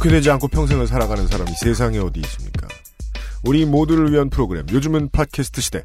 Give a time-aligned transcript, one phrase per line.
[0.00, 2.66] 좋게 되지 않고 평생을 살아가는 사람이 세상에 어디 있습니까?
[3.44, 5.84] 우리 모두를 위한 프로그램 요즘은 팟캐스트 시대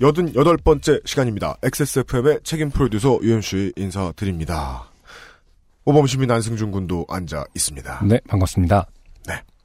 [0.00, 1.56] 여든 여덟 번째 시간입니다.
[1.62, 4.90] XSFM의 책임 프로듀서 유현수의 인사드립니다.
[5.84, 8.04] 오범시민 안승준 군도 앉아 있습니다.
[8.04, 8.88] 네, 반갑습니다.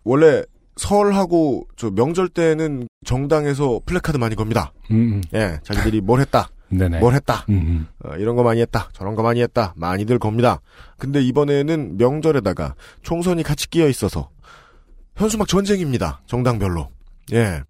[0.03, 0.43] 원래
[0.75, 4.71] 설하고 저 명절 때는 정당에서 플래카드 많이 겁니다.
[4.91, 6.58] 음, 예, 자기들이 뭘 했다, 음.
[6.69, 6.99] 네네.
[6.99, 7.87] 뭘 했다, 음, 음.
[8.03, 10.61] 어, 이런 거 많이 했다, 저런 거 많이 했다, 많이들 겁니다.
[10.97, 14.29] 근데 이번에는 명절에다가 총선이 같이 끼어 있어서
[15.15, 16.21] 현수막 전쟁입니다.
[16.27, 16.89] 정당별로.
[17.33, 17.61] 예.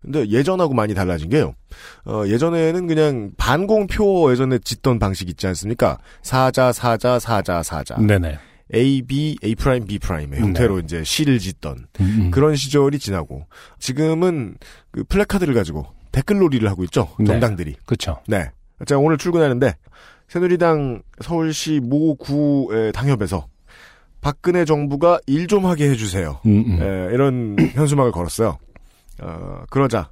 [0.00, 1.54] 근데 예전하고 많이 달라진 게요.
[2.04, 5.98] 어, 예전에는 그냥 반공표어 예전에 짓던 방식 있지 않습니까?
[6.22, 7.96] 사자, 사자, 사자, 사자.
[7.96, 8.38] 네네.
[8.74, 10.82] A, B, A 프라임, B 프라임의 형태로 네.
[10.84, 12.30] 이제 시를 짓던 음, 음.
[12.30, 13.46] 그런 시절이 지나고
[13.78, 14.56] 지금은
[14.90, 17.08] 그 플래카드를 가지고 댓글놀이를 하고 있죠.
[17.18, 17.26] 네.
[17.26, 17.76] 정당들이.
[17.86, 18.18] 그쵸.
[18.26, 18.50] 네.
[18.86, 19.74] 제가 오늘 출근하는데
[20.28, 23.46] 새누리당 서울시 모구의 당협에서
[24.20, 26.40] 박근혜 정부가 일 좀 하게 해주세요.
[26.46, 26.82] 음, 음.
[26.82, 28.58] 에, 이런 현수막을 걸었어요.
[29.20, 30.10] 어, 그러자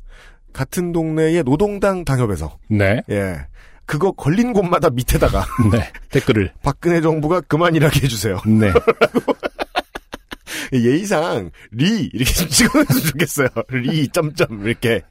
[0.52, 3.02] 같은 동네의 노동당 당협에서 네.
[3.10, 3.36] 예
[3.84, 5.92] 그거 걸린 곳마다 밑에다가 네.
[6.10, 6.52] 댓글을.
[6.62, 8.40] 박근혜 정부가 그만 일하게 해주세요.
[8.46, 8.72] 네.
[10.72, 13.48] 예의상 리 이렇게 좀 찍어내면 좋겠어요.
[13.70, 15.02] 리 점점 이렇게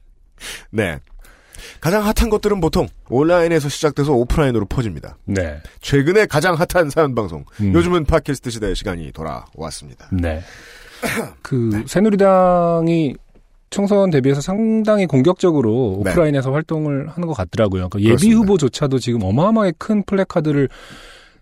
[0.71, 0.99] 네
[1.79, 5.17] 가장 핫한 것들은 보통 온라인에서 시작돼서 오프라인으로 퍼집니다.
[5.25, 5.57] 네.
[5.81, 7.73] 최근에 가장 핫한 사연 방송 음.
[7.73, 10.09] 요즘은 팟캐스트 시대의 시간이 돌아왔습니다.
[10.11, 10.41] 네.
[11.41, 13.15] 그, 새누리당이
[13.69, 16.11] 총선 대비해서 상당히 공격적으로 네.
[16.11, 17.89] 오프라인에서 활동을 하는 것 같더라고요.
[17.89, 18.37] 그러니까 예비 그렇습니다.
[18.39, 20.69] 후보조차도 지금 어마어마하게 큰 플래카드를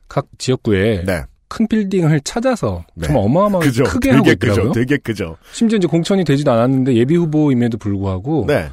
[0.08, 3.08] 각 지역구에 네, 큰 빌딩을 찾아서 네.
[3.08, 3.84] 정말 어마어마하게 그죠.
[3.84, 4.32] 크게 되게 하고.
[4.32, 4.72] 있더라고요.
[4.72, 5.38] 되게 크죠.
[5.52, 8.70] 심지어 이제 공천이 되지도 않았는데 예비 후보임에도 불구하고 네,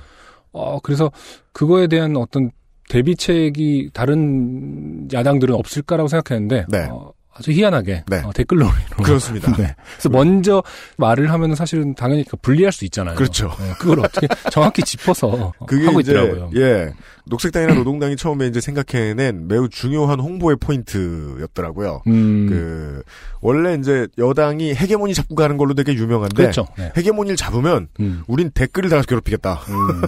[0.52, 1.10] 어 그래서
[1.52, 2.50] 그거에 대한 어떤
[2.88, 6.88] 대비책이 다른 야당들은 없을까라고 생각했는데 네.
[6.90, 8.22] 어, 아주 희한하게 네.
[8.24, 8.66] 어, 댓글로
[9.02, 9.54] 그렇습니다.
[9.56, 9.74] 네.
[9.92, 10.62] 그래서 먼저
[10.96, 13.14] 말을 하면 사실은 당연히 그 불리할 수 있잖아요.
[13.14, 13.54] 그렇죠.
[13.58, 16.50] 네, 그걸 어떻게 정확히 짚어서 그게 하고 이제 있더라고요.
[16.56, 16.92] 예
[17.26, 22.02] 녹색당이나 노동당이 처음에 이제 생각해낸 매우 중요한 홍보의 포인트였더라고요.
[22.08, 23.02] 음, 그
[23.40, 26.66] 원래 이제 여당이 헤게모니 잡고 가는 걸로 되게 유명한데 그렇죠.
[26.76, 26.92] 네.
[26.96, 29.60] 헤게모니를 잡으면 음, 우린 댓글을 달아서 괴롭히겠다.
[29.68, 30.02] 음,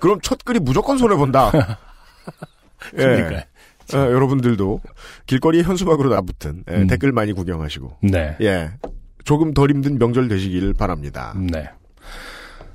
[0.00, 1.50] 그럼 첫 글이 무조건 손해 본다.
[2.98, 3.46] 예.
[3.92, 4.10] 그러니까요.
[4.10, 4.80] 어, 여러분들도
[5.26, 6.86] 길거리 현수막으로 나붙은 예, 음.
[6.86, 8.36] 댓글 많이 구경하시고 네.
[8.40, 8.70] 예
[9.24, 11.34] 조금 덜 힘든 명절 되시길 바랍니다.
[11.36, 11.70] 네.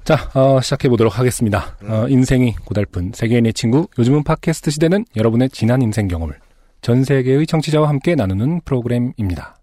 [0.03, 1.75] 자, 어, 시작해보도록 하겠습니다.
[1.83, 6.39] 어, 인생이 고달픈 세계인의 친구, 요즘은 팟캐스트 시대는 여러분의 지난 인생 경험을
[6.81, 9.57] 전 세계의 청취자와 함께 나누는 프로그램입니다.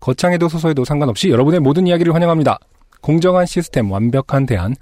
[0.00, 2.58] 거창해도 소소해도 상관없이 여러분의 모든 이야기를 환영합니다.
[3.02, 4.74] 공정한 시스템, 완벽한 대안,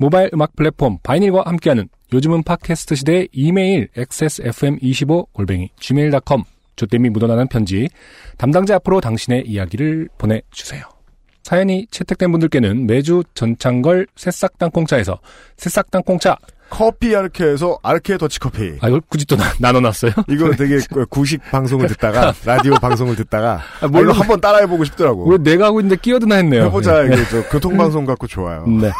[0.00, 6.42] 모바일 음악 플랫폼 바이닐과 함께하는 요즘은 팟캐스트 시대의 이메일 xsfm25 골뱅이 gmail.com
[6.76, 7.86] 조땜이 묻어나는 편지
[8.38, 10.82] 담당자 앞으로 당신의 이야기를 보내주세요.
[11.42, 15.18] 사연이 채택된 분들께는 매주 전창걸 새싹 땅콩차에서
[15.58, 16.38] 새싹 땅콩차
[16.70, 18.78] 커피 아르케에서 아르케 더치커피.
[18.80, 20.12] 아 이걸 굳이 또 나, 나눠놨어요?
[20.30, 24.84] 이거 되게 그 구식 방송을 듣다가 라디오 방송을 듣다가 아, 아, 이거 물론- 한번 따라해보고
[24.84, 25.28] 싶더라고.
[25.28, 26.64] 왜 내가 하고 있는데 끼어드나 했네요.
[26.64, 27.12] 해보자 네.
[27.14, 28.64] 이게 저 교통방송 갖고 좋아요.
[28.66, 28.90] 네.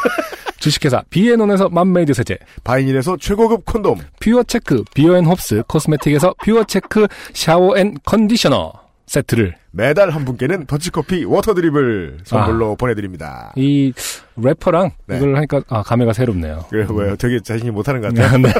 [0.60, 3.98] 주식회사 비앤온에서 맘메이드 세제 바이닐에서 최고급 콘돔.
[4.20, 8.72] 퓨어체크 비어앤홉스 코스메틱에서 퓨어체크 샤워 and conditioner
[9.06, 12.74] 세트를 매달 한 분께는 더치커피 워터드립을 선물로 아.
[12.76, 13.52] 보내드립니다.
[13.56, 13.92] 이
[14.36, 15.16] 래퍼랑 네.
[15.16, 16.66] 이걸 하니까 아 감회가 새롭네요.
[16.70, 17.16] 그래 왜요?
[17.16, 18.38] 되게 자신이 못하는 것 같아요.
[18.38, 18.52] 네.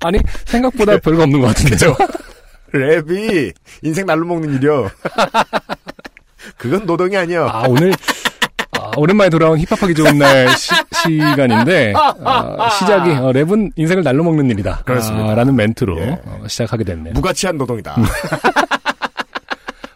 [0.00, 1.70] 아니 생각보다 별거 없는 것 같은데.
[1.70, 1.94] 그죠?
[2.72, 3.52] 랩이
[3.82, 4.90] 인생 날로 먹는 일이요.
[6.56, 7.48] 그건 노동이 아니요.
[7.50, 7.92] 아, 오늘,
[8.84, 10.70] 아, 오랜만에 돌아온 힙합하기 좋은 날 시,
[11.04, 14.82] 시간인데, 아, 시작이, 어, 랩은 인생을 날로 먹는 일이다.
[14.84, 15.30] 그렇습니다.
[15.30, 16.20] 아, 라는 멘트로 예.
[16.24, 17.14] 어, 시작하게 됐네요.
[17.14, 17.96] 무가치한 노동이다.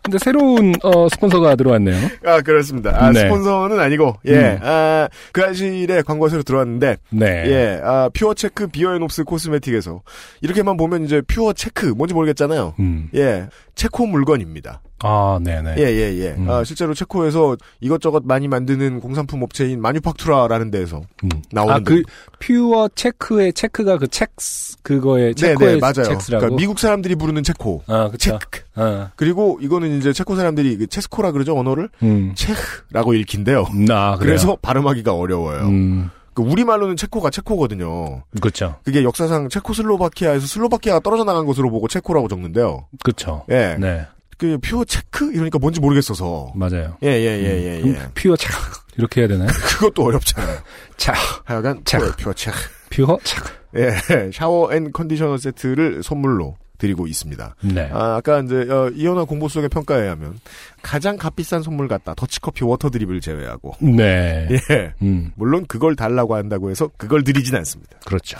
[0.02, 2.08] 근데 새로운, 어, 스폰서가 들어왔네요.
[2.24, 2.96] 아 그렇습니다.
[2.98, 3.20] 아, 네.
[3.20, 4.58] 스폰서는 아니고 예, 음.
[4.62, 7.26] 아, 그 아실에 광고가 새로 들어왔는데 네.
[7.46, 10.00] 예, 아, 퓨어 체크 비어앤옵스 코스메틱에서
[10.40, 12.74] 이렇게만 보면 이제 퓨어 체크 뭔지 모르겠잖아요.
[12.78, 13.10] 음.
[13.14, 14.80] 예, 체코 물건입니다.
[15.00, 15.76] 아, 네네.
[15.78, 16.28] 예, 예, 예.
[16.36, 16.50] 음.
[16.50, 21.28] 아, 실제로 체코에서 이것저것 많이 만드는 공산품 업체인 마뉴팍투라라는 데서 음.
[21.52, 22.02] 나오는 아, 그,
[22.40, 26.04] Pure Czech의 Czech가 그 Czechs, 그거의 네, 체코의 네, 맞아요.
[26.04, 26.40] Czechs라고.
[26.40, 27.82] 그러니까 미국 사람들이 부르는 체코.
[27.86, 28.38] 아, 그쵸.
[28.40, 28.62] 체크.
[28.74, 31.88] 아, 그리고 이거는 이제 체코 사람들이 그 체스코라 그러죠, 언어를?
[32.02, 32.34] 음.
[32.34, 33.66] 체흐라고 읽힌대요.
[33.72, 34.16] 음, 아.
[34.16, 35.66] 그래서 발음하기가 어려워요.
[35.66, 38.22] 음, 그 우리말로는 체코가 체코거든요.
[38.40, 38.76] 그쵸.
[38.84, 42.86] 그게 역사상 체코슬로바키아에서 슬로바키아가 떨어져 나간 것으로 보고 체코라고 적는데요.
[43.02, 43.44] 그쵸.
[43.50, 43.76] 예.
[43.78, 44.06] 네,
[44.38, 46.52] 그 Pure Czech 이러니까 뭔지 모르겠어서.
[46.54, 46.96] 맞아요.
[47.02, 48.08] 예, 예, 예, 예, 그럼 예.
[48.14, 48.50] Pure 차
[48.96, 49.48] 이렇게 해야 되나요?
[49.52, 50.58] 그것도 어렵잖아요.
[50.96, 51.12] 차,
[51.44, 52.16] 하여간 Czech.
[52.16, 52.56] Pure, Czech.
[52.90, 53.42] Pure 차.
[53.76, 57.56] 예, shower and conditioner 세트를 선물로 드리고 있습니다.
[57.74, 57.90] 네.
[57.92, 60.38] 아, 아까 이제 어, 이현아 공보 속의 평가에 하면
[60.80, 62.14] 가장 값비싼 선물 같다.
[62.14, 63.74] 더치커피 water drip을 제외하고.
[63.80, 64.48] 네.
[64.70, 64.94] 예.
[65.02, 67.98] 음, 물론 그걸 달라고 한다고 해서 그걸 드리진 않습니다.
[68.06, 68.38] 그렇죠.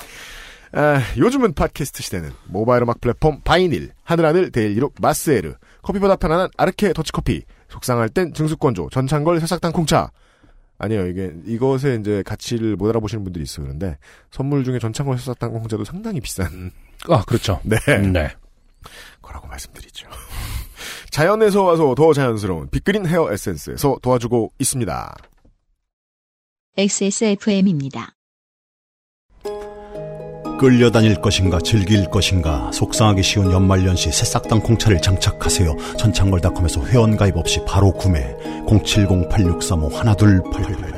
[0.72, 7.42] 아, 요즘은 팟캐스트 시대는 모바일 음악 플랫폼 바이닐, 하늘하늘 데일리로 마스에르, 커피보다 편안한 아르케 더치커피,
[7.68, 10.10] 속상할 땐 증수건조, 전창걸 새싹당 콩차.
[10.78, 13.66] 아니요, 이게, 이것에 이제 가치를 못 알아보시는 분들이 있어요.
[13.66, 13.98] 그런데
[14.30, 16.70] 선물 중에 전창걸 새싹당 콩차도 상당히 비싼,
[17.08, 17.60] 아, 그렇죠.
[17.64, 17.76] 네.
[17.98, 18.30] 네.
[19.20, 20.08] 거라고 말씀드리죠.
[21.10, 25.16] 자연에서 와서 더 자연스러운 빅그린 헤어 에센스에서 도와주고 있습니다.
[26.76, 28.17] XSFM입니다.
[30.58, 35.76] 끌려다닐 것인가 즐길 것인가 속상하기 쉬운 연말연시 새싹당 콩차를 장착하세요.
[35.96, 38.34] 천창걸닷컴에서 회원가입 없이 바로 구매
[38.66, 40.97] 070-8635-1288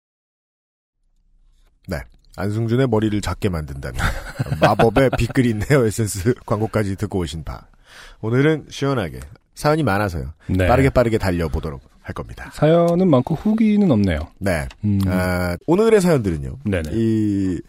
[2.35, 3.99] 안승준의 머리를 작게 만든다는
[4.61, 7.67] 마법의 빅그린 hair essence 광고까지 듣고 오신 바.
[8.21, 9.19] 오늘은 시원하게
[9.55, 10.33] 사연이 많아서요.
[10.47, 10.67] 네.
[10.67, 12.49] 빠르게 빠르게 달려보도록 할 겁니다.
[12.53, 14.19] 사연은 많고 후기는 없네요.
[14.39, 14.67] 네.
[14.83, 14.99] 음.
[15.07, 16.57] 아, 오늘의 사연들은요.
[16.65, 16.89] 네네.
[16.93, 17.59] 이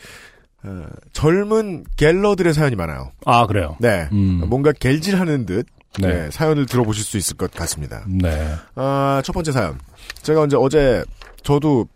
[0.65, 3.11] 어, 젊은 갤러들의 사연이 많아요.
[3.27, 3.77] 아, 그래요.
[3.81, 4.09] 네.
[4.13, 4.43] 음.
[4.49, 5.67] 뭔가 갤질하는 듯
[6.01, 6.09] 네.
[6.09, 8.05] 네, 사연을 들어보실 수 있을 것 같습니다.
[8.09, 8.55] 네.
[8.77, 9.79] 아, 첫 번째 사연.
[10.23, 11.05] 제가 이제 어제
[11.43, 11.87] 저도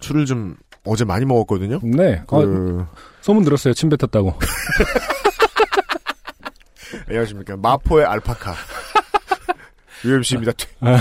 [0.00, 1.80] 술을 좀 어제 많이 먹었거든요.
[1.82, 2.22] 네.
[2.28, 2.86] 아, 그,
[3.22, 3.74] 소문 들었어요.
[3.74, 4.34] 침 뱉었다고.
[7.08, 7.56] 안녕하십니까.
[7.56, 8.54] 마포의 알파카.
[10.04, 10.52] UMC입니다.
[10.80, 11.00] 아.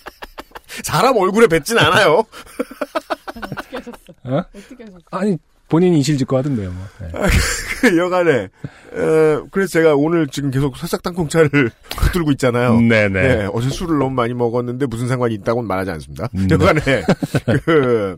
[0.82, 2.24] 사람 얼굴에 뱉진 않아요.
[4.24, 4.42] 어?
[5.10, 5.36] 아니,
[5.68, 6.86] 본인이 이실 짓고 하던데요, 뭐.
[7.00, 7.08] 네.
[7.80, 8.48] 그 여간에.
[8.92, 12.80] 어, 그래서 제가 오늘 지금 계속 새싹 땅콩차를 붙들고 있잖아요.
[12.80, 13.08] 네네.
[13.08, 16.28] 네, 어제 술을 너무 많이 먹었는데 무슨 상관이 있다고는 말하지 않습니다.
[16.34, 16.48] 음.
[16.50, 16.80] 여간에
[17.64, 18.16] 그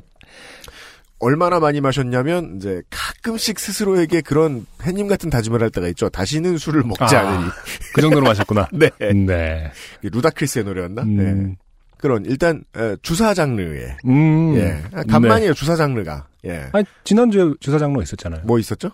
[1.19, 6.09] 얼마나 많이 마셨냐면 이제 가끔씩 스스로에게 그런 팬님 같은 다짐을 할 때가 있죠.
[6.09, 7.21] 다시는 술을 먹지 아.
[7.29, 7.51] 않으니.
[7.95, 8.69] 그 정도로 마셨구나.
[8.73, 8.91] 네.
[9.01, 9.71] 네.
[10.03, 11.03] 루다크리스의 노래였나?
[11.03, 11.17] 음.
[11.17, 11.57] 네.
[11.99, 14.55] 그런 일단 에, 주사 장르의 음.
[14.57, 16.67] 예 아, 간만이에요 주사 장르가 예.
[16.73, 18.43] 아니, 지난주에 주사장로 있었잖아요.
[18.45, 18.91] 뭐 있었죠?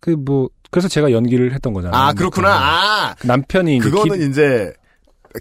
[0.00, 2.00] 그, 뭐, 그래서 제가 연기를 했던 거잖아요.
[2.00, 3.10] 아 그렇구나.
[3.10, 4.72] 아그 남편이 그거는 기- 이제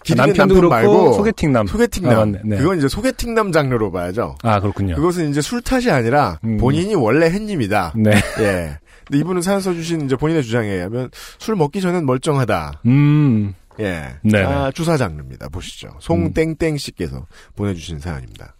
[0.04, 1.68] 기리는 남편도 남편 말고 소개팅남.
[1.68, 2.36] 소개팅남.
[2.36, 2.40] 아.
[2.44, 2.58] 네.
[2.58, 4.36] 그건 이제 소개팅남 장르로 봐야죠.
[4.44, 4.96] 아, 그렇군요.
[4.96, 6.58] 그것은 이제 술 탓이 아니라 음.
[6.58, 7.94] 본인이 원래 햇님이다.
[7.96, 8.12] 네.
[8.40, 8.78] 예.
[9.06, 11.10] 근데 이분은 사연 써주신 이제 본인의 주장에 의하면
[11.40, 12.82] 술 먹기 전엔 멀쩡하다.
[12.86, 13.56] 음.
[13.80, 14.16] 예.
[14.22, 14.44] 네네.
[14.44, 15.50] 아, 주사 장르입니다.
[15.50, 15.96] 보시죠.
[16.00, 17.26] 송땡땡 씨께서
[17.56, 18.56] 보내주신 사연입니다.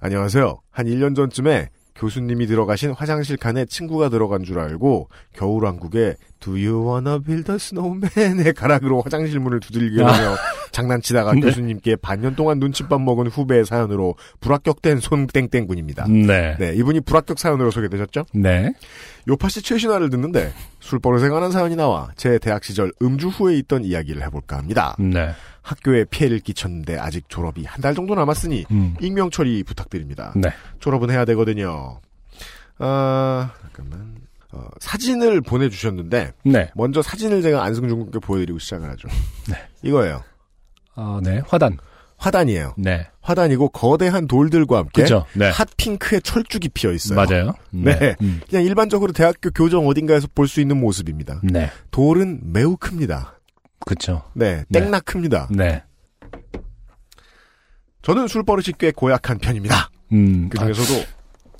[0.00, 0.58] 안녕하세요.
[0.70, 7.18] 한 1년 전쯤에 교수님이 들어가신 화장실 칸에 친구가 들어간 줄 알고 겨울왕국에 Do you wanna
[7.20, 10.06] build a snowman의 가락으로 화장실 문을 두들기며
[10.72, 11.40] 장난치다가 네.
[11.40, 16.06] 교수님께 반년 동안 눈칫밥 먹은 후배의 사연으로 불합격된 손땡땡 군입니다.
[16.08, 16.56] 네.
[16.58, 18.26] 네, 이분이 불합격 사연으로 소개되셨죠?
[18.34, 18.74] 네.
[19.28, 24.58] 요파시 최신화를 듣는데 술버릇에 관한 사연이 나와 제 대학 시절 음주 후에 있던 이야기를 해볼까
[24.58, 24.96] 합니다.
[24.98, 25.30] 네.
[25.62, 28.96] 학교에 피해를 끼쳤는데 아직 졸업이 한 달 정도 남았으니 음.
[29.00, 30.32] 익명 처리 부탁드립니다.
[30.36, 30.50] 네.
[30.80, 32.00] 졸업은 해야 되거든요.
[32.78, 34.16] 아 잠깐만
[34.54, 36.70] 어, 사진을 보내주셨는데 네.
[36.76, 39.08] 먼저 사진을 제가 안승준 군께 보여드리고 시작을 하죠.
[39.50, 39.56] 네.
[39.82, 40.22] 이거예요.
[40.94, 41.42] 아, 네.
[41.48, 41.76] 화단.
[42.16, 42.74] 화단이에요.
[42.78, 43.08] 네.
[43.20, 45.04] 화단이고 거대한 돌들과 함께.
[45.34, 45.50] 네.
[45.50, 47.16] 핫핑크의 철쭉이 피어 있어요.
[47.16, 47.52] 맞아요.
[47.70, 48.14] 네.
[48.22, 48.40] 음.
[48.48, 51.40] 그냥 일반적으로 대학교 교정 어딘가에서 볼 수 있는 모습입니다.
[51.42, 51.70] 네.
[51.90, 53.40] 돌은 매우 큽니다.
[53.84, 54.22] 그쵸.
[54.34, 54.80] 네, 네.
[54.80, 55.48] 땡나 큽니다.
[55.50, 55.82] 네.
[58.02, 59.90] 저는 술버릇이 꽤 고약한 편입니다.
[60.12, 60.48] 음.
[60.48, 61.04] 그 아, 중에서도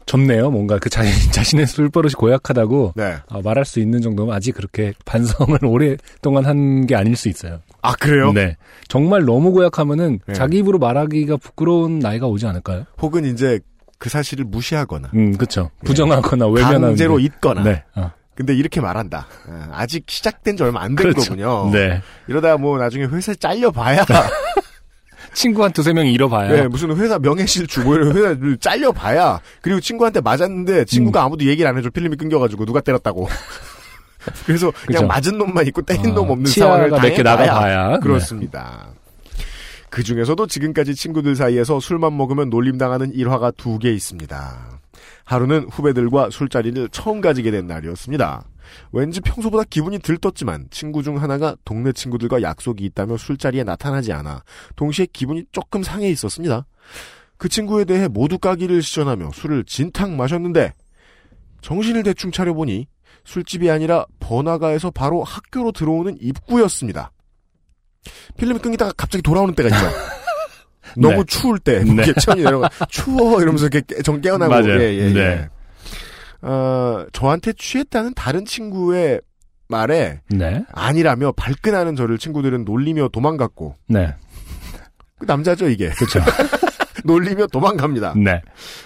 [0.06, 0.50] 좋네요.
[0.50, 3.16] 뭔가 그 자신, 자신의 술버릇이 고약하다고 네.
[3.28, 7.61] 아, 말할 수 있는 정도면 아직 그렇게 반성을 오랫동안 한 게 아닐 수 있어요.
[7.82, 8.32] 아, 그래요?
[8.32, 8.56] 네.
[8.88, 10.34] 정말 너무 고약하면은 네.
[10.34, 12.84] 자기 입으로 말하기가 부끄러운 나이가 오지 않을까요?
[13.00, 13.61] 혹은 이제
[13.99, 15.70] 그 사실을 무시하거나 음, 그쵸.
[15.84, 16.80] 부정하거나 외면하는.
[16.88, 17.25] 강제로 게.
[17.25, 17.62] 잊거나.
[17.62, 17.82] 네.
[17.96, 18.11] 어.
[18.34, 19.26] 근데 이렇게 말한다.
[19.49, 21.30] 아, 아직 시작된 지 얼마 안된 그렇죠.
[21.37, 21.70] 거군요.
[21.73, 22.02] 네.
[22.26, 24.04] 이러다 뭐 나중에 회사에 잘려봐야
[25.35, 26.49] 친구 한 두세 명 잃어봐야.
[26.50, 31.26] 네, 무슨 회사 명예실주 뭐 이런 회사를 잘려봐야 그리고 친구한테 맞았는데 친구가 음.
[31.26, 33.29] 아무도 얘기를 안 해줘 필름이 끊겨가지고 누가 때렸다고.
[34.47, 35.07] 그래서 그냥 그죠.
[35.07, 37.88] 맞은 놈만 있고 때린 어, 놈 없는 상황을 몇개 나가봐야.
[37.93, 37.99] 네.
[38.00, 38.87] 그렇습니다.
[39.91, 44.81] 그 중에서도 지금까지 친구들 사이에서 술만 먹으면 놀림당하는 일화가 두 개 있습니다.
[45.25, 48.45] 하루는 후배들과 술자리를 처음 가지게 된 날이었습니다.
[48.93, 54.43] 왠지 평소보다 기분이 들떴지만 친구 중 하나가 동네 친구들과 약속이 있다며 술자리에 나타나지 않아
[54.76, 56.66] 동시에 기분이 조금 상해 있었습니다.
[57.37, 60.73] 그 친구에 대해 모두 까기를 시전하며 술을 진탕 마셨는데
[61.61, 62.87] 정신을 대충 차려보니
[63.25, 67.11] 술집이 아니라 번화가에서 바로 학교로 들어오는 입구였습니다.
[68.37, 69.97] 필름이 끊기다가 갑자기 돌아오는 때가 있죠.
[71.00, 71.25] 너무 네.
[71.26, 71.90] 추울 때, 네.
[71.93, 73.40] 이렇게 천이 내려가, 추워!
[73.40, 74.81] 이러면서 이렇게 깨- 정 깨어나고, 맞아요.
[74.81, 75.49] 예, 예, 예.
[76.45, 76.51] 네.
[76.51, 79.21] 어, 저한테 취했다는 다른 친구의
[79.69, 80.65] 말에 네.
[80.73, 84.15] 아니라며 발끈하는 저를 친구들은 놀리며 도망갔고, 네.
[85.19, 85.89] 그 남자죠, 이게.
[85.91, 86.21] 그쵸.
[87.07, 88.15] 놀리며 도망갑니다.
[88.17, 88.41] 네.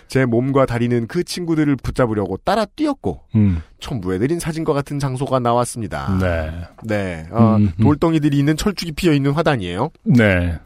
[0.09, 3.62] 제 몸과 다리는 그 친구들을 붙잡으려고 따라 뛰었고, 음.
[3.81, 6.19] 첨부해드린 사진과 같은 장소가 나왔습니다.
[6.21, 6.53] 네.
[6.85, 7.83] 네, 어, 음, 음.
[7.83, 9.91] 돌덩이들이 있는 철쭉이 피어 있는 화단이에요.
[10.05, 10.59] 네.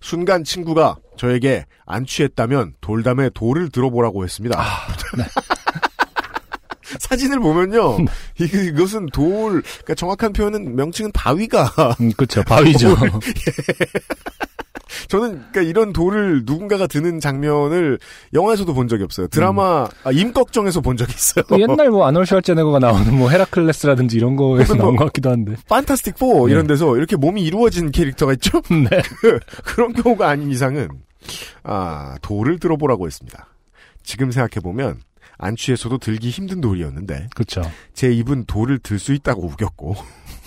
[0.00, 4.62] 순간 친구가 저에게 안 취했다면 돌담에 돌을 들어보라고 했습니다.
[7.00, 7.98] 사진을 보면요,
[8.40, 11.96] 이- 이것은 돌, 그러니까 정확한 표현은 명칭은 바위가.
[12.00, 12.42] 음, 그쵸.
[12.48, 12.96] 바위죠.
[15.08, 17.98] 저는 그러니까 이런 돌을 누군가가 드는 장면을
[18.32, 19.26] 영화에서도 본 적이 없어요.
[19.28, 21.44] 드라마 아, 임꺽정에서 본 적이 있어요.
[21.48, 25.56] 그 옛날 뭐 아놀 슈왈제네거가 나오는 뭐 헤라클레스라든지 이런 거에서 뭐- 나온 것 같기도 한데.
[25.68, 26.52] 판타스틱 4 네.
[26.52, 28.60] 이런 데서 이렇게 몸이 이루어진 캐릭터가 있죠.
[28.70, 29.02] 네.
[29.64, 30.88] 그런 경우가 아닌 이상은
[31.64, 33.48] 아 돌을 들어보라고 했습니다.
[34.04, 35.00] 지금 생각해 보면
[35.38, 37.62] 안 취해서도 들기 힘든 돌이었는데 그쵸.
[37.92, 39.96] 제 입은 돌을 들 수 있다고 우겼고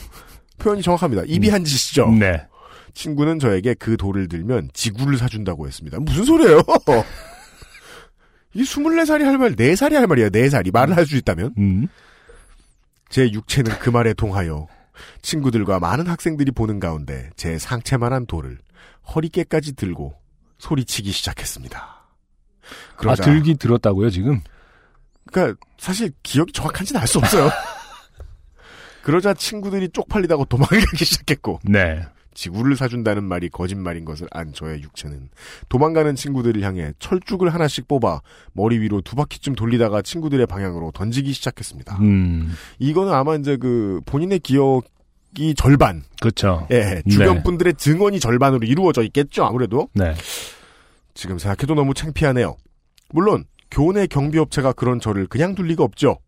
[0.60, 1.24] 표현이 정확합니다.
[1.28, 2.10] 입이 한 짓이죠.
[2.12, 2.46] 네.
[2.94, 6.00] 친구는 저에게 그 돌을 들면 지구를 사준다고 했습니다.
[6.00, 6.62] 무슨 소리예요?
[8.54, 10.30] 이 24살이 할 말, 4살이 할 말이에요.
[10.30, 11.54] 4살이 말을 할 수 있다면.
[11.60, 11.88] 음.
[13.10, 14.68] 제 육체는 그 말에 동하여
[15.22, 18.58] 친구들과 많은 학생들이 보는 가운데 제 상체만한 돌을
[19.14, 20.16] 허리깨까지 들고
[20.58, 21.80] 소리치기 시작했습니다.
[21.80, 24.42] 아, 그러자, 들기 들었다고요, 지금?
[25.32, 27.50] 그러니까 사실 기억이 정확한지는 알 수 없어요.
[29.04, 32.06] 그러자 친구들이 쪽팔리다고 도망가기 시작했고 네.
[32.34, 35.30] 지구를 사준다는 말이 거짓말인 것을 안 저의 육체는
[35.70, 38.22] 도망가는 친구들을 향해 철쭉을 하나씩 뽑아
[38.54, 41.98] 머리 위로 두 바퀴쯤 돌리다가 친구들의 방향으로 던지기 시작했습니다.
[42.02, 42.54] 음.
[42.78, 46.68] 이거는 아마 이제 그 본인의 기억이 절반, 그쵸.
[46.70, 47.44] 예, 주변 네.
[47.44, 49.90] 분들의 증언이 절반으로 이루어져 있겠죠, 아무래도.
[49.94, 50.14] 네.
[51.16, 52.56] 지금 생각해도 너무 창피하네요.
[53.10, 56.20] 물론, 교내 경비업체가 그런 저를 그냥 둘 리가 없죠.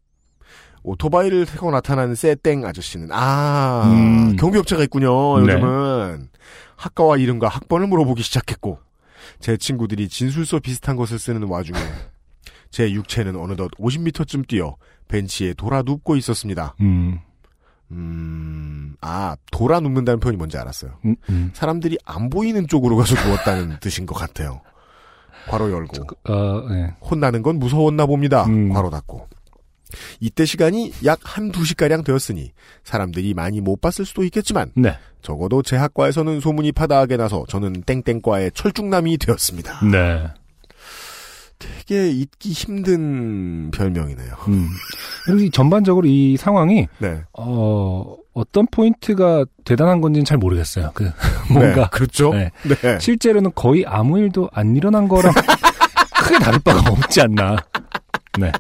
[0.84, 4.36] 오토바이를 타고 나타나는 쎄땡 아저씨는, 아, 음.
[4.38, 5.54] 경비업체가 있군요, 네.
[5.54, 6.30] 요즘은.
[6.78, 8.80] 학과와 이름과 학번을 물어보기 시작했고,
[9.40, 11.78] 제 친구들이 진술서 비슷한 것을 쓰는 와중에,
[12.72, 14.78] 제 육체는 어느덧 50m쯤 뛰어
[15.10, 16.76] 벤치에 돌아 눕고 있었습니다.
[16.82, 17.20] 음.
[17.92, 21.00] 음, 아, 돌아 눕는다는 표현이 뭔지 알았어요.
[21.06, 21.52] 음, 음.
[21.54, 24.62] 사람들이 안 보이는 쪽으로 가서 누웠다는 뜻인 것 같아요.
[25.48, 26.08] 괄호 열고.
[26.26, 26.94] 어, 네.
[27.02, 28.46] 혼나는 건 무서웠나 봅니다.
[28.46, 28.74] 음.
[28.74, 29.28] 괄호 닫고.
[30.20, 32.52] 이때 시간이 약 한두 시가량 되었으니
[32.84, 34.98] 사람들이 많이 못 봤을 수도 있겠지만 네.
[35.22, 39.86] 적어도 제 학과에서는 소문이 파다하게 나서 저는 땡땡과의 철쭉남이 되었습니다.
[39.92, 40.28] 네.
[41.58, 44.34] 되게 잊기 힘든 별명이네요.
[44.48, 44.68] 음.
[45.26, 47.22] 그리고 이 전반적으로 이 상황이, 네.
[47.34, 50.92] 어, 어떤 포인트가 대단한 건지는 잘 모르겠어요.
[50.94, 51.12] 그,
[51.52, 51.82] 뭔가.
[51.84, 52.32] 네, 그렇죠.
[52.34, 52.52] 네.
[52.64, 53.00] 네.
[53.00, 55.34] 실제로는 거의 아무 일도 안 일어난 거랑
[56.24, 57.58] 크게 다를 바가 없지 않나.
[58.40, 58.52] 네.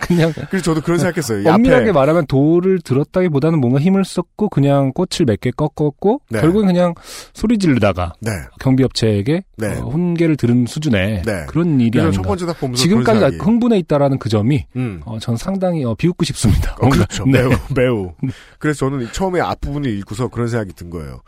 [0.00, 1.42] 그냥 그래서 저도 그런 생각했어요.
[1.42, 6.40] 이 엄밀하게 앞에 말하면 돌을 들었다기보다는 뭔가 힘을 썼고 그냥 꽃을 몇 개 꺾었고 네.
[6.40, 6.94] 결국엔 그냥
[7.34, 8.30] 소리 지르다가 네.
[8.60, 9.68] 경비업체에게 네.
[9.78, 11.44] 어, 혼계를 들은 수준의 네.
[11.48, 15.00] 그런 일이 보면서 지금까지 흥분해 있다라는 그 점이 음.
[15.04, 16.76] 어, 전 상당히 어, 비웃고 싶습니다.
[16.80, 16.88] 어.
[16.88, 17.24] 그렇죠.
[17.26, 17.42] 네.
[17.42, 18.12] 매우, 매우.
[18.58, 21.20] 그래서 저는 처음에 앞부분을 읽고서 그런 생각이 든 거예요.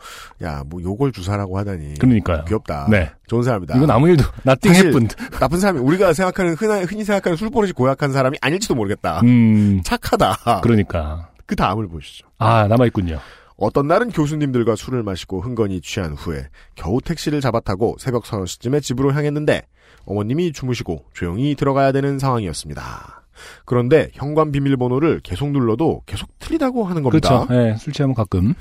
[0.43, 1.95] 야, 뭐 요걸 주사라고 하다니.
[1.99, 2.45] 그러니까요.
[2.45, 2.87] 귀엽다.
[2.89, 3.09] 네.
[3.27, 3.77] 좋은 사람이다.
[3.77, 5.07] 이건 아무 일도 나띵 사실- 해뿐.
[5.39, 9.21] 나쁜 사람이 우리가 생각하는 흔히, 흔히 생각하는 술버릇이 고약한 사람이 아닐지도 모르겠다.
[9.23, 9.81] 음.
[9.83, 10.61] 착하다.
[10.63, 12.27] 그러니까 그 다음을 보시죠.
[12.37, 13.19] 아 남아 있군요.
[13.57, 19.13] 어떤 날은 교수님들과 술을 마시고 흥건히 취한 후에 겨우 택시를 잡아타고 새벽 서너 시쯤에 집으로
[19.13, 19.63] 향했는데
[20.05, 23.25] 어머님이 주무시고 조용히 들어가야 되는 상황이었습니다.
[23.65, 27.45] 그런데 현관 비밀번호를 계속 눌러도 계속 틀리다고 하는 겁니다.
[27.45, 27.53] 그렇죠.
[27.53, 28.53] 예, 술 취하면 가끔.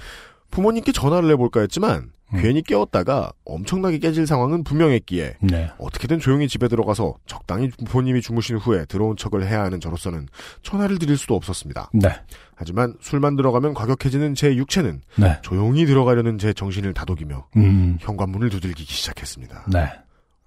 [0.51, 2.43] 부모님께 전화를 해볼까 했지만 음.
[2.43, 5.71] 괜히 깨웠다가 엄청나게 깨질 상황은 분명했기에 네.
[5.79, 10.27] 어떻게든 조용히 집에 들어가서 적당히 부모님이 주무신 후에 들어온 척을 해야 하는 저로서는
[10.63, 11.91] 전화를 드릴 수도 없었습니다.
[11.95, 12.09] 네.
[12.57, 15.39] 하지만 술만 들어가면 과격해지는 제 육체는 네.
[15.43, 17.99] 조용히 들어가려는 제 정신을 다독이며 음.
[18.01, 19.67] 현관문을 두들기기 시작했습니다.
[19.73, 19.89] 네.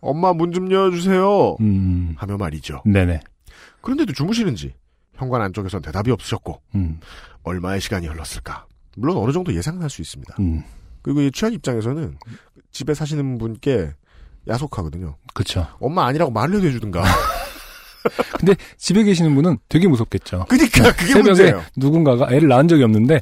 [0.02, 1.58] 엄마 문 좀 열어주세요.
[1.62, 2.16] 음.
[2.18, 2.82] 하며 말이죠.
[2.86, 3.20] 네네.
[3.82, 4.74] 그런데도 주무시는지
[5.16, 7.00] 현관 안쪽에선 대답이 없으셨고 음.
[7.44, 8.66] 얼마의 시간이 흘렀을까.
[8.98, 10.36] 물론 어느 정도 예상할 수 있습니다.
[11.00, 11.02] 음.
[11.02, 12.18] 그리고 이 취한 입장에서는
[12.72, 13.92] 집에 사시는 분께
[14.48, 15.16] 야속하거든요.
[15.34, 15.68] 그쵸.
[15.80, 17.04] 엄마 아니라고 말을 해주든가.
[18.40, 20.46] 근데 집에 계시는 분은 되게 무섭겠죠.
[20.50, 21.64] 그니까 그게 새벽에 문제예요.
[21.76, 23.20] 누군가가 애를 낳은 적이 없는데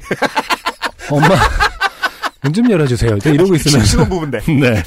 [1.10, 1.28] 엄마
[2.42, 3.18] 문 좀 열어주세요.
[3.24, 4.38] 이러고 있으면 신혼 부부인데.
[4.60, 4.82] 네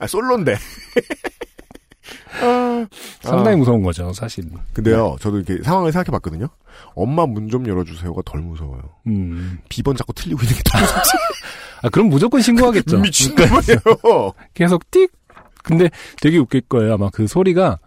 [0.00, 0.56] 아, 솔로인데.
[2.42, 2.86] 아,
[3.20, 3.58] 상당히 아.
[3.58, 4.44] 무서운 거죠 사실.
[4.72, 6.48] 근데요, 저도 이렇게 상황을 생각해 봤거든요.
[6.94, 8.82] 엄마 문 좀 열어주세요가 덜 무서워요.
[9.06, 9.58] 음.
[9.68, 11.10] 비번 자꾸 틀리고 있는 게 더 무섭지.
[11.82, 12.98] 아 그럼 무조건 신고하겠죠.
[13.02, 14.32] 미친 거예요.
[14.54, 15.10] 계속 띡.
[15.62, 15.88] 근데
[16.20, 16.94] 되게 웃길 거예요.
[16.94, 17.78] 아마 그 소리가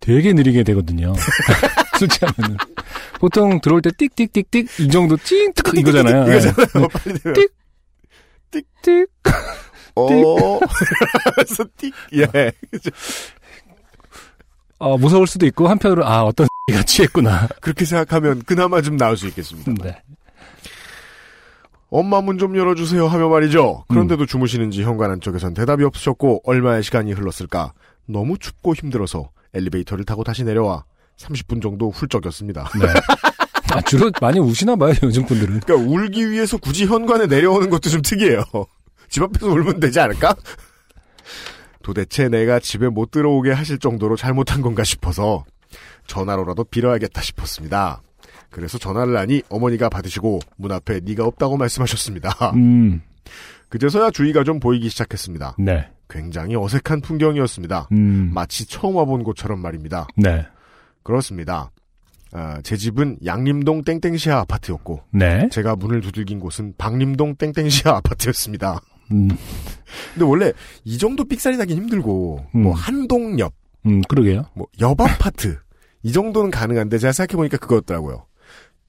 [0.00, 1.12] 되게 느리게 되거든요.
[1.98, 2.56] 수치하면은
[3.18, 6.22] 보통 들어올 때 띡띡띡띡 이 정도 찡 이거잖아요.
[6.30, 6.88] 이거잖아요.
[6.88, 7.34] 빨리 되면.
[7.34, 7.50] 띡.
[8.82, 9.08] 띡.
[9.96, 10.58] 어.
[11.34, 11.92] 그래서 띡.
[12.14, 12.52] 예.
[14.78, 17.48] 어, 무서울 수도 있고 한편으로 아 어떤 가 취했구나.
[17.60, 19.72] 그렇게 생각하면 그나마 좀 나을 수 있겠습니다.
[19.82, 20.02] 네.
[21.88, 23.84] 엄마 문 좀 열어주세요 하며 말이죠.
[23.88, 27.72] 그런데도 주무시는지 현관 안쪽에선 대답이 없으셨고 얼마의 시간이 흘렀을까.
[28.06, 30.84] 너무 춥고 힘들어서 엘리베이터를 타고 다시 내려와
[31.16, 32.68] 30분 정도 훌쩍였습니다.
[32.80, 32.86] 네.
[33.72, 35.60] 아, 주로 많이 우시나 봐요 요즘 분들은.
[35.60, 38.42] 그러니까 울기 위해서 굳이 현관에 내려오는 것도 좀 특이해요.
[39.08, 40.34] 집 앞에서 울면 되지 않을까?
[41.82, 45.44] 도대체 내가 집에 못 들어오게 하실 정도로 잘못한 건가 싶어서
[46.06, 48.02] 전화로라도 빌어야겠다 싶었습니다.
[48.50, 52.52] 그래서 전화를 하니 어머니가 받으시고 문 앞에 네가 없다고 말씀하셨습니다.
[52.54, 53.02] 음.
[53.68, 55.56] 그제서야 주의가 좀 보이기 시작했습니다.
[55.58, 55.88] 네.
[56.08, 57.88] 굉장히 어색한 풍경이었습니다.
[57.92, 58.30] 음.
[58.32, 60.06] 마치 처음 와본 곳처럼 말입니다.
[60.16, 60.46] 네.
[61.02, 61.70] 그렇습니다.
[62.32, 65.48] 아, 제 집은 양림동 땡땡시아 아파트였고 네.
[65.50, 68.80] 제가 문을 두들긴 곳은 박림동 땡땡시아 아파트였습니다.
[69.12, 69.28] 음.
[70.14, 70.52] 근데 원래
[70.84, 72.62] 이 정도 삑살이 나긴 힘들고 음.
[72.62, 73.52] 뭐 한동 옆,
[73.86, 74.46] 음, 그러게요.
[74.54, 75.58] 뭐옆 아파트
[76.02, 78.26] 이 정도는 가능한데 제가 생각해 보니까 그거였더라고요.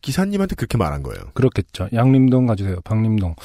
[0.02, 1.20] 기사님한테 그렇게 말한 거예요.
[1.34, 1.90] 그렇겠죠.
[1.94, 2.82] 양림동 가주세요.
[2.82, 3.36] 박림동.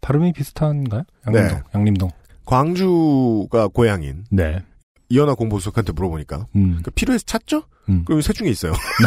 [0.00, 1.04] 발음이 비슷한가요?
[1.26, 1.56] 양림동.
[1.56, 1.62] 네.
[1.74, 2.10] 양림동.
[2.44, 4.60] 광주가 고향인 네.
[5.08, 6.80] 이현아 공보수석한테 물어보니까 음.
[6.82, 7.64] 그 필요해서 찾죠?
[7.90, 8.04] 음.
[8.04, 8.72] 그럼 세 중에 있어요.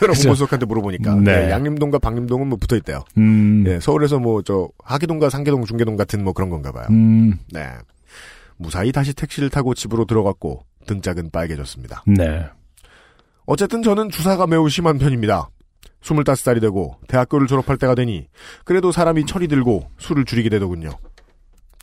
[0.00, 0.22] 이현아 그죠.
[0.22, 1.46] 공보수석한테 물어보니까 네.
[1.46, 3.04] 네, 양림동과 박림동은 뭐 붙어 있대요.
[3.16, 3.64] 음.
[3.66, 6.86] 예, 서울에서 뭐 저 하기동과 상계동, 중계동 같은 뭐 그런 건가 봐요.
[6.90, 7.38] 음.
[7.52, 7.68] 네.
[8.56, 12.02] 무사히 다시 택시를 타고 집으로 들어갔고 등짝은 빨개졌습니다.
[12.06, 12.44] 네.
[13.46, 15.48] 어쨌든 저는 주사가 매우 심한 편입니다.
[16.02, 18.26] 25살이 되고 대학교를 졸업할 때가 되니
[18.64, 20.90] 그래도 사람이 철이 들고 술을 줄이게 되더군요.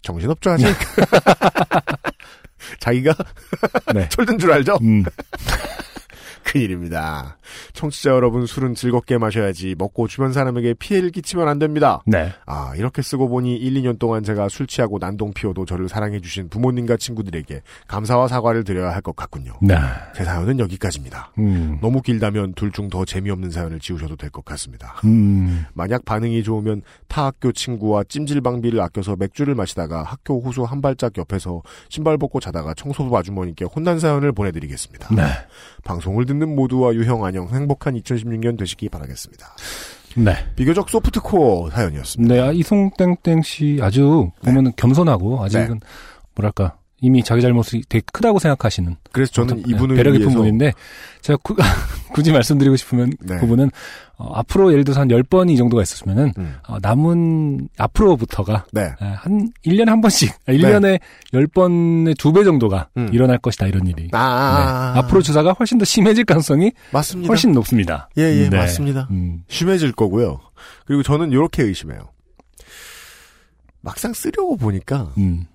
[0.01, 0.67] 정신없죠 아직?
[2.79, 3.13] 자기가
[3.93, 4.07] 네.
[4.11, 4.77] 철든 줄 알죠?
[4.81, 5.03] 음.
[6.49, 7.37] 큰일입니다.
[7.73, 12.01] 청취자 여러분 술은 즐겁게 마셔야지 먹고 주변 사람에게 피해를 끼치면 안 됩니다.
[12.07, 12.33] 네.
[12.45, 16.49] 아 이렇게 쓰고 보니 1, 2년 동안 제가 술 취하고 난동 피워도 저를 사랑해 주신
[16.49, 19.53] 부모님과 친구들에게 감사와 사과를 드려야 할 것 같군요.
[19.61, 19.75] 네.
[20.13, 21.31] 제 사연은 여기까지입니다.
[21.37, 21.77] 음.
[21.81, 24.95] 너무 길다면 둘 중 더 재미없는 사연을 지우셔도 될 것 같습니다.
[25.05, 25.65] 음.
[25.73, 31.61] 만약 반응이 좋으면 타 학교 친구와 찜질방비를 아껴서 맥주를 마시다가 학교 호수 한 발짝 옆에서
[31.89, 35.13] 신발 벗고 자다가 청소부 아주머니께 혼난 사연을 보내드리겠습니다.
[35.15, 35.23] 네.
[35.83, 39.45] 방송을 듣는 모두와 유형 안녕 행복한 2016년 되시기 바라겠습니다.
[40.17, 40.33] 네.
[40.55, 42.33] 비교적 소프트 코어 사연이었습니다.
[42.33, 45.81] 네, 아, 이송땡땡 씨 아주 보면은 겸손하고 아직은
[46.35, 50.73] 뭐랄까 이미 자기 잘못이 되게 크다고 생각하시는 그래서 저는 이분을 네, 배려 깊은 위해서 분인데
[51.21, 51.55] 제가 구,
[52.13, 53.37] 굳이 말씀드리고 싶으면 네.
[53.37, 53.71] 그분은
[54.17, 56.55] 어, 앞으로 예를 들어서 한 10번이 정도가 있었으면은 음.
[56.67, 58.81] 어, 남은 앞으로부터가 네.
[58.81, 60.99] 에, 한 1년에 한 번씩, 아, 1년에
[61.33, 63.09] 10번의 두배 정도가 음.
[63.13, 64.09] 일어날 것이다, 이런 일이.
[64.11, 64.99] 아, 네.
[64.99, 67.29] 앞으로 주사가 훨씬 더 심해질 가능성이 맞습니다.
[67.29, 68.09] 훨씬 높습니다.
[68.17, 68.57] 예, 예, 네.
[68.57, 69.07] 맞습니다.
[69.11, 70.41] 음, 심해질 거고요.
[70.85, 72.09] 그리고 저는 이렇게 의심해요.
[73.81, 75.45] 막상 쓰려고 보니까 음.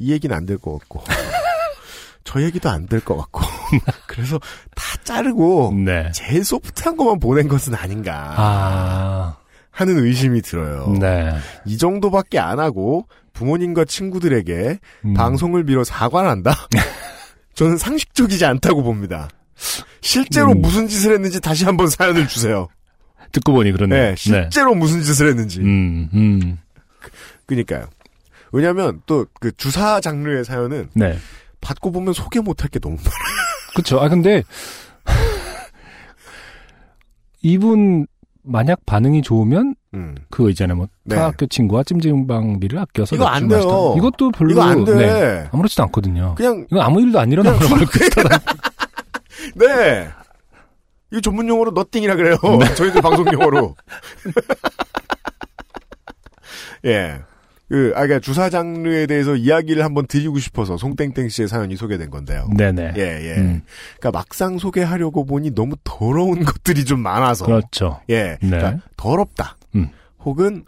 [0.00, 1.04] 이 얘기는 안 될 것 같고
[2.24, 3.42] 저 얘기도 안 될 것 같고
[4.08, 4.38] 그래서
[4.74, 6.10] 다 자르고 네.
[6.12, 9.36] 제일 소프트한 것만 보낸 것은 아닌가 아,
[9.70, 10.88] 하는 의심이 들어요.
[10.98, 11.36] 네.
[11.66, 15.14] 이 정도밖에 안 하고 부모님과 친구들에게 음.
[15.14, 16.54] 방송을 빌어 사과를 한다?
[17.54, 19.28] 저는 상식적이지 않다고 봅니다.
[20.00, 20.60] 실제로 음.
[20.62, 22.68] 무슨 짓을 했는지 다시 한번 사연을 주세요.
[23.32, 23.96] 듣고 보니 그러네.
[24.10, 25.60] 네, 실제로 무슨 짓을 했는지.
[25.60, 26.58] 음, 음.
[27.46, 27.86] 그니까요.
[28.52, 31.16] 왜냐면 또 그 주사 장르의 사연은 네.
[31.60, 33.12] 받고 보면 소개 못할 게 너무 많아요.
[33.74, 34.00] 그쵸.
[34.00, 34.42] 아, 근데,
[37.42, 38.06] 이분
[38.42, 40.14] 만약 반응이 좋으면 음.
[40.30, 40.76] 그거 있잖아요.
[40.76, 41.16] 뭐 네.
[41.16, 43.58] 타학교 친구와 찜질방비를 아껴서 이거 안 돼요.
[43.58, 43.74] 마시다.
[43.98, 44.94] 이것도 별로 이거 안 돼.
[44.94, 46.34] 네, 아무렇지도 않거든요.
[46.36, 48.38] 그냥 이거 아무 일도 안 일어나는 거랑 비슷하다.
[49.56, 50.08] 네.
[51.12, 52.36] 이거 전문 용어로 너띵이라 그래요.
[52.60, 52.74] 네.
[52.74, 53.74] 저희들 방송 용어로.
[56.86, 57.20] 예.
[57.70, 62.50] 그, 아, 그니까 주사 장르에 대해서 이야기를 한번 드리고 싶어서 송땡땡 씨의 사연이 소개된 건데요.
[62.56, 62.94] 네네.
[62.96, 63.36] 예, 예.
[63.36, 67.46] 음, 그니까 막상 소개하려고 보니 너무 더러운 것들이 좀 많아서.
[67.46, 68.00] 그렇죠.
[68.10, 68.36] 예.
[68.42, 68.48] 네.
[68.48, 69.56] 그러니까 더럽다.
[69.76, 69.88] 음.
[70.24, 70.64] 혹은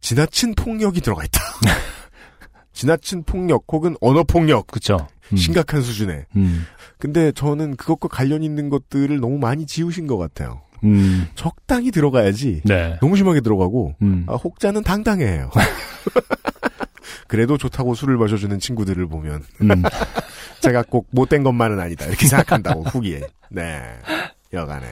[0.00, 1.40] 지나친 폭력이 들어가 있다.
[2.72, 4.66] 지나친 폭력 혹은 언어 폭력.
[4.66, 5.06] 그렇죠.
[5.32, 6.26] 음, 심각한 수준에.
[6.34, 6.66] 음,
[6.98, 10.62] 근데 저는 그것과 관련 있는 것들을 너무 많이 지우신 것 같아요.
[10.84, 12.62] 음, 적당히 들어가야지.
[12.64, 12.98] 네.
[13.00, 15.50] 너무 심하게 들어가고 음, 아, 혹자는 당당해요.
[17.28, 19.68] 그래도 좋다고 술을 마셔주는 친구들을 보면 음,
[20.60, 23.20] 제가 꼭 못된 것만은 아니다 이렇게 생각한다고 후기에.
[23.50, 23.80] 네,
[24.52, 24.86] 여간에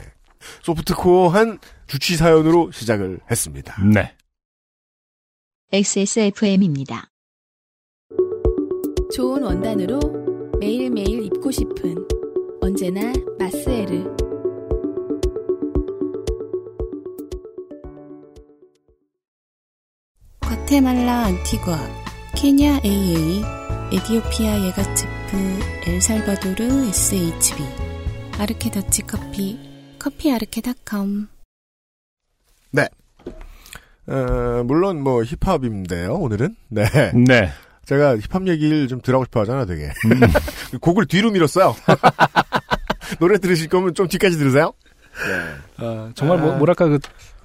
[0.63, 3.77] 소프트코어한 주치 사연으로 시작을 했습니다.
[3.85, 4.15] 네.
[5.73, 7.11] XSFM입니다.
[9.13, 10.01] 좋은 원단으로
[10.61, 12.07] 매일매일 입고 싶은
[12.61, 14.28] 언제나 마스에르
[20.69, 21.79] 과테말라 안티과
[22.37, 23.43] 케냐 AA
[23.91, 27.65] 에디오피아 예가츠프 엘살바도르 SHB
[28.39, 29.59] 아르케 더치 커피
[29.99, 31.29] 커피 아르케닷컴
[34.09, 36.55] 어, 물론 뭐 힙합인데요 오늘은.
[36.69, 37.51] 네, 네.
[37.87, 39.91] 제가 힙합 얘기를 좀 들어가고 싶어 하잖아 되게.
[40.83, 41.75] 곡을 뒤로 밀었어요.
[43.21, 44.73] 노래 들으실 거면 좀 뒤까지 들으세요.
[45.79, 45.85] 네.
[45.85, 46.99] 어, 정말 뭐, 뭐랄까 그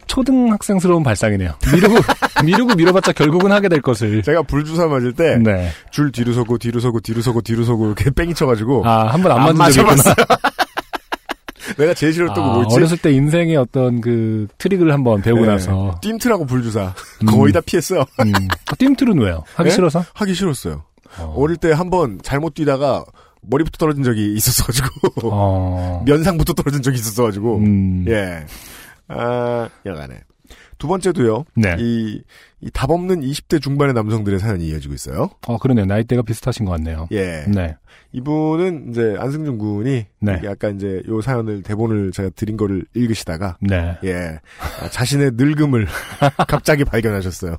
[0.08, 1.54] 초등학생스러운 발상이네요.
[1.74, 1.96] 미루고
[2.46, 4.22] 미루고 미뤄봤자 결국은 하게 될 것을.
[4.24, 5.72] 제가 불주사 맞을 때줄 네.
[6.12, 9.84] 뒤로 서고 뒤로 서고 뒤로 서고 뒤로 서고 이렇게 뺑이 쳐가지고 아, 한 번안안 맞은
[9.84, 10.16] 적이 있구나.
[11.78, 12.76] 내가 제일 싫었던 거 아, 뭐였지?
[12.76, 15.48] 어렸을 때 인생의 어떤 그 트릭을 한번 배우고 네.
[15.48, 17.26] 나서 띵트라고 불주사 음.
[17.26, 18.06] 거의 다 피했어요.
[18.20, 18.32] 음.
[18.78, 19.44] 띵틀은 왜요?
[19.56, 19.76] 하기 네?
[19.76, 20.04] 싫어서?
[20.14, 20.84] 하기 싫었어요.
[21.20, 21.34] 어.
[21.38, 23.06] 어릴 때 한번 잘못 뛰다가
[23.42, 24.90] 머리부터 떨어진 적이 있었어가지고
[25.24, 26.04] 어.
[26.06, 28.06] 면상부터 떨어진 적이 있었어가지고 음.
[28.08, 28.46] 예.
[29.08, 30.22] 아 여간에
[30.78, 31.46] 두 번째도요.
[31.56, 31.76] 네.
[31.80, 32.22] 이,
[32.62, 35.30] 이 답 없는 20대 중반의 남성들의 사연이 이어지고 있어요.
[35.48, 35.86] 어, 그러네요.
[35.86, 37.08] 나이대가 비슷하신 것 같네요.
[37.12, 37.46] 예.
[37.48, 37.76] 네.
[38.14, 40.42] 이분은 이제 안승준 군이 네.
[40.48, 43.98] 아까 이제 요 사연을 대본을 제가 드린 거를 읽으시다가 네.
[44.04, 44.40] 예
[44.82, 45.88] 아, 자신의 늙음을
[46.48, 47.58] 갑자기 발견하셨어요.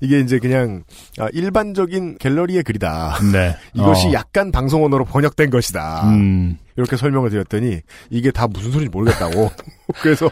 [0.00, 0.84] 이게 이제 그냥
[1.18, 3.18] 아, 일반적인 갤러리의 글이다.
[3.32, 3.56] 네.
[3.74, 4.12] 이것이 어.
[4.12, 6.10] 약간 방송 언어로 번역된 것이다.
[6.10, 6.58] 음.
[6.76, 9.50] 이렇게 설명을 드렸더니 이게 다 무슨 소리인지 모르겠다고.
[10.00, 10.30] 그래서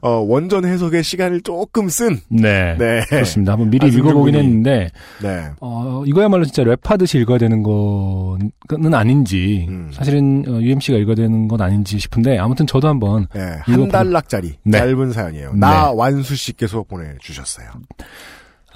[0.00, 2.18] 어, 원전 해석에 시간을 조금 쓴.
[2.28, 2.76] 네.
[2.78, 3.04] 네.
[3.08, 3.52] 그렇습니다.
[3.52, 4.34] 한번 미리 안승준 읽어보긴.
[4.36, 4.88] 했는데,
[5.22, 5.50] 네.
[5.60, 9.90] 어, 이거야말로 진짜 랩하듯이 읽어야 되는 거는 아닌지, 음.
[9.92, 14.78] 사실은 어, UMC가 읽어야 되는 건 아닌지 싶은데, 아무튼 저도 한번, 네, 한 달락짜리 네.
[14.78, 15.52] 짧은 사연이에요.
[15.52, 15.58] 네.
[15.58, 17.68] 나 완수 씨께서 보내주셨어요.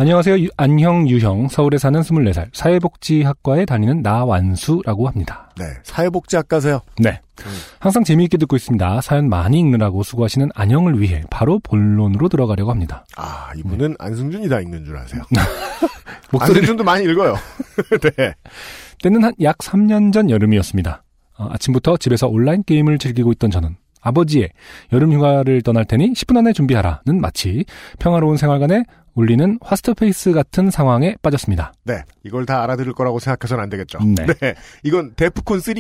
[0.01, 0.39] 안녕하세요.
[0.39, 5.51] 유- 안형, 유형, 서울에 사는 24살, 사회복지학과에 다니는 나완수라고 합니다.
[5.59, 6.81] 네, 사회복지학과세요.
[7.01, 7.21] 네.
[7.45, 7.51] 음.
[7.81, 9.03] 항상 재미있게 듣고 있습니다.
[9.03, 13.05] 사연 많이 읽느라고 수고하시는 안형을 위해 바로 본론으로 들어가려고 합니다.
[13.19, 15.21] 아, 이분은 안승준이 다 읽는 줄 아세요.
[16.33, 17.35] 목소리를 안승준도 많이 읽어요.
[18.17, 18.35] 네.
[19.03, 21.03] 때는 한 약 3년 전 여름이었습니다.
[21.37, 24.51] 어, 아침부터 집에서 온라인 게임을 즐기고 있던 저는 아버지의
[24.93, 27.65] 여름 휴가를 떠날 테니 10분 안에 준비하라는 마치
[27.99, 28.85] 평화로운 생활관에
[29.15, 31.73] 울리는 fast pace 같은 상황에 빠졌습니다.
[31.85, 33.99] 네, 이걸 다 알아들을 거라고 생각해서는 안 되겠죠.
[34.05, 34.55] 네.
[34.85, 35.75] 이건 데프콘 3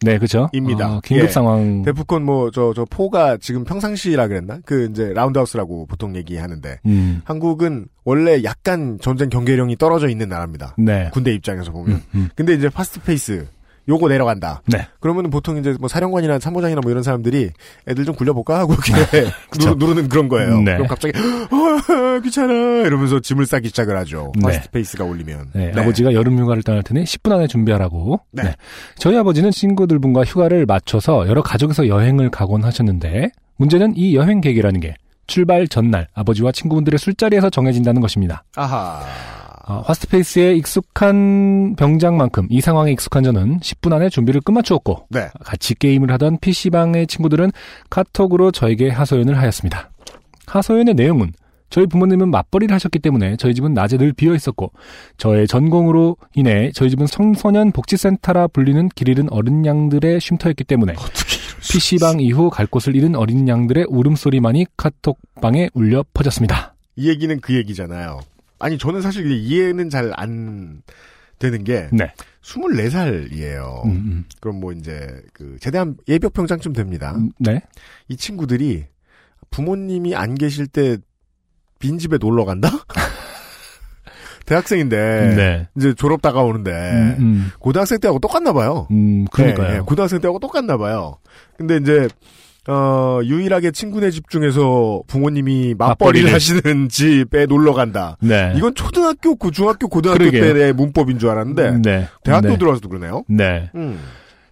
[0.00, 0.48] 네, 그죠?
[0.52, 0.96] 입니다.
[0.96, 1.28] 어, 긴급 예.
[1.28, 1.82] 상황.
[1.82, 4.58] 데프콘 뭐저저 four가 지금 평상시라 그랬나?
[4.66, 10.74] 그 이제 round house라고 보통 얘기하는데 음, 한국은 원래 약간 전쟁 경계령이 떨어져 있는 나라입니다.
[10.78, 11.10] 네.
[11.12, 11.96] 군대 입장에서 보면.
[11.96, 12.28] 음, 음.
[12.34, 13.46] 근데 이제 fast pace
[13.88, 14.62] 요거 내려간다.
[14.66, 14.86] 네.
[15.00, 17.50] 그러면 보통 이제 뭐 사령관이나 참모장이나 뭐 이런 사람들이
[17.86, 19.30] 애들 좀 굴려볼까 하고 이렇게.
[19.78, 20.60] 누르, 는 그런 거예요.
[20.60, 20.74] 네.
[20.74, 24.32] 그럼 갑자기 어, 귀찮아 이러면서 짐을 싸기 시작을 하죠.
[24.36, 24.42] 네.
[24.42, 25.50] fast pace가 올리면.
[25.54, 28.20] 네, 아버지가 여름 휴가를 떠날 테니 10분 안에 준비하라고.
[28.32, 28.54] 네.
[28.98, 34.80] 저희 아버지는 친구들 분과 휴가를 맞춰서 여러 가족에서 여행을 가곤 하셨는데 문제는 이 여행 계획이라는
[34.80, 34.96] 게
[35.26, 38.44] 출발 전날 아버지와 친구분들의 술자리에서 정해진다는 것입니다.
[38.56, 39.00] 아하.
[39.68, 45.28] 어, 화스트페이스에 익숙한 병장만큼 이 상황에 익숙한 저는 10분 안에 준비를 끝마추었고 네.
[45.44, 47.50] 같이 게임을 하던 PC방의 친구들은
[47.90, 49.90] 카톡으로 저에게 하소연을 하였습니다.
[50.46, 51.32] 하소연의 내용은
[51.68, 54.70] 저희 부모님은 맞벌이를 하셨기 때문에 저희 집은 낮에 늘 비어 있었고
[55.18, 60.94] 저의 전공으로 인해 저희 집은 청소년 복지센터라 불리는 길 잃은 어린 양들의 쉼터였기 때문에
[61.60, 66.76] PC방 이후 갈 곳을 잃은 어린 양들의 울음소리만이 카톡방에 울려 퍼졌습니다.
[66.94, 68.20] 이 얘기는 그 얘기잖아요.
[68.58, 70.82] 아니 저는 사실 이해는 잘 안
[71.38, 72.12] 되는 게 네.
[72.42, 73.84] 24살이에요.
[73.84, 74.24] 음, 음.
[74.40, 77.14] 그럼 뭐 이제 그 제대한 예비역 병장쯤 됩니다.
[77.16, 77.60] 음, 네.
[78.08, 78.86] 이 친구들이
[79.50, 80.96] 부모님이 안 계실 때
[81.78, 82.70] 빈집에 놀러 간다?
[84.46, 85.68] 대학생인데 네.
[85.76, 88.86] 이제 졸업 다가오는데 음, 음, 고등학생 때하고 똑같나 봐요.
[88.92, 89.72] 음, 그러니까요.
[89.72, 91.18] 예, 예, 고등학생 때하고 똑같나 봐요.
[91.58, 92.08] 근데 이제
[92.68, 96.34] 어, 유일하게 친구네 집 중에서 부모님이 맞벌이를 맞벌이를.
[96.34, 98.16] 하시는 집에 놀러 간다.
[98.20, 98.52] 네.
[98.56, 100.54] 이건 초등학교, 고- 중학교, 고등학교 그러게요.
[100.54, 102.08] 때의 문법인 줄 알았는데 네.
[102.24, 102.58] 대학교 네.
[102.58, 103.22] 들어와서도 그러네요.
[103.28, 103.70] 네.
[103.74, 104.00] 음.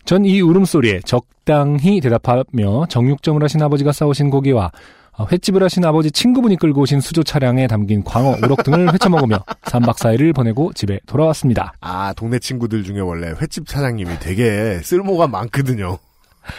[0.04, 4.70] 전이 울음소리에 적당히 대답하며 정육점을 하신 아버지가 싸우신 고기와
[5.16, 9.94] 어, 횟집을 하신 아버지 친구분이 끌고 오신 수조 차량에 담긴 광어, 우럭 등을 회쳐먹으며 3박
[9.96, 11.72] 4일을 보내고 집에 돌아왔습니다.
[11.80, 15.98] 아, 동네 친구들 중에 원래 횟집 사장님이 되게 쓸모가 많거든요.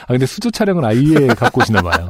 [0.03, 2.07] 아, 근데 수조 차량을 아예 갖고 오시나 봐요.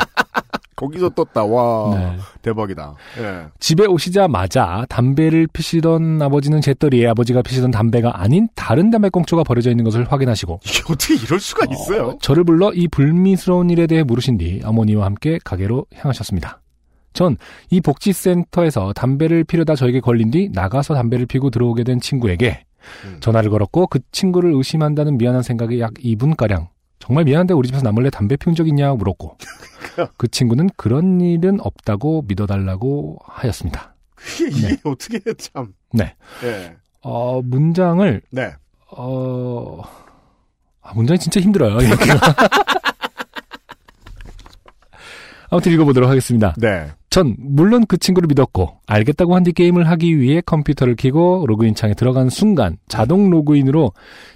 [0.76, 1.46] 거기서 떴다.
[1.46, 2.18] 와, 네.
[2.42, 2.96] 대박이다.
[3.20, 3.46] 예.
[3.60, 9.86] 집에 오시자마자 담배를 피시던 아버지는 재떨이에 아버지가 피시던 담배가 아닌 다른 담배 꽁초가 버려져 있는
[9.86, 12.08] 것을 확인하시고 이게 어떻게 이럴 수가 있어요?
[12.08, 16.62] 어, 저를 불러 이 불미스러운 일에 대해 물으신 뒤 어머니와 함께 가게로 향하셨습니다.
[17.14, 17.38] 전
[17.70, 22.66] 이 복지센터에서 담배를 피려다 저에게 걸린 뒤 나가서 담배를 피고 들어오게 된 친구에게
[23.06, 23.18] 음.
[23.22, 26.68] 전화를 걸었고 그 친구를 의심한다는 미안한 생각에 약 2분가량
[27.06, 29.38] 정말 미안한데 우리 집에서 남몰래 담배 피운 적 있냐 물었고
[30.18, 33.96] 그 친구는 그런 일은 없다고 믿어달라고 하였습니다.
[34.42, 35.74] 이게, 이게 어떻게 참.
[35.94, 36.16] 네.
[36.44, 36.76] 예.
[37.02, 38.54] 어, 문장을 네.
[38.92, 39.82] 어,
[40.82, 41.78] 아, 문장이 진짜 힘들어요.
[45.56, 46.54] 아무튼 읽어보도록 하겠습니다.
[46.58, 46.88] 네.
[47.10, 51.94] 전 물론 그 친구를 믿었고 알겠다고 한 뒤 게임을 하기 위해 컴퓨터를 켜고 로그인 창에
[51.94, 53.94] 들어간 순간 자동 로그인으로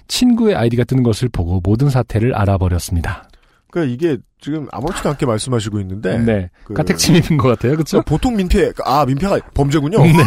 [0.08, 3.28] 친구의 아이디가 뜨는 것을 보고 모든 사태를 알아버렸습니다.
[3.70, 8.02] 그러니까 이게 지금 아무렇지도 않게 말씀하시고 있는데 네, 그- 가택침입인 것 같아요, 그렇죠?
[8.02, 9.98] 보통 민폐 아 민폐가 범죄군요.
[10.02, 10.12] 네,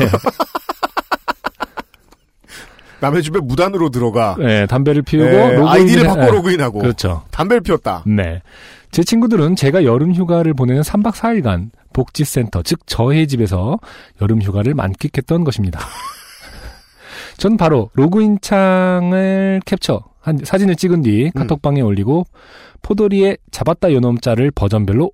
[3.01, 7.23] 남의 집에 무단으로 들어가 네, 담배를 피우고 예, 로그인을 아이디를 해- 바꿔 로그인하고 그렇죠.
[7.32, 8.03] 담배를 피웠다.
[8.06, 8.41] 네.
[8.93, 13.79] 제 친구들은 제가 여름 휴가를 보내는 3박 4일간 복지센터, 즉 저의 집에서
[14.21, 15.79] 여름 휴가를 만끽했던 것입니다.
[17.38, 22.25] 전 바로 로그인 창을 캡처, 한 사진을 찍은 뒤 카톡방에 올리고
[22.84, 25.12] 포도리에 잡았다 요놈자를 버전별로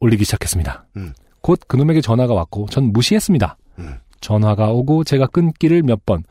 [0.00, 0.86] 올리기 시작했습니다.
[0.96, 1.12] 음.
[1.42, 3.58] 곧 그놈에게 전화가 왔고 전 무시했습니다.
[3.80, 3.98] 음.
[4.20, 6.24] 전화가 오고 제가 끊기를 몇 번,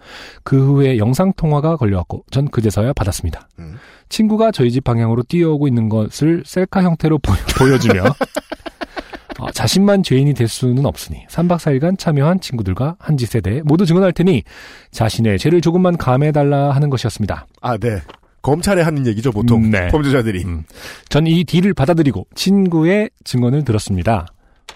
[0.43, 3.47] 그 후에 영상 통화가 걸려왔고 전 그제서야 받았습니다.
[3.59, 3.75] 음.
[4.09, 7.33] 친구가 저희 집 방향으로 뛰어오고 있는 것을 셀카 형태로 보,
[7.69, 8.03] 여주며
[9.39, 14.13] 어, 자신만 죄인이 될 수는 없으니 3박 4일간 참여한 친구들과 한 짓에 대해 모두 증언할
[14.13, 14.43] 테니
[14.91, 17.45] 자신의 죄를 조금만 감해달라 하는 것이었습니다.
[17.61, 18.01] 아 네.
[18.41, 19.87] 검찰에 하는 얘기죠 보통 음, 네.
[19.89, 20.43] 범죄자들이.
[20.45, 20.63] 음.
[21.09, 24.27] 전이 딜을 받아들이고 친구의 증언을 들었습니다.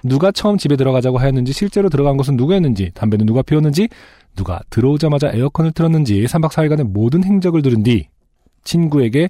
[0.04, 3.90] 누가 처음 집에 들어가자고 하였는지 실제로 들어간 것은 누구였는지 담배는 누가 피웠는지
[4.36, 8.08] 누가 들어오자마자 에어컨을 틀었는지 3박 4일간의 모든 행적을 들은 뒤
[8.64, 9.30] 친구에게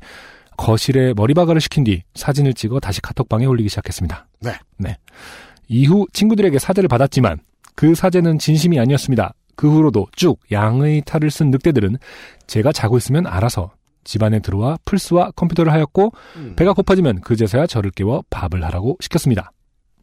[0.58, 4.28] 거실에 머리바가를 시킨 뒤 사진을 찍어 다시 카톡방에 올리기 시작했습니다.
[4.78, 4.98] 네.
[5.68, 7.40] 이후 친구들에게 사죄를 받았지만
[7.76, 9.34] 그 사죄는 진심이 아니었습니다.
[9.56, 11.98] 그 후로도 쭉 양의 탈을 쓴 늑대들은
[12.48, 13.72] 제가 자고 있으면 알아서
[14.04, 16.54] 집안에 들어와 플스와 컴퓨터를 하였고 음.
[16.56, 19.52] 배가 고파지면 그제서야 저를 깨워 밥을 하라고 시켰습니다.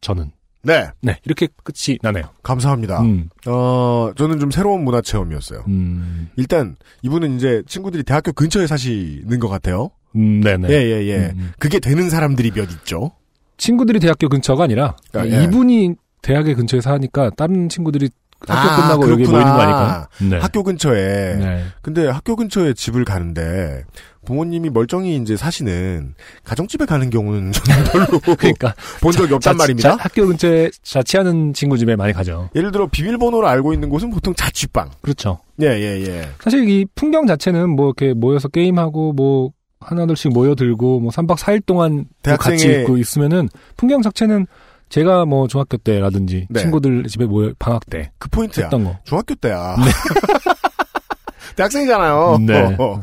[0.01, 0.31] 저는
[0.63, 0.89] 네.
[1.01, 2.25] 네 이렇게 끝이 나네요.
[2.43, 3.01] 감사합니다.
[3.03, 5.65] 음, 어 저는 좀 새로운 문화 체험이었어요.
[5.69, 9.91] 음, 일단 이분은 이제 친구들이 대학교 근처에 사시는 것 같아요.
[10.17, 10.69] 음, 네네.
[10.71, 11.17] 예 예 예.
[11.17, 11.53] 음, 음.
[11.59, 13.13] 그게 되는 사람들이 몇 있죠.
[13.57, 15.45] 친구들이 대학교 근처가 아니라 아, 예.
[15.45, 18.11] 이분이 대학의 근처에 사니까 다른 친구들이
[18.47, 19.39] 학교 아, 끝나고 여기 그렇구나.
[19.39, 20.07] 모이는 거 아닐까요?
[20.31, 20.39] 네.
[20.39, 21.35] 학교 근처에.
[21.37, 21.65] 네.
[21.83, 23.83] 근데 학교 근처에 집을 가는데
[24.25, 29.91] 부모님이 멀쩡히 이제 사시는 가정집에 가는 경우는 저는 별로 그러니까 본 적이 없단 자- 말입니다.
[29.91, 32.51] 자- 학교 근처에 자취하는 친구 집에 많이 가죠.
[32.55, 34.91] 예를 들어 비밀번호를 알고 있는 곳은 보통 자취방.
[35.01, 35.41] 그렇죠.
[35.61, 36.29] 예, 예, 예.
[36.41, 42.07] 사실 이 풍경 자체는 뭐 이렇게 모여서 게임하고 뭐 하나둘씩 모여들고 뭐 3박 4일 동안
[42.25, 44.47] 뭐 같이 대학생의- 있고 있으면은 풍경 자체는
[44.89, 46.61] 제가 뭐 중학교 때라든지 네.
[46.61, 48.65] 친구들 집에 모여 방학 때 그 포인트야.
[48.67, 48.97] 했던 거.
[49.05, 49.77] 중학교 때야.
[51.57, 52.39] 대학생이잖아요.
[52.47, 52.77] 네.
[52.79, 53.01] 어.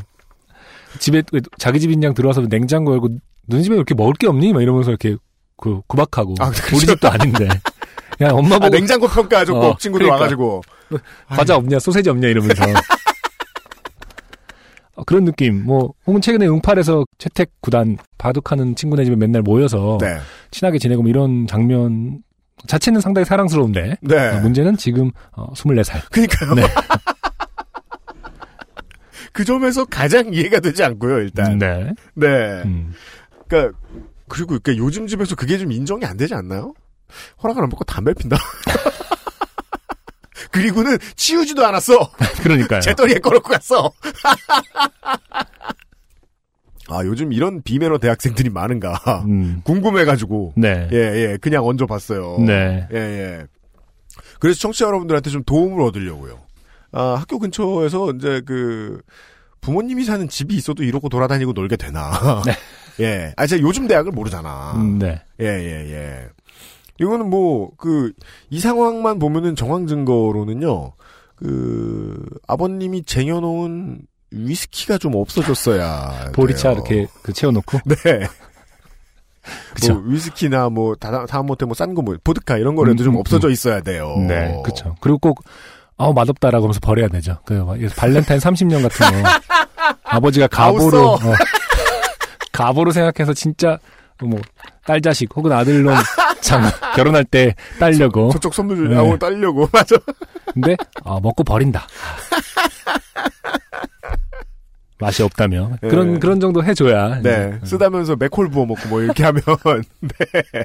[0.98, 1.22] 집에
[1.58, 3.08] 자기 집인 양 들어와서 냉장고 열고
[3.46, 4.52] 너네 집에 이렇게 먹을 게 없니?
[4.52, 5.16] 막 이러면서 이렇게
[5.58, 6.76] 그 구박하고 아, 그렇죠.
[6.76, 7.48] 우리 집도 아닌데.
[8.22, 9.52] 야 엄마 아, 보고 냉장고 평가하죠.
[9.54, 10.14] 꼭 어, 친구들 그러니까.
[10.22, 10.62] 와가지고.
[11.28, 12.66] 과자 없냐 소세지 없냐 이러면서 어,
[15.04, 20.18] 그런 느낌 뭐 혹은 최근에 응팔에서 채택 구단 바둑하는 친구네 집에 맨날 모여서 네.
[20.50, 22.22] 친하게 지내고 뭐 이런 장면
[22.66, 24.28] 자체는 상당히 사랑스러운데 네.
[24.28, 26.54] 어, 문제는 지금 어, 24살 그니까요.
[26.54, 26.62] 네.
[29.32, 31.58] 그 점에서 가장 이해가 되지 않고요, 일단.
[31.58, 31.92] 네.
[32.14, 32.26] 네.
[32.64, 32.94] 음.
[33.46, 33.78] 그니까,
[34.28, 36.72] 그리고 그러니까 요즘 집에서 그게 좀 인정이 안 되지 않나요?
[37.42, 38.36] 허락을 안 받고 담배 핀다.
[40.50, 42.10] 그리고는 치우지도 않았어.
[42.42, 43.92] 그러니까요 재떨이에 꺼놓고 갔어.
[46.88, 49.60] 아 요즘 이런 비매너 대학생들이 많은가 음.
[49.64, 50.88] 궁금해가지고 네.
[50.92, 52.38] 예, 예, 그냥 얹어봤어요.
[52.46, 52.86] 네.
[52.92, 53.46] 예, 예.
[54.38, 56.38] 그래서 청취자 여러분들한테 좀 도움을 얻으려고요.
[56.92, 59.00] 아, 학교 근처에서 이제 그,
[59.60, 62.42] 부모님이 사는 집이 있어도 이러고 돌아다니고 놀게 되나.
[62.44, 62.52] 네.
[63.04, 63.34] 예.
[63.36, 64.72] 아, 제가 요즘 대학을 모르잖아.
[64.76, 65.20] 음, 네.
[65.40, 66.28] 예, 예, 예.
[66.98, 68.12] 이거는 뭐, 그,
[68.50, 70.92] 이 상황만 보면은 정황 증거로는요,
[71.36, 76.30] 그, 아버님이 쟁여놓은 위스키가 좀 없어졌어야.
[76.34, 76.72] 보리차 돼요.
[76.74, 77.78] 이렇게 그 채워놓고.
[77.86, 78.26] 네.
[79.74, 79.94] 그쵸.
[79.94, 83.48] 뭐 위스키나 뭐 다, 다음못해 뭐싼 거 뭐 보드카 이런 거라도 음, 좀 음, 없어져
[83.50, 84.16] 있어야 돼요.
[84.26, 84.96] 네, 그쵸.
[85.00, 85.44] 그리고 꼭,
[85.96, 87.38] 아우, 맛없다라고 하면서 버려야 되죠.
[87.44, 89.28] 그, 막 발렌타인 30년 같은 거.
[90.02, 91.12] 아버지가 가보로.
[91.12, 91.18] 어,
[92.52, 93.78] 가보로 생각해서 진짜,
[94.20, 94.40] 뭐,
[94.84, 95.94] 딸 자식 혹은 아들놈
[96.40, 96.62] 장,
[96.94, 98.30] 결혼할 때 딸려고.
[98.30, 98.96] 저쪽 선물 네.
[98.96, 99.96] 하고 딸려고 맞아.
[100.52, 101.86] 근데, 아, 먹고 버린다.
[104.98, 105.76] 맛이 없다며.
[105.82, 105.88] 네.
[105.88, 107.20] 그런, 그런 정도 해줘야.
[107.20, 109.42] 네, 쓰다면서 맥콜 부어 먹고 뭐 이렇게 하면
[110.00, 110.64] 네.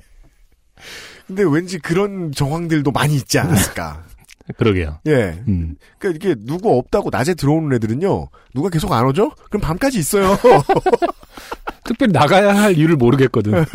[1.28, 4.04] 근데 왠지 그런 정황들도 많이 있지 않았을까.
[4.58, 5.00] 그러게요.
[5.08, 5.42] 예.
[5.48, 5.76] 음.
[5.98, 8.28] 그러니까 이게 누구 없다고 낮에 들어오는 애들은요.
[8.54, 9.32] 누가 계속 안 오죠?
[9.50, 10.38] 그럼 밤까지 있어요.
[11.86, 13.66] 특별히 나가야 할 이유를 모르겠거든.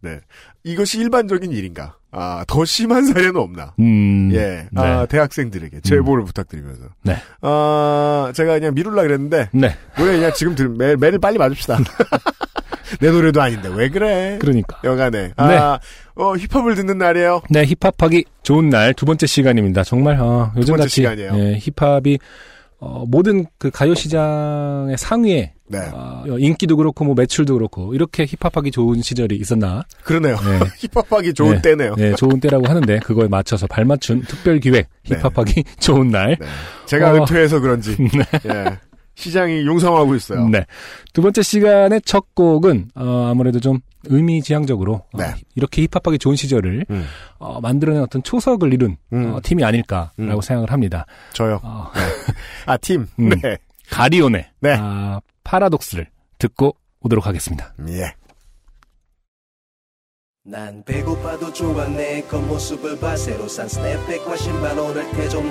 [0.00, 0.20] 네.
[0.64, 1.96] 이것이 일반적인 일인가?
[2.10, 3.74] 아, 더 심한 사례는 없나?
[3.80, 4.30] 음.
[4.32, 4.66] 예.
[4.70, 4.80] 네.
[4.80, 6.84] 아, 대학생들에게 제보를 부탁드리면서.
[7.02, 7.16] 네.
[7.42, 9.74] 아, 제가 그냥 미룰라 그랬는데 네.
[9.96, 11.78] 노래 그냥 지금 들 매, 매를 빨리 맞읍시다.
[13.00, 14.38] 내 노래도 아닌데 왜 그래?
[14.40, 14.80] 그러니까.
[14.82, 15.78] 여간에 아,
[16.14, 17.42] 어 힙합을 듣는 날이에요.
[17.50, 19.84] 네, 힙합하기 좋은 날 두 번째 시간입니다.
[19.84, 21.32] 정말 어, 요즘 번째 같이 시간이에요.
[21.38, 22.18] 예, 힙합이
[22.80, 25.78] 어, 모든 그 가요 시장의 상위에 네.
[25.92, 29.82] 어, 인기도 그렇고 뭐 매출도 그렇고 이렇게 힙합하기 좋은 시절이 있었나?
[30.04, 30.36] 그러네요.
[30.36, 30.60] 네.
[30.92, 31.62] 힙합하기 좋은 네.
[31.62, 31.94] 때네요.
[31.96, 35.16] 네, 좋은 때라고 하는데 그거에 맞춰서 발맞춘 특별 기획 네.
[35.16, 36.36] 힙합하기 좋은 날.
[36.40, 36.46] 네.
[36.86, 37.14] 제가 어.
[37.16, 37.96] 은퇴해서 그런지
[38.46, 38.78] 예.
[39.16, 40.48] 시장이 융성하고 있어요.
[40.48, 40.64] 네.
[41.12, 45.34] 두 번째 시간의 첫 곡은 어, 아무래도 좀 의미지향적으로 어, 네.
[45.54, 47.06] 이렇게 힙합하기 좋은 시절을 음,
[47.38, 49.34] 어, 만들어낸 어떤 초석을 이룬 음.
[49.34, 50.40] 어, 팀이 아닐까라고 음.
[50.40, 51.06] 생각을 합니다.
[51.32, 51.60] 저요.
[51.62, 51.90] 어,
[52.66, 53.06] 아 팀.
[53.18, 53.28] 음.
[53.30, 53.56] 네.
[53.90, 54.76] 가리온의 네.
[54.78, 56.08] 아, 파라독스를
[56.38, 57.74] 듣고 오도록 하겠습니다.
[57.88, 58.12] 예.
[60.50, 61.52] 난 배고파도
[61.94, 63.14] 내 겉모습을 봐.
[63.16, 65.50] 새로 산 스냅백과 신발 오늘 태좀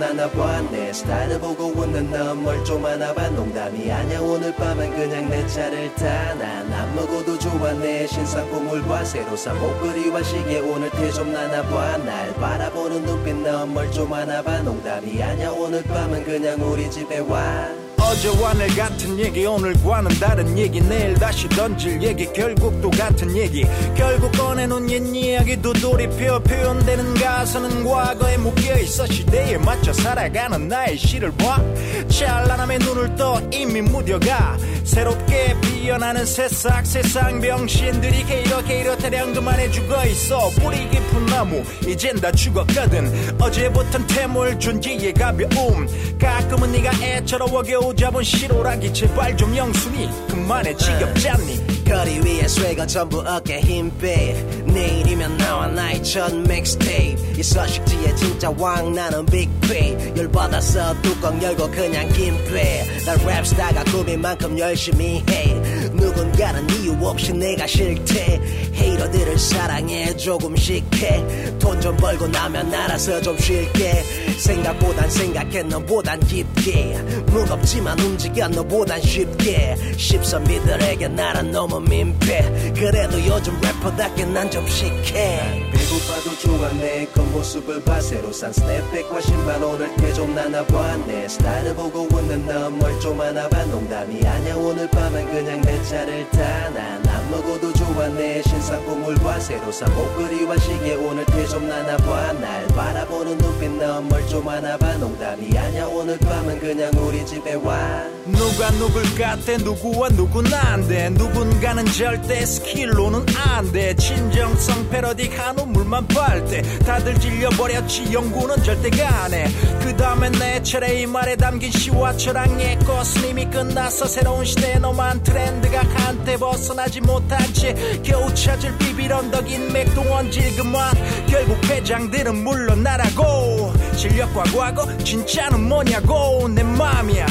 [0.72, 3.30] 내 스타일을 보고 웃는 넌뭘좀 하나 봐.
[3.30, 7.38] 농담이 아냐 오늘 밤은 그냥 내 차를 타난 안 먹어도
[7.80, 11.98] 내 신상품을 봐 새로 산 목걸이와 시계 오늘 태좀 나눠봐.
[12.00, 14.64] 날 바라보는 눈빛 넌뭘좀 하나 봐.
[14.64, 20.80] 농담이 아냐 오늘 밤은 그냥 우리 집에 와 어제와 내일 같은 얘기 오늘과는 다른 얘기.
[20.82, 23.66] 내일 다시 던질 얘기 결국 또 같은 얘기.
[23.96, 31.62] 결국 꺼내놓은 옛 이야기도 돌이표 표현되는 가사는 과거에 묶여있어 시대에 맞춰 살아가는 나의 시를 봐.
[32.10, 34.58] 찬란함에 눈을 떠 이미 무뎌가.
[34.84, 35.56] 새롭게
[35.88, 40.50] 피어나는 새싹 세상 병신들이 이렇게 이렇다량 그만해 죽어있어.
[40.60, 43.40] 뿌리 깊은 나무 이젠 다 죽었거든.
[43.40, 45.88] 어제부턴 태물 존재의 가벼움.
[46.20, 48.94] 가끔은 네가 애처로워 겨우 잡은 시로라기.
[48.94, 50.76] 제발 좀 영순이 그만해.
[50.76, 51.86] 지겹잖니?
[51.86, 54.34] 거리 위에 쇠가 전부 어깨 힘빼.
[54.66, 62.10] 내일이면 나와 나의 첫 믹스테이프 이 서식지에 진짜 왕 나는 빅페 열받아서 뚜껑 열고 그냥
[62.10, 62.86] 김빼.
[63.06, 68.40] 난 랩스타가 꿈인 만큼 열심히 해 누군가는 이유 없이 내가 싫대.
[68.76, 74.04] 헤이러들을 사랑해 조금씩 해돈 좀 벌고 나면 알아서 좀 쉴게.
[74.40, 76.98] 생각보단 생각해 너보단 깊게.
[77.28, 79.76] 무겁지만 움직여 너보단 쉽게.
[79.98, 82.74] 십선비들에게 나란 너무 민폐.
[82.76, 86.37] 그래도 요즘 래퍼답게 난좀 시해 배고파도
[86.80, 88.00] 내 겉모습을 봐.
[88.00, 93.66] 새로 산 스냅백과 신발 오늘 태좀 나눠봐 내 스타일을 보고 웃는 넌뭘좀 하나봐.
[93.66, 99.94] 농담이 아냐 오늘 밤은 그냥 내 차를 타난안 먹어도 좋아 내 신상품을 봐 새로 산
[99.94, 102.34] 목걸이와 시계 오늘 태좀 나눠봐.
[102.34, 104.94] 날 바라보는 눈빛 넌뭘좀 하나 봐.
[104.98, 108.04] 농담이 아냐 오늘 밤은 그냥 우리 집에 와.
[108.26, 111.10] 누가 누굴 같대 누구와 누군 안돼.
[111.12, 113.96] 누군가는 절대 skill로는 안돼.
[113.96, 116.62] 진정성 패러디 한우물만 빨대.
[116.80, 118.14] 다들 질려버렸지.
[118.14, 119.48] 연구는 절대 가네.
[119.82, 125.24] 그 다음엔 내 차례 이 말에 담긴 시와 철학의 꽃은 이미 끝나서 새로운 시대에 너만
[125.24, 130.94] 트렌드가 한때 벗어나지 못한 채 겨우 찾을 비빌 언덕 인맥 동원질 그만
[131.28, 133.74] 결국 회장들은 물러나라고.
[133.96, 136.48] 실력과 과거 진짜는 뭐냐고.
[136.50, 137.26] 내 맘이야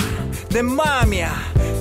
[0.51, 1.31] 내 맘이야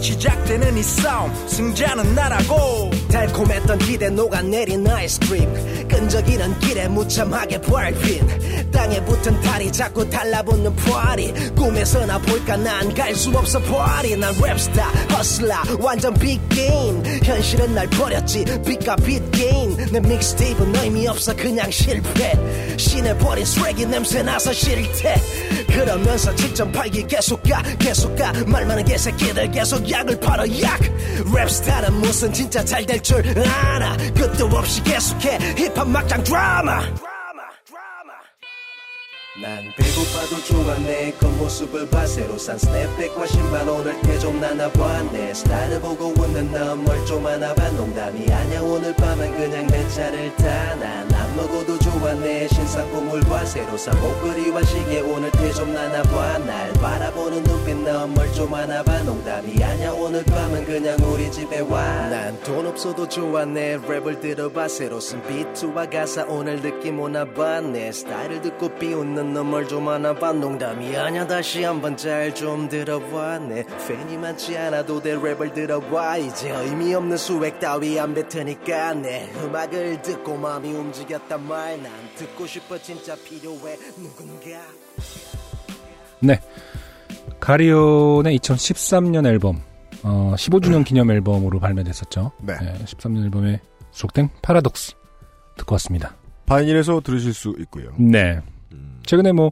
[0.02, 2.92] 시작되는 이 싸움 승자는 나라고.
[3.12, 5.88] 달콤했던 기대 녹아내린 아이스크림.
[5.88, 8.28] 끈적이는 길에 무참하게 밟힌
[8.72, 14.68] 땅에 붙은 탈이 자꾸 달라붙는 파리 꿈에서나 볼까 난 갈 수 없어 파리 난 rap
[14.68, 19.76] star hustler 완전 big game 현실은 날 버렸지 빚과 빚 게임.
[19.92, 22.34] 내 mixtape는 의미 없어 그냥 실패.
[22.78, 25.16] 신에 버린 쓰레기 냄새 나서 싫대.
[25.68, 28.34] 그러면서 7.8기 계속 가 계속 가.
[28.48, 30.80] 말 많은 개새끼들 계속 약을 팔아 약!
[31.24, 36.82] 랩스타는 무슨 진짜 잘 될줄 알아 끝도 없이 계속해 힙합 막장 드라마
[39.42, 42.06] 난 배고파도 좋아 내 겉모습을 봐.
[42.06, 45.34] 새로 산 스냅백과 신발 오늘 태좀 나눠봤네.
[45.34, 51.36] 스타일을 보고 웃는 넌 멀쩡하나 봐 농담이 아냐 오늘 밤은 그냥 내 차를 타난 안
[51.36, 53.44] 먹어도 좋아 내 신상품을 봐.
[53.44, 59.92] 새로 산 목걸이와 시계 오늘 태좀 나눠봐 날 바라보는 눈빛 넌 멀쩡하나 봐 농담이 아냐
[59.92, 64.70] 오늘 밤은 그냥 우리 집에 와 난 돈 없어도 좋아 내 랩을 들어봐.
[64.70, 70.32] 새로 쓴 비트와 가사 오늘 느낌 오나 봐 내 스타일을 듣고 비웃는 넌뭘좀 하나 봐
[70.34, 76.50] 농담이 아냐 다시 한번 잘 좀 들어봐 내 팬이 많지 않아도 내 랩을 들어봐 이제
[76.52, 82.78] 의미 없는 수액 따위 안 뱉으니까 내 음악을 듣고 마음이 움직였단 말 난 듣고 싶어
[82.82, 84.62] 진짜 필요해 누군가
[86.20, 86.40] 네.
[87.40, 89.62] 가리온의 2013년 앨범,
[90.04, 92.32] 어, 15주년 기념 앨범으로 발매됐었죠.
[92.42, 92.54] 네.
[92.86, 93.60] 13년 앨범에
[93.92, 94.94] 수록된 파라독스
[95.58, 96.16] 듣고 왔습니다.
[96.46, 97.92] 바이닐에서 들으실 수 있고요.
[98.00, 98.40] 네.
[99.06, 99.52] 음, 최근에 뭐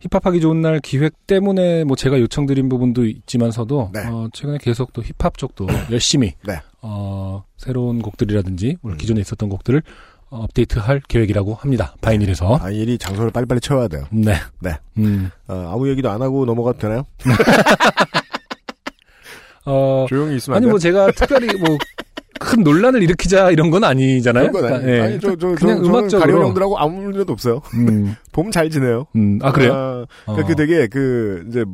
[0.00, 4.00] 힙합하기 좋은 날 기획 때문에 뭐 제가 요청드린 부분도 있지만서도 네.
[4.06, 6.60] 어, 최근에 계속 또 힙합 쪽도 열심히 네.
[6.82, 8.98] 어, 새로운 곡들이라든지 오늘 음.
[8.98, 9.82] 기존에 있었던 곡들을
[10.30, 11.94] 어, 업데이트할 계획이라고 합니다.
[12.00, 12.58] 바이닐에서.
[12.58, 14.04] 바이닐이 장소를 빨리빨리 채워야 돼요.
[14.10, 14.34] 네.
[14.60, 14.72] 네.
[14.98, 15.30] 음.
[15.48, 17.06] 어, 아무 얘기도 안 하고 넘어가도 되나요?
[19.66, 20.70] 어, 조용히 있으면 안 아니?
[20.70, 21.78] 뭐 제가 특별히 뭐
[22.44, 24.50] 큰 논란을 일으키자 이런 건 아니잖아요.
[24.52, 25.06] 그런 건 아니, 그러니까, 예.
[25.12, 26.20] 아니, 저, 저, 그냥 저, 음악적으로.
[26.20, 27.60] 가리온 형들하고 아무 문제도 없어요.
[27.74, 29.06] 음, 봄 잘 지내요.
[29.16, 29.72] 음, 아 그래요?
[29.72, 30.34] 아, 어.
[30.34, 31.64] 그러니까 그 되게 그 이제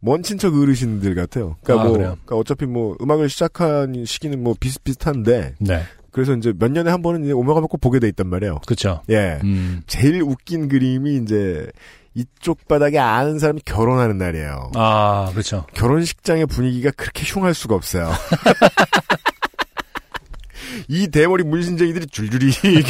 [0.00, 1.56] 먼 친척 어르신들 같아요.
[1.62, 2.08] 그러니까 아, 뭐 그래요?
[2.24, 7.24] 그러니까 어차피 뭐 음악을 시작한 시기는 뭐 비슷비슷한데 네, 그래서 이제 몇 년에 한 번은
[7.24, 8.60] 이제 오며가면 꼭 보게 돼 있단 말이에요.
[8.66, 9.02] 그렇죠.
[9.10, 9.38] 예.
[9.44, 11.66] 음, 제일 웃긴 그림이 이제
[12.14, 14.70] 이쪽 바닥에 아는 사람이 결혼하는 날이에요.
[14.74, 15.66] 아 그렇죠.
[15.74, 18.10] 결혼식장의 분위기가 그렇게 흉할 수가 없어요.
[20.88, 22.50] 이 대머리 문신쟁이들이 줄줄이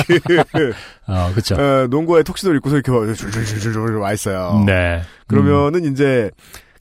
[0.53, 0.73] 그,
[1.07, 1.55] 아 그렇죠.
[1.57, 4.63] 어, 농구화에 톡시도를 입고서 이렇게 와- 줄줄줄줄 와 있어요.
[4.67, 4.99] 네.
[4.99, 5.03] 음.
[5.27, 6.31] 그러면은 이제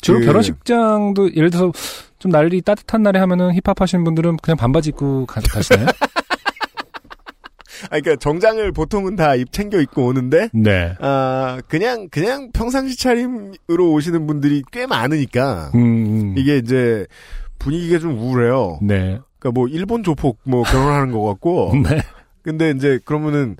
[0.01, 1.71] 주로 그- 결혼식장도 예를 들어서
[2.19, 5.87] 좀 날이 따뜻한 날에 하면은 힙합 하시는 분들은 그냥 반바지 입고 가, 가시나요?
[7.91, 10.95] 아 그러니까 정장을 보통은 다 입 챙겨 입고 오는데 네.
[10.99, 16.35] 아 그냥 그냥 평상시 차림으로 오시는 분들이 꽤 많으니까 음, 음.
[16.37, 17.05] 이게 이제
[17.57, 18.79] 분위기가 좀 우울해요.
[18.81, 19.19] 네.
[19.39, 22.01] 그러니까 뭐 일본 조폭 뭐 결혼하는 것 같고 네.
[22.41, 23.57] 근데 이제 그러면은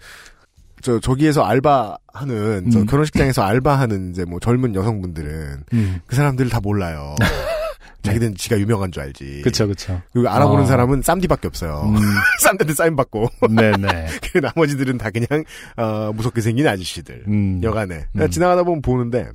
[0.82, 2.86] 저 저기에서 알바하는 저 음.
[2.86, 6.00] 결혼식장에서 알바하는 이제 뭐 젊은 여성분들은 음.
[6.06, 7.16] 그 사람들을 다 몰라요.
[8.02, 9.42] 자기들은 지가 유명한 줄 알지.
[9.44, 10.02] 그쵸, 그쵸.
[10.14, 10.66] 그리고 알아보는 어.
[10.66, 11.82] 사람은 쌈디밖에 없어요.
[11.84, 11.96] 음,
[12.40, 14.08] 쌈디한테 사인 받고 네네.
[14.32, 15.44] 그 나머지들은 다 그냥
[15.76, 17.26] 어, 무섭게 생긴 아저씨들.
[17.28, 17.60] 음.
[17.62, 18.30] 여간에 음.
[18.30, 19.28] 지나가다 보면 보는데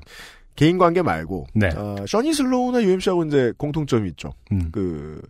[0.56, 1.68] 개인 관계 말고 네.
[1.76, 4.32] 어, 셔니 슬로우나 UMC하고 이제 공통점이 있죠.
[4.52, 4.70] 음.
[4.72, 5.20] 그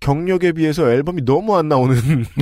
[0.00, 1.96] 경력에 비해서 앨범이 너무 안 나오는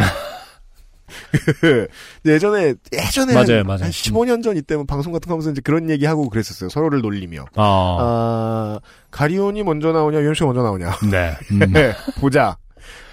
[1.61, 1.87] 그
[2.25, 3.85] 예전에 예전에 맞아요, 한, 맞아요.
[3.85, 6.69] 한 15년 전 이때면 방송 같은 거 하면서 이제 그런 얘기 하고 그랬었어요.
[6.71, 7.45] 서로를 놀리며.
[7.57, 8.81] 아, 아,
[9.11, 10.91] 가리온이 먼저 나오냐, UMC가 먼저 나오냐.
[11.11, 11.35] 네.
[11.53, 11.73] 음.
[11.73, 12.57] 네, 보자.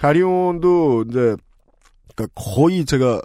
[0.00, 1.36] 가리온도 이제
[2.14, 3.20] 그러니까 거의 제가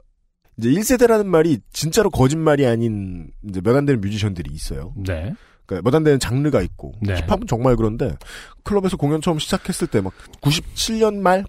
[0.57, 4.93] 이제 1세대라는 말이 진짜로 거짓말이 아닌 이제 몇 안 되는 뮤지션들이 있어요.
[4.97, 5.33] 네.
[5.67, 7.13] 그러니까 몇안 되는 장르가 있고 네.
[7.27, 8.15] 힙합은 정말 그런데
[8.63, 10.11] 클럽에서 공연 처음 시작했을 때 막
[10.41, 11.45] 97년 말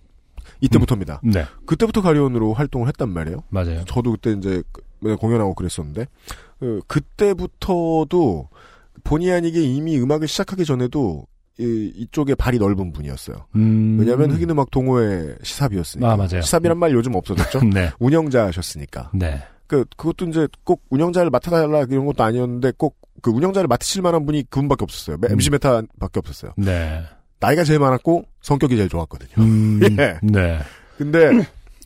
[0.61, 1.21] 이때부터입니다.
[1.25, 1.45] 네.
[1.67, 3.45] 그때부터 가리온으로 활동을 했단 말이에요.
[3.49, 3.85] 맞아요.
[3.87, 6.07] 저도 그때 이제 그- 공연하고 그랬었는데
[6.59, 8.49] 그, 그때부터도
[9.05, 11.27] 본의 아니게 이미 음악을 시작하기 전에도
[11.59, 13.47] 이, 이쪽에 발이 넓은 분이었어요.
[13.57, 13.97] 음.
[13.99, 16.13] 왜냐하면 흑인 음악 동호회 시삽이었으니까.
[16.13, 16.41] 아, 맞아요.
[16.41, 17.61] 시삽이란 말 요즘 없어졌죠.
[17.73, 17.91] 네.
[17.99, 19.11] 운영자셨으니까.
[19.15, 19.43] 네.
[19.67, 24.45] 그 그것도 이제 꼭 운영자를 맡아달라 이런 것도 아니었는데 꼭 그 운영자를 맡으실 만한 분이
[24.51, 25.17] 그분밖에 없었어요.
[25.23, 25.33] 음.
[25.33, 26.53] MC 메타밖에 없었어요.
[26.57, 27.03] 네.
[27.41, 29.45] 나이가 제일 많았고 성격이 제일 좋았거든요.
[29.45, 29.81] 음.
[29.99, 30.19] 예.
[30.23, 30.59] 네.
[30.97, 31.31] 근데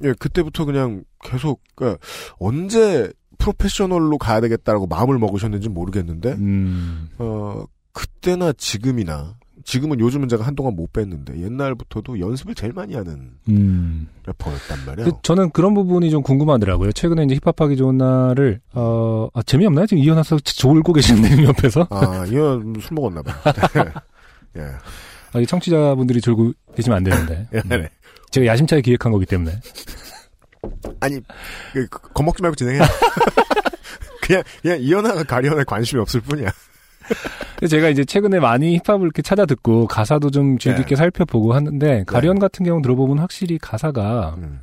[0.02, 2.00] 예, 그때부터 그냥 계속 그러니까
[2.38, 7.08] 언제 프로페셔널로 가야 되겠다라고 마음을 먹으셨는지 모르겠는데 음.
[7.18, 14.08] 어 그때나 지금이나 지금은 요즘은 제가 한동안 못 뵀는데 옛날부터도 연습을 제일 많이 하는 음.
[14.26, 15.10] 래퍼였단 말이에요.
[15.10, 16.92] 그, 저는 그런 부분이 좀 궁금하더라고요.
[16.92, 19.86] 최근에 이제 힙합하기 좋은 날을, 어, 아, 재미없나요?
[19.86, 21.86] 지금 이현아서 졸고 계시는데, 옆에서?
[21.90, 23.34] 아 이건 술 먹었나 봐.
[24.56, 24.62] 예.
[25.32, 27.48] 아, 이 청취자분들이 들고 계시면 안 되는데.
[27.54, 27.88] 예, 네.
[28.30, 29.58] 제가 야심차게 기획한 거기 때문에.
[31.00, 31.20] 아니,
[31.72, 32.80] 그, 그, 겁먹지 말고 진행해.
[34.22, 36.50] 그냥, 그냥 이현아가 가리언에 관심이 없을 뿐이야.
[37.68, 40.96] 제가 이제 최근에 많이 힙합을 이렇게 찾아 듣고 가사도 좀 주의 깊게 네.
[40.96, 44.60] 살펴보고 하는데 가리언 같은 경우 들어보면 확실히 가사가 음.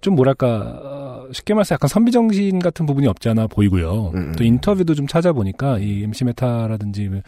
[0.00, 4.10] 좀 뭐랄까 어, 쉽게 말해서 약간 선비 정신 같은 부분이 없지 않아 보이고요.
[4.14, 4.32] 음, 음.
[4.36, 7.22] 또 인터뷰도 좀 찾아보니까 이 MC 메타라든지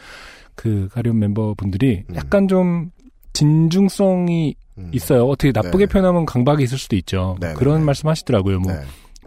[0.55, 2.15] 그 가리온 멤버분들이 음.
[2.15, 2.91] 약간 좀
[3.33, 4.91] 진중성이 음.
[4.93, 5.25] 있어요.
[5.25, 5.93] 어떻게 나쁘게 네.
[5.93, 7.37] 표현하면 강박이 있을 수도 있죠.
[7.41, 7.85] 네, 네, 그런 네.
[7.85, 8.61] 말씀 하시더라고요.
[8.61, 8.81] 뭐 네.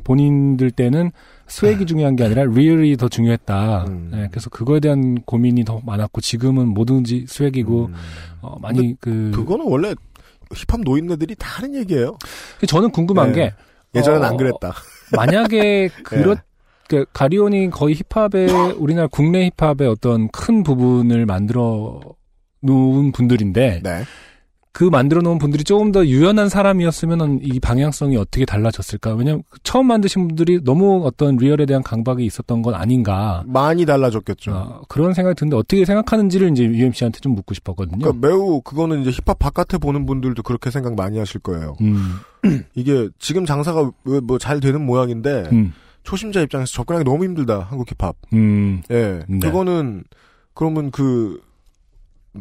[0.04, 1.12] 본인들 때는
[1.50, 3.86] 스웩이 중요한 게 아니라 리얼이 더 중요했다.
[3.88, 4.10] 음.
[4.12, 7.94] 네, 그래서 그거에 대한 고민이 더 많았고 지금은 뭐든지 스웩이고 음.
[8.42, 9.94] 어, 많이 그 그거는 원래
[10.54, 12.18] 힙합 노인네들이 다 하는 얘기예요.
[12.68, 13.34] 저는 궁금한 네.
[13.34, 13.54] 게
[13.96, 14.74] 예전엔 어, 안 그랬다.
[15.16, 16.36] 만약에 그렇
[16.88, 22.00] 그 가리온이 거의 힙합의 우리나라 국내 힙합의 어떤 큰 부분을 만들어
[22.62, 24.04] 놓은 분들인데 네.
[24.72, 29.16] 그 만들어 놓은 분들이 조금 더 유연한 사람이었으면 이 방향성이 어떻게 달라졌을까?
[29.16, 33.44] 왜냐면 처음 만드신 분들이 너무 어떤 리얼에 대한 강박이 있었던 건 아닌가.
[33.48, 34.52] 많이 달라졌겠죠.
[34.52, 37.98] 어, 그런 생각이 드는데 어떻게 생각하는지를 이제 UMC한테 좀 묻고 싶었거든요.
[37.98, 41.76] 그러니까 매우 그거는 이제 힙합 바깥에 보는 분들도 그렇게 생각 많이 하실 거예요.
[41.82, 42.20] 음,
[42.76, 43.92] 이게 지금 장사가
[44.24, 48.16] 뭐 잘 되는 모양인데 음, 초심자 입장에서 접근하기 너무 힘들다 한국 힙합.
[48.34, 49.40] 음, 예, 네.
[49.40, 50.04] 그거는
[50.54, 51.42] 그러면 그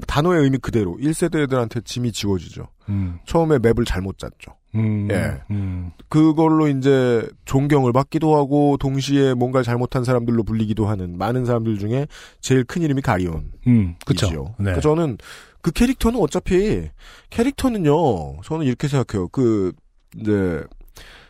[0.07, 2.69] 단어의 의미 그대로 1세대 애들한테 짐이 지워지죠.
[2.89, 4.53] 음, 처음에 맵을 잘못 짰죠.
[4.75, 5.41] 음, 예.
[5.51, 12.07] 음, 그걸로 이제 존경을 받기도 하고 동시에 뭔가 잘못한 사람들로 불리기도 하는 많은 사람들 중에
[12.41, 13.51] 제일 큰 이름이 가리온.
[13.67, 14.27] 음, 그쵸.
[14.27, 14.45] 이지요.
[14.59, 14.65] 네.
[14.65, 15.17] 그러니까 저는
[15.63, 16.89] 그 캐릭터는 어차피
[17.31, 18.43] 캐릭터는요.
[18.43, 19.29] 저는 이렇게 생각해요.
[19.29, 19.73] 그
[20.21, 20.63] 이제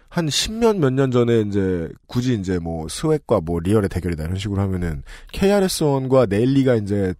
[0.08, 4.60] 한 십년 몇 년 전에 이제 굳이 이제 뭐 swag과 뭐 real의 대결이다 이런 식으로
[4.62, 5.02] 하면은
[5.32, 7.14] KRS1과 넬리가 이제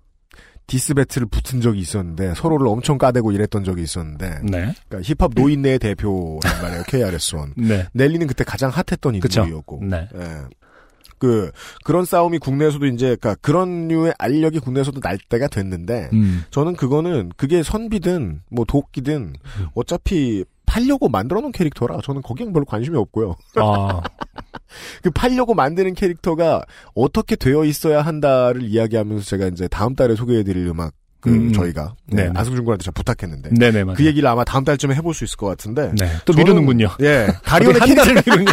[0.69, 4.73] diss battle을 붙은 적이 있었는데 서로를 엄청 까대고 이랬던 적이 있었는데 네.
[4.89, 6.83] 그러니까 힙합 노인네의 대표란 말이에요.
[6.85, 7.55] KRS1.
[7.67, 7.87] 네.
[7.93, 9.17] 넬리는 그때 가장 핫했던.
[9.17, 9.81] 인물이었고.
[9.83, 10.09] 네.
[10.15, 10.43] 예.
[11.19, 11.51] 그
[11.85, 17.33] 그런 싸움이 국내에서도 이제 그러니까 그런 류의 알력이 국내에서도 날 때가 됐는데 음, 저는 그거는
[17.37, 19.33] 그게 선비든 뭐 도끼든
[19.75, 23.35] 어차피 팔려고 만들어 놓은 캐릭터라 저는 거기엔 별로 관심이 없고요.
[23.57, 24.01] 아,
[25.03, 26.63] 그 팔려고 만드는 캐릭터가
[26.95, 31.95] 어떻게 되어 있어야 한다를 이야기하면서 제가 이제 다음 달에 소개해 드릴 음악 그 음, 저희가
[32.07, 32.39] 네, 네네.
[32.39, 33.97] 안승준 군한테 제가 부탁했는데 네네, 맞아요.
[33.97, 36.11] 그 얘기를 아마 다음 달쯤에 해볼 수 있을 것 같은데 네.
[36.25, 36.89] 또 저는- 미루는군요.
[37.01, 38.53] 예 가리온의 한 달을 미루냐?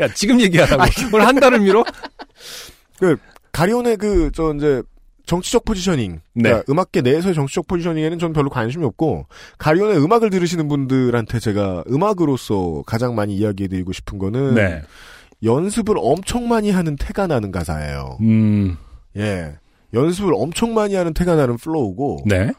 [0.00, 0.84] 야, 지금 얘기하라고.
[1.10, 1.84] 뭘한 달을 미뤄?
[3.52, 4.82] 가리온의 그 저 이제
[5.26, 6.42] 정치적 포지셔닝, 네.
[6.42, 9.26] 그러니까 음악계 내에서의 정치적 포지셔닝에는 전 별로 관심이 없고
[9.58, 14.82] 가리온의 음악을 들으시는 분들한테 제가 음악으로서 가장 많이 이야기해드리고 싶은 거는 네.
[15.42, 18.18] 연습을 엄청 많이 하는 태가 나는 가사예요.
[18.20, 18.76] 음,
[19.16, 19.56] 예,
[19.94, 22.50] 연습을 엄청 많이 하는 태가 나는 flow고 네.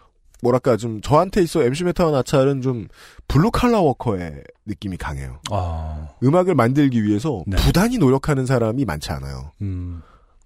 [0.42, 2.88] 뭐랄까 좀 저한테 있어 MC 메타와 나찰은 좀
[3.28, 5.40] 블루 칼라 워커의 느낌이 강해요.
[5.52, 7.58] 아, 음악을 만들기 위해서 네.
[7.58, 9.52] 부단히 노력하는 사람이 많지 않아요.
[9.62, 10.02] 음,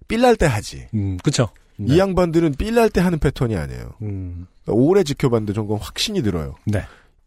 [0.08, 0.88] feel날 때 하지.
[0.94, 1.48] 음, 그쵸.
[1.78, 3.94] 이 양반들은 삘날 때 하는 패턴이 아니에요.
[4.02, 6.54] 음, 오래 지켜봤는데 전 그건 확신이 들어요.
[6.66, 6.84] 네.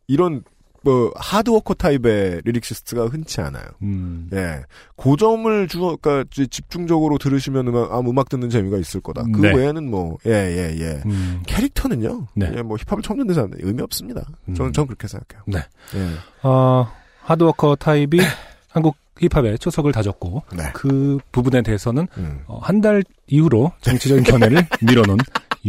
[0.08, 0.43] 이런
[0.88, 3.66] 뭐 hard worker 타입의 lyricist가 흔치 않아요.
[3.82, 4.64] 음, 예,
[4.96, 9.24] 고점을 주, 그러니까 이제 집중적으로 들으시면 음악, 아, 음악 듣는 재미가 있을 거다.
[9.34, 9.54] 그 네.
[9.54, 11.02] 외에는 뭐, 예, 예, 예.
[11.06, 12.54] 음, 캐릭터는요, 네.
[12.56, 14.22] 예, 뭐 힙합을 처음 듣는 사람 의미 없습니다.
[14.56, 14.72] 저는 음.
[14.72, 15.44] 전 그렇게 생각해요.
[15.46, 15.60] 네.
[15.96, 16.88] 예, 어,
[17.20, 18.20] hard worker 타입이
[18.72, 20.64] 한국 힙합에 초석을 다졌고, 네.
[20.74, 22.40] 그 부분에 대해서는 음.
[22.48, 25.18] 어, 한달 이후로 정치적인 견해를 밀어놓은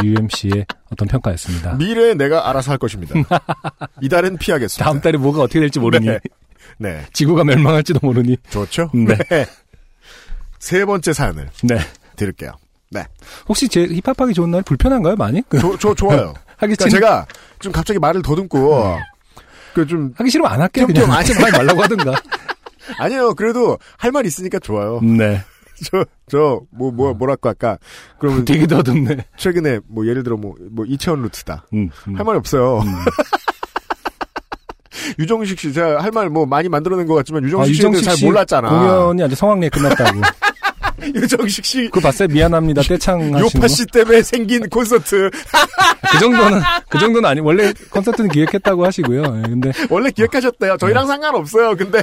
[0.03, 1.75] UMC의 어떤 평가였습니다.
[1.75, 3.15] 미래에 내가 알아서 할 것입니다.
[4.03, 4.85] 이달은 피하겠습니다.
[4.85, 6.19] 다음 달에 뭐가 어떻게 될지 모르니, 네.
[6.79, 8.91] 네, 지구가 멸망할지도 모르니, 좋죠.
[8.95, 9.17] 네.
[10.59, 11.79] 세 번째 사연을 네.
[12.17, 12.53] 드릴게요.
[12.91, 13.05] 네,
[13.49, 15.43] 혹시 제 힙합하기 좋은 날 불편한가요, 많이?
[15.49, 16.35] 그, 조, 조, 좋아요.
[16.59, 17.27] 하기 그러니까 싫 제가
[17.61, 18.97] 좀 갑자기 말을 더듬고
[19.75, 20.87] 그좀 하기 싫으면 안 할게요.
[20.87, 22.15] 좀, 그냥 좀 하지 말 말라고 하든가.
[22.99, 23.35] 아니에요.
[23.35, 25.01] 그래도 할 말 있으니까 좋아요.
[25.03, 25.43] 네.
[25.85, 27.79] 저 저 뭐 뭐 뭐랄까 아까
[28.19, 29.17] 그러면 되게 더듬네.
[29.37, 32.17] 최근에 뭐 예를 들어 뭐 뭐 이채원 루트다 음, 음.
[32.17, 32.79] 할 말이 없어요.
[32.81, 32.87] 음.
[35.19, 38.25] 유정식 씨 제가 할 말 뭐 많이 만들어낸 것 같지만 아, 유정식 씨에 대해서 잘씨
[38.27, 38.69] 몰랐잖아.
[38.69, 40.21] 공연이 아직 성황리에 끝났다고.
[41.15, 42.29] 유정식 씨 그거 봤어요?
[42.29, 42.83] 미안합니다.
[42.83, 43.69] 떼창 요파 거.
[43.69, 45.31] 씨 때문에 생긴 콘서트
[46.11, 46.61] 그 정도는
[46.91, 49.23] 그 정도는 아니 원래 콘서트는 기획했다고 하시고요.
[49.23, 50.77] 예, 근데 원래 기획하셨대요.
[50.77, 51.77] 저희랑 상관없어요.
[51.77, 52.03] 근데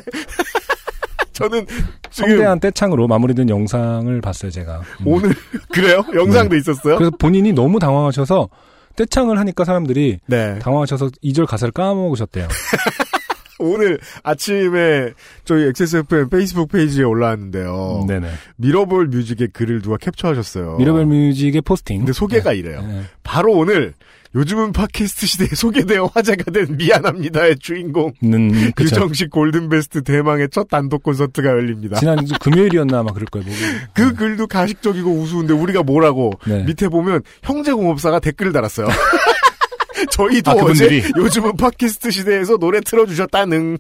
[1.36, 1.66] 저는
[2.10, 4.80] 지금 성대한 떼창으로 마무리된 영상을 봤어요, 제가.
[5.02, 5.08] 음.
[5.08, 5.36] 오늘
[5.72, 6.04] 그래요?
[6.14, 6.96] 영상도 있었어요?
[6.96, 8.50] 그래서 본인이 너무 당황하셔서
[8.96, 10.58] 떼창을 하니까 사람들이 네.
[10.60, 12.48] 당황하셔서 2절 가사를 까먹으셨대요.
[13.60, 15.12] 오늘 아침에
[15.44, 18.06] 저희 XSFM 페이스북 페이지에 올라왔는데요.
[18.08, 18.30] 네네.
[18.58, 20.78] 미러볼 뮤직의 글을 누가 캡처하셨어요.
[20.78, 22.00] 미러볼 뮤직의 포스팅.
[22.00, 22.82] 근데 소개가 이래요.
[22.82, 23.02] 네.
[23.24, 23.94] 바로 오늘
[24.36, 28.84] 요즘은 팟캐스트 시대에 소개되어 화제가 된 미안합니다의 주인공 는 그쵸.
[28.84, 31.98] 유정식 골든베스트 대망의 첫 단독 콘서트가 열립니다.
[32.00, 33.46] 지난 금요일이었나 아마 그럴 거예요.
[33.48, 33.56] 뭐.
[33.94, 36.64] 그 글도 가식적이고 우스운데 우리가 뭐라고 네.
[36.64, 38.88] 밑에 보면 형제공업사가 댓글을 달았어요.
[40.12, 41.02] 저희도 아, 어제?
[41.16, 43.78] 요즘은 팟캐스트 시대에서 노래 틀어주셨다는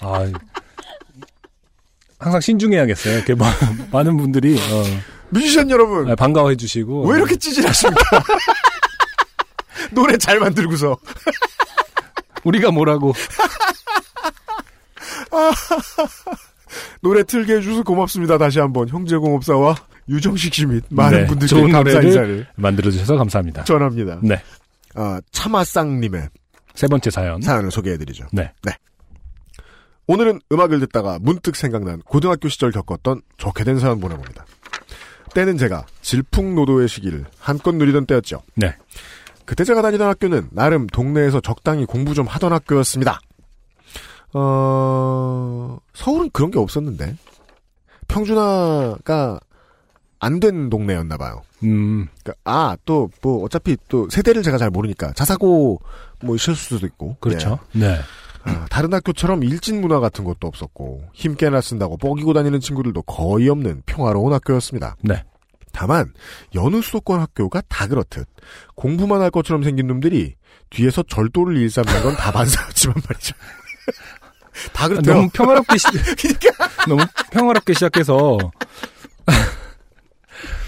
[0.00, 0.26] 아,
[2.18, 3.14] 항상 신중해야겠어요.
[3.14, 3.52] 이렇게 마-
[3.92, 4.84] 많은 분들이 어,
[5.30, 8.22] 뮤지션 여러분 아, 반가워해 주시고 왜 이렇게 찌질하십니까?
[9.92, 10.96] 노래 잘 만들고서
[12.44, 13.12] 우리가 뭐라고
[17.00, 18.38] 노래 틀게 해주셔서 고맙습니다.
[18.38, 19.74] 다시 한번 형제공업사와
[20.08, 23.64] 유정식 씨 및 많은 네, 분들께 좋은 감사 인사를 만들어 주셔서 감사합니다.
[23.64, 24.18] 전합니다.
[24.22, 24.42] 네.
[24.94, 26.28] 아, 차마쌍님의
[26.74, 27.40] 세 번째 사연.
[27.40, 28.26] 사연을 소개해드리죠.
[28.32, 28.50] 네.
[30.06, 34.44] 오늘은 음악을 듣다가 문득 생각난 고등학교 시절 겪었던 좋게 된 사연 보내봅니다.
[35.34, 38.42] 때는 제가 질풍노도의 시기를 한껏 누리던 때였죠.
[38.54, 38.74] 네.
[39.44, 43.20] 그때 제가 다니던 학교는 나름 동네에서 적당히 공부 좀 하던 학교였습니다.
[44.34, 47.16] 어, 서울은 그런 게 없었는데,
[48.08, 49.40] 평준화가
[50.20, 51.42] 안 된 동네였나 봐요.
[51.64, 55.80] 음, 그러니까 아, 또, 뭐, 어차피 또 세대를 제가 잘 모르니까 자사고
[56.22, 57.16] 뭐 실수도 있고.
[57.18, 57.58] 그렇죠.
[57.74, 57.78] 예.
[57.80, 57.98] 네.
[58.44, 63.82] 아, 다른 학교처럼 일진 문화 같은 것도 없었고, 힘께나 쓴다고 뻐기고 다니는 친구들도 거의 없는
[63.86, 64.96] 평화로운 학교였습니다.
[65.02, 65.24] 네.
[65.72, 66.12] 다만,
[66.54, 68.26] 여느 수도권 학교가 다 그렇듯,
[68.74, 70.34] 공부만 할 것처럼 생긴 놈들이
[70.70, 73.34] 뒤에서 절도를 일삼는 건 다 반사였지만 말이죠.
[74.72, 75.14] 다 그렇대요.
[75.14, 75.86] 너무 평화롭게 시,
[76.88, 77.02] 너무
[77.32, 78.38] 평화롭게 시작해서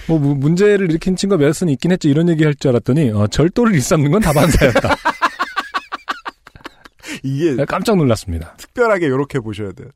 [0.08, 2.08] 뭐 무- 문제를 일으킨 친구가 몇은 있긴 했죠.
[2.08, 4.96] 이런 얘기 할 줄 알았더니 어, 절도를 일삼는 건 다 반사였다.
[7.22, 8.54] 이게 깜짝 놀랐습니다.
[8.56, 9.88] 특별하게 이렇게 보셔야 돼요.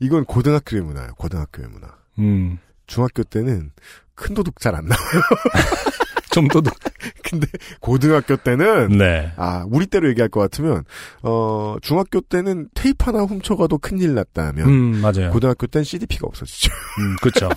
[0.00, 1.14] 이건 고등학교의 문화예요.
[1.14, 1.88] 고등학교의 문화.
[2.18, 3.70] 음, 중학교 때는
[4.18, 5.22] 큰 도둑 잘 안 나와요.
[6.30, 6.74] 좀 도둑.
[7.22, 7.46] 근데
[7.80, 9.32] 고등학교 때는 네.
[9.36, 10.84] 아 우리 때로 얘기할 것 같으면
[11.22, 15.30] 어 중학교 때는 테이프 하나 훔쳐가도 큰일 났다면 음, 맞아요.
[15.30, 16.70] 고등학교 땐 CDP가 없어지죠.
[17.00, 17.48] 음, 그렇죠.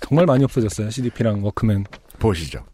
[0.00, 0.90] 정말 많이 없어졌어요.
[0.90, 1.84] CDP랑 워크맨.
[2.18, 2.64] 보시죠.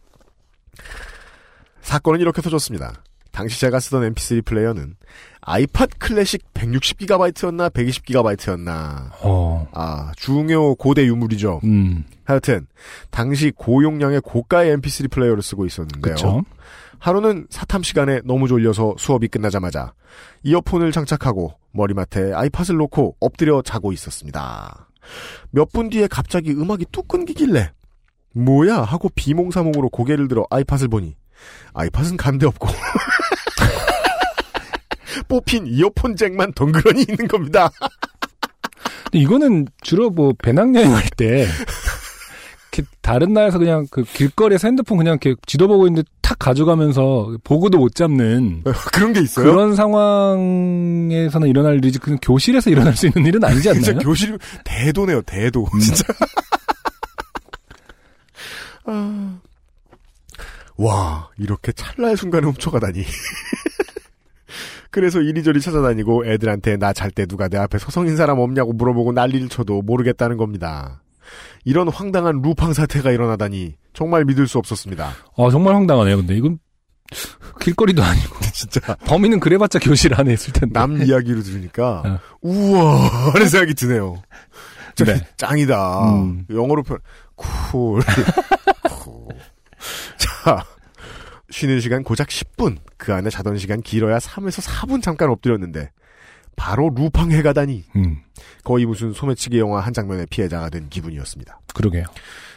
[1.82, 3.02] 사건은 이렇게 터졌습니다.
[3.30, 4.94] 당시 제가 쓰던 MP3 플레이어는
[5.40, 11.60] 아이팟 클래식 160GB였나 120GB였나 어, 아 중요 고대 유물이죠.
[11.64, 12.66] 음, 하여튼
[13.10, 16.00] 당시 고용량의 고가의 MP3 플레이어를 쓰고 있었는데요.
[16.02, 16.42] 그렇죠.
[16.98, 19.92] 하루는 사탐 시간에 너무 졸려서 수업이 끝나자마자
[20.42, 24.88] 이어폰을 장착하고 머리맡에 아이팟을 놓고 엎드려 자고 있었습니다.
[25.50, 27.70] 몇 분 뒤에 갑자기 음악이 뚝 끊기길래
[28.34, 31.16] 뭐야 하고 비몽사몽으로 고개를 들어 아이팟을 보니
[31.72, 32.68] 아이팟은 간데 없고
[35.28, 37.70] 뽑힌 이어폰 잭만 덩그러니 있는 겁니다.
[39.04, 41.46] 근데 이거는 주로 뭐 배낭여행 할 때
[43.02, 47.94] 다른 나라에서 그냥 그 길거리에서 핸드폰 그냥 이렇게 지도 보고 있는데 탁 가져가면서 보고도 못
[47.94, 48.62] 잡는
[48.92, 49.46] 그런 게 있어요?
[49.46, 53.82] 그런 상황에서는 일어날 일이지 그냥 교실에서 일어날 수 있는 일은 아니지 않나요?
[53.82, 56.04] 진짜 교실 대도네요 대도 진짜
[58.84, 59.38] 아.
[60.76, 63.04] 와 이렇게 찰나의 순간에 훔쳐가다니
[64.90, 69.48] 그래서 이리저리 찾아다니고 애들한테 나 잘 때 누가 내 앞에 서성인 사람 없냐고 물어보고 난리를
[69.48, 71.02] 쳐도 모르겠다는 겁니다
[71.64, 76.16] 이런 황당한 루팡 사태가 일어나다니 정말 믿을 수 없었습니다 아 정말 황당하네요.
[76.18, 76.58] 근데 이건
[77.60, 80.72] 길거리도 아니고 진짜 범인은 그래봤자 교실 안에 있을 텐데.
[80.78, 82.18] 남 이야기로 들으니까 어.
[82.42, 84.22] 우와 하는 생각이 드네요
[85.04, 85.20] 네.
[85.36, 86.44] 짱이다 음.
[86.50, 87.00] 영어로 표현
[87.36, 88.00] cool
[88.90, 89.28] cool.
[90.16, 90.64] 자
[91.50, 95.90] 쉬는 시간 고작 10분 그 안에 자던 시간 길어야 3에서 4분 잠깐 엎드렸는데
[96.56, 98.18] 바로 루팡해 가다니 음,
[98.64, 102.04] 거의 무슨 소매치기 영화 한 장면의 피해자가 된 기분이었습니다 그러게요.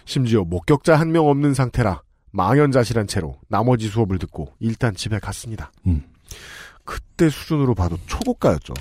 [0.06, 6.04] 심지어 목격자 한 명 없는 상태라 망연자실한 채로 나머지 수업을 듣고 일단 집에 갔습니다 음.
[6.86, 8.74] 그때 수준으로 봐도 초고가였죠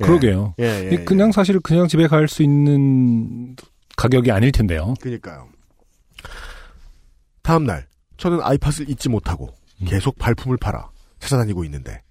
[0.00, 0.04] 예.
[0.04, 0.54] 그러게요.
[0.58, 3.54] 예, 예, 이 그냥 사실 그냥 집에 갈 수 있는
[3.96, 4.94] 가격이 아닐 텐데요.
[5.00, 5.48] 그니까요.
[7.42, 9.86] 다음날, 저는 아이팟을 잊지 못하고 음.
[9.86, 12.02] 계속 발품을 팔아 찾아다니고 있는데,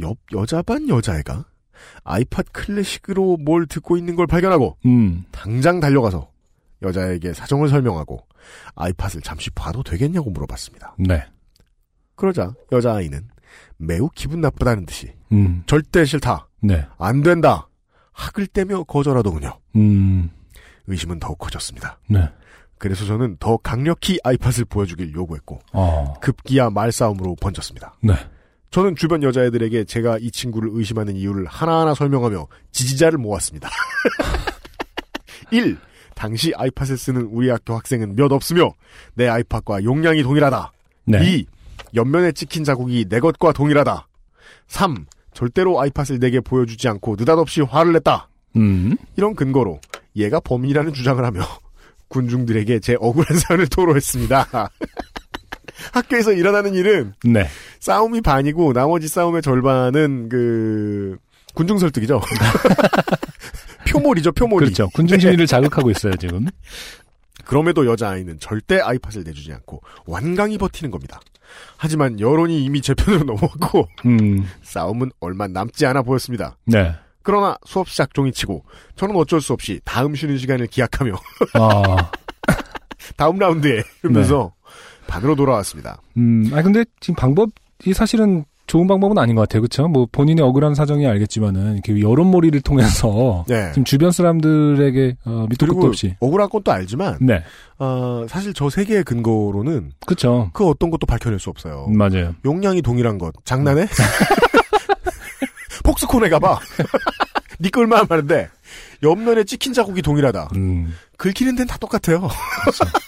[0.00, 1.44] 옆 여자 반 여자애가
[2.04, 6.30] 아이팟 클래식으로 뭘 듣고 있는 걸 발견하고, 음, 당장 달려가서
[6.82, 8.26] 여자에게 사정을 설명하고,
[8.74, 10.96] 아이팟을 잠시 봐도 되겠냐고 물어봤습니다.
[10.98, 11.24] 네.
[12.16, 13.28] 그러자 여자아이는
[13.76, 16.86] 매우 기분 나쁘다는 듯이, 음, 절대 싫다, 네.
[16.98, 17.68] 안 된다,
[18.12, 19.58] 학을 떼며 거절하더군요.
[19.76, 20.30] 음,
[20.86, 21.98] 의심은 더욱 커졌습니다.
[22.08, 22.28] 네.
[22.84, 27.94] 그래서 저는 더 강력히 아이팟을 보여주길 요구했고, 어, 급기야 말싸움으로 번졌습니다.
[28.02, 28.12] 네.
[28.70, 33.70] 저는 주변 여자애들에게 제가 이 친구를 의심하는 이유를 하나하나 설명하며 지지자를 모았습니다.
[35.50, 35.78] 1.
[36.14, 38.74] 당시 아이팟을 쓰는 우리 학교 학생은 몇 없으며
[39.14, 40.72] 내 아이팟과 용량이 동일하다.
[41.06, 41.36] 네.
[41.36, 41.46] 2.
[41.94, 44.06] 옆면에 찍힌 자국이 내 것과 동일하다.
[44.66, 45.06] 3.
[45.32, 48.28] 절대로 아이팟을 내게 보여주지 않고 느닷없이 화를 냈다.
[48.56, 48.98] 음.
[49.16, 49.80] 이런 근거로
[50.16, 51.40] 얘가 범인이라는 주장을 하며
[52.08, 54.70] 군중들에게 제 억울한 사연을 토로했습니다.
[55.92, 57.46] 학교에서 일어나는 일은 네.
[57.80, 61.16] 싸움이 반이고 나머지 싸움의 절반은 그
[61.54, 62.20] 군중 설득이죠.
[63.88, 64.66] 표몰이죠, 표몰이.
[64.66, 64.88] 그렇죠.
[64.90, 66.46] 군중 심리를 자극하고 있어요, 지금.
[67.44, 71.20] 그럼에도 여자아이는 절대 아이팟을 내주지 않고 완강히 버티는 겁니다.
[71.76, 74.48] 하지만 여론이 이미 제 편으로 넘어왔고 음.
[74.62, 76.56] 싸움은 얼마 남지 않아 보였습니다.
[76.64, 76.94] 네.
[77.24, 78.62] 그러나 수업 시작 종이 치고
[78.94, 81.12] 저는 어쩔 수 없이 다음 쉬는 시간을 기약하며
[81.54, 82.10] 아.
[83.16, 84.52] 다음 라운드에 이러면서
[85.06, 86.00] 반으로 돌아왔습니다.
[86.16, 86.50] 음.
[86.54, 89.60] 아 근데 지금 방법이 사실은 좋은 방법은 아닌 것 같아요.
[89.60, 89.88] 그렇죠?
[89.88, 93.68] 뭐 본인의 억울한 사정이 알겠지만은 이렇게 여론몰이를 통해서 네.
[93.72, 97.42] 지금 주변 사람들에게 어, 밑도 끝도 없이 억울한 건또 알지만 네.
[97.78, 100.48] 어, 사실 저 세 개의 근거로는 그렇죠.
[100.54, 101.86] 그 어떤 것도 밝혀낼 수 없어요.
[101.90, 102.34] 음, 맞아요.
[102.46, 103.86] 용량이 동일한 것 장난해?
[105.84, 106.58] 폭스콘에 가봐.
[107.60, 108.50] 니거 얼마나 많은데
[109.04, 110.48] 옆면에 찍힌 자국이 동일하다.
[110.56, 110.92] 음.
[111.16, 112.28] 긁히는 데는 다 똑같아요.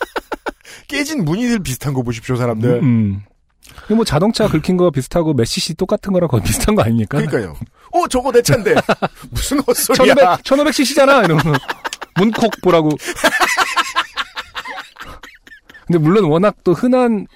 [0.87, 2.81] 깨진 무늬들 비슷한 거 보십시오, 사람들.
[2.83, 3.23] 음.
[3.87, 7.19] 이거 뭐 자동차 긁힌 거 비슷하고 메시시 똑같은 거랑 거의 비슷한 거 아닙니까?
[7.19, 7.57] 그러니까요.
[7.91, 8.75] 어, 저거 내 차인데.
[9.31, 10.39] 무슨 헛소리야.
[10.45, 11.25] 1500, 1500cc잖아!
[11.25, 11.57] 이러면.
[12.17, 12.91] 문콕 보라고.
[15.87, 17.27] 근데 물론 워낙 또 흔한,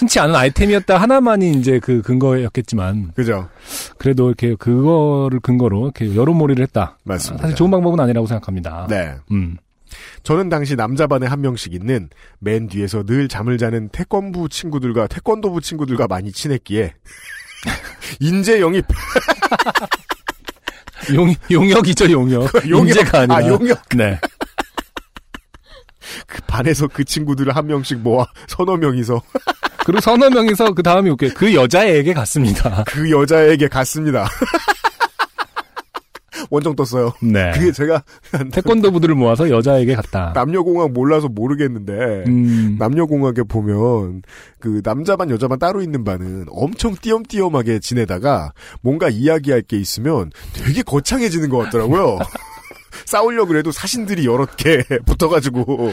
[0.00, 3.12] 흔치 않은 아이템이었다 하나만이 이제 그 근거였겠지만.
[3.14, 3.48] 그죠.
[3.98, 6.96] 그래도 이렇게 그거를 근거로 이렇게 여론몰이를 했다.
[7.04, 7.42] 맞습니다.
[7.42, 8.86] 사실 좋은 방법은 아니라고 생각합니다.
[8.88, 9.14] 네.
[9.30, 9.58] 음.
[10.22, 15.60] 저는 당시 남자 반에 한 명씩 있는 맨 뒤에서 늘 잠을 자는 태권부 친구들과 태권도부
[15.60, 16.94] 친구들과 많이 친했기에
[18.20, 18.86] 인재 영입
[21.14, 22.50] 용, 용역이죠, 용역.
[22.68, 22.88] 용역.
[22.88, 23.36] 인재가 아니라.
[23.36, 23.82] 아, 용역.
[23.96, 24.18] 네.
[26.26, 29.20] 그 반에서 그 친구들을 한 명씩 모아 서너 명이서
[29.84, 31.30] 그리고 서너 명이서 그 다음이 웃겨요.
[31.34, 32.84] 그 여자에게 갔습니다.
[32.86, 34.28] 그 여자에게 갔습니다.
[36.50, 37.12] 원정 떴어요.
[37.22, 37.52] 네.
[37.52, 38.02] 그게 제가
[38.52, 40.32] 태권도부들을 모아서 여자에게 갔다.
[40.34, 42.76] 남녀공학 몰라서 모르겠는데 음.
[42.78, 44.22] 남녀공학에 보면
[44.58, 51.48] 그 남자반 여자반 따로 있는 반은 엄청 띄엄띄엄하게 지내다가 뭔가 이야기할 게 있으면 되게 거창해지는
[51.50, 52.18] 것 같더라고요.
[53.04, 55.92] 싸우려고 그래도 사신들이 여러 개 붙어가지고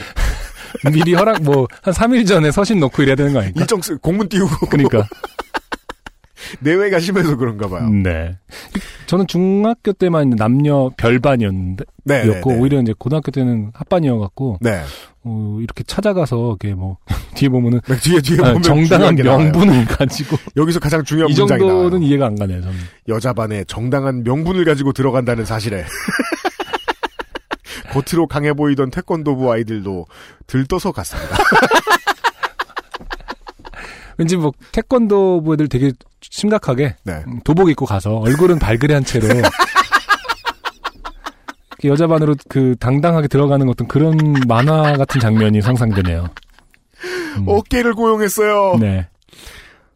[0.92, 3.62] 미리 허락 뭐 한 3일 전에 서신 놓고 이래야 되는 거 아닙니까?
[3.62, 5.08] 일정 쓰 공문 띄우고 그러니까.
[6.62, 7.90] 내외가 심해서 그런가 봐요.
[7.90, 8.38] 네.
[9.08, 12.58] 저는 중학교 때만 남녀 별반이었는데 네, 네, 였고 네.
[12.60, 14.82] 오히려 이제 고등학교 때는 합반이어 갖고 네.
[15.24, 16.98] 어, 이렇게 찾아가서 이렇게 뭐
[17.36, 19.44] 뒤에 보면은 네, 뒤에 뒤에 아, 보면 정당한 게 나와요.
[19.52, 21.98] 명분을 가지고 여기서 가장 중요한 이 정도는 나와요.
[22.02, 22.62] 이해가 안 가네요.
[22.62, 22.78] 저는.
[23.10, 25.84] 여자반에 정당한 명분을 가지고 들어간다는 사실에
[28.02, 30.06] 겉으로 강해 보이던 태권도부 아이들도
[30.46, 31.38] 들떠서 갔습니다.
[34.18, 35.92] 왠지 뭐 태권도부 애들 되게
[36.22, 37.24] 심각하게 네.
[37.28, 39.28] 음, 도복 입고 가서 얼굴은 발그레한 채로
[41.86, 44.18] 여자 반으로 그 당당하게 들어가는 어떤 그런
[44.48, 46.28] 만화 같은 장면이 상상되네요.
[47.38, 48.78] 음, 어깨를 고용했어요.
[48.80, 49.08] 네.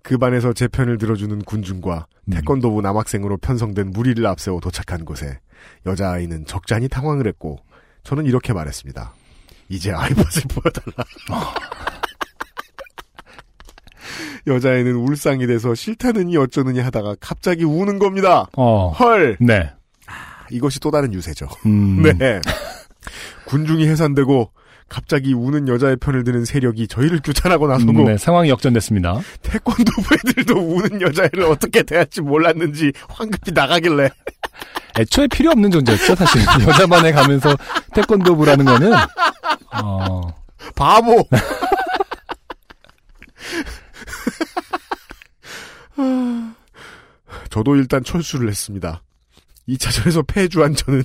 [0.03, 2.31] 그 반에서 제 편을 들어주는 군중과 음.
[2.33, 5.39] 태권도부 남학생으로 편성된 무리를 앞세워 도착한 곳에
[5.87, 7.59] 여자아이는 적잖이 당황을 했고
[8.03, 9.13] 저는 이렇게 말했습니다.
[9.69, 11.05] 이제 아이팟을 보여달라.
[14.47, 18.47] 여자애는 울상이 돼서 싫다느니 어쩌느니 하다가 갑자기 우는 겁니다.
[18.57, 18.89] 어.
[18.89, 19.37] 헐!
[19.39, 19.71] 네.
[20.49, 21.47] 이것이 또 다른 유세죠.
[21.65, 22.01] 음.
[22.17, 22.41] 네.
[23.45, 24.51] 군중이 해산되고
[24.89, 29.21] 갑자기 우는 여자의 편을 드는 세력이 저희를 규탄하고 나서고 음, 네, 상황이 역전됐습니다.
[29.41, 34.09] 태권도부 애들도 우는 여자애를 어떻게 대할지 몰랐는지 황급히 나가길래
[34.99, 36.41] 애초에 필요 없는 존재였죠, 사실.
[36.67, 37.55] 여자 반에 가면서
[37.93, 38.93] 태권도부라는 거는
[39.81, 40.21] 어.
[40.75, 41.27] 바보.
[47.49, 49.03] 저도 일단 철수를 했습니다.
[49.67, 51.03] 2차전에서 패주한 저는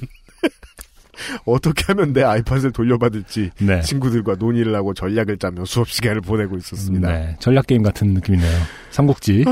[1.44, 3.80] 어떻게 하면 내 아이팟을 돌려받을지 네.
[3.82, 7.10] 친구들과 논의를 하고 전략을 짜며 수업 시간을 보내고 있었습니다.
[7.10, 7.36] 네.
[7.40, 8.58] 전략 게임 같은 느낌이네요.
[8.90, 9.44] 삼국지.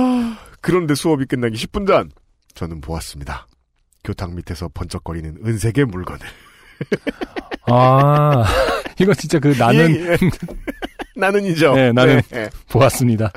[0.60, 2.10] 그런데 수업이 끝나기 10분 전
[2.54, 3.46] 저는 보았습니다.
[4.04, 6.20] 교탁 밑에서 번쩍거리는 은색의 물건을.
[7.66, 8.44] 아,
[9.00, 10.16] 이거 진짜 그 나는 예, 예.
[11.16, 11.74] 나는이죠.
[11.74, 12.20] 네, 나는.
[12.30, 12.50] 네.
[12.68, 13.30] 보았습니다.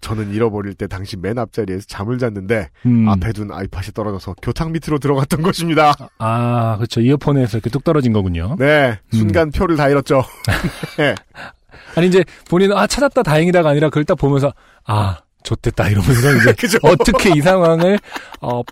[0.00, 3.08] 저는 잃어버릴 때 당시 맨 앞자리에서 잠을 잤는데 음.
[3.08, 5.94] 앞에 둔 아이팟이 떨어져서 교탁 밑으로 들어갔던 것입니다.
[6.18, 7.00] 아, 그렇죠.
[7.00, 8.56] 이어폰에서 이렇게 뚝 떨어진 거군요.
[8.58, 10.24] 네, 순간 표를 다 잃었죠.
[10.96, 11.14] 네.
[11.96, 14.52] 아니 이제 본인은 아 찾았다 다행이다가 아니라 그걸 딱 보면서
[14.84, 16.78] 아 좋됐다 이러면서 이제?
[16.82, 17.98] 어떻게 이 상황을
[18.40, 18.62] 어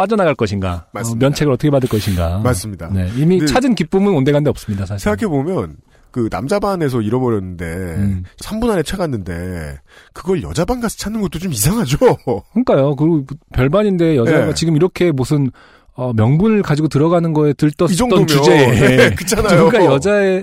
[0.00, 1.26] 빠져나갈 것인가, 어, 맞습니다.
[1.26, 2.38] 면책을 어떻게 받을 것인가.
[2.38, 2.88] 맞습니다.
[2.90, 5.04] 네, 이미 찾은 기쁨은 온데간데 없습니다 사실.
[5.04, 5.76] 생각해 보면
[6.10, 8.22] 그 남자반에서 잃어버렸는데 음.
[8.42, 9.78] 3분 안에 찾았는데
[10.14, 11.98] 그걸 여자반 가서 찾는 것도 좀 이상하죠.
[12.52, 12.96] 그러니까요.
[12.96, 14.54] 그리고 별반인데 여자가 네.
[14.54, 15.50] 지금 이렇게 무슨
[15.92, 19.64] 어, 명분을 가지고 들어가는 거에 이 들떴던 주제에 네, 그렇잖아요.
[19.64, 20.42] 누가 여자의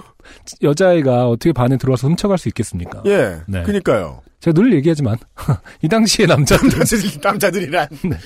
[0.61, 3.01] 여자애가 어떻게 반에 들어와서 훔쳐갈 수 있겠습니까?
[3.07, 3.63] 예, 네.
[3.63, 4.21] 그니까요.
[4.39, 5.17] 제가 늘 얘기하지만
[5.81, 8.17] 이 당시에 남자들 남자들, 남자들이란 네.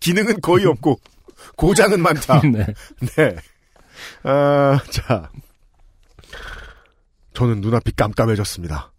[0.00, 0.98] 기능은 거의 없고
[1.56, 2.40] 고장은 많다.
[2.50, 2.66] 네.
[3.16, 3.36] 네.
[4.24, 5.30] 아, 자.
[7.34, 8.92] 저는 눈앞이 깜깜해졌습니다.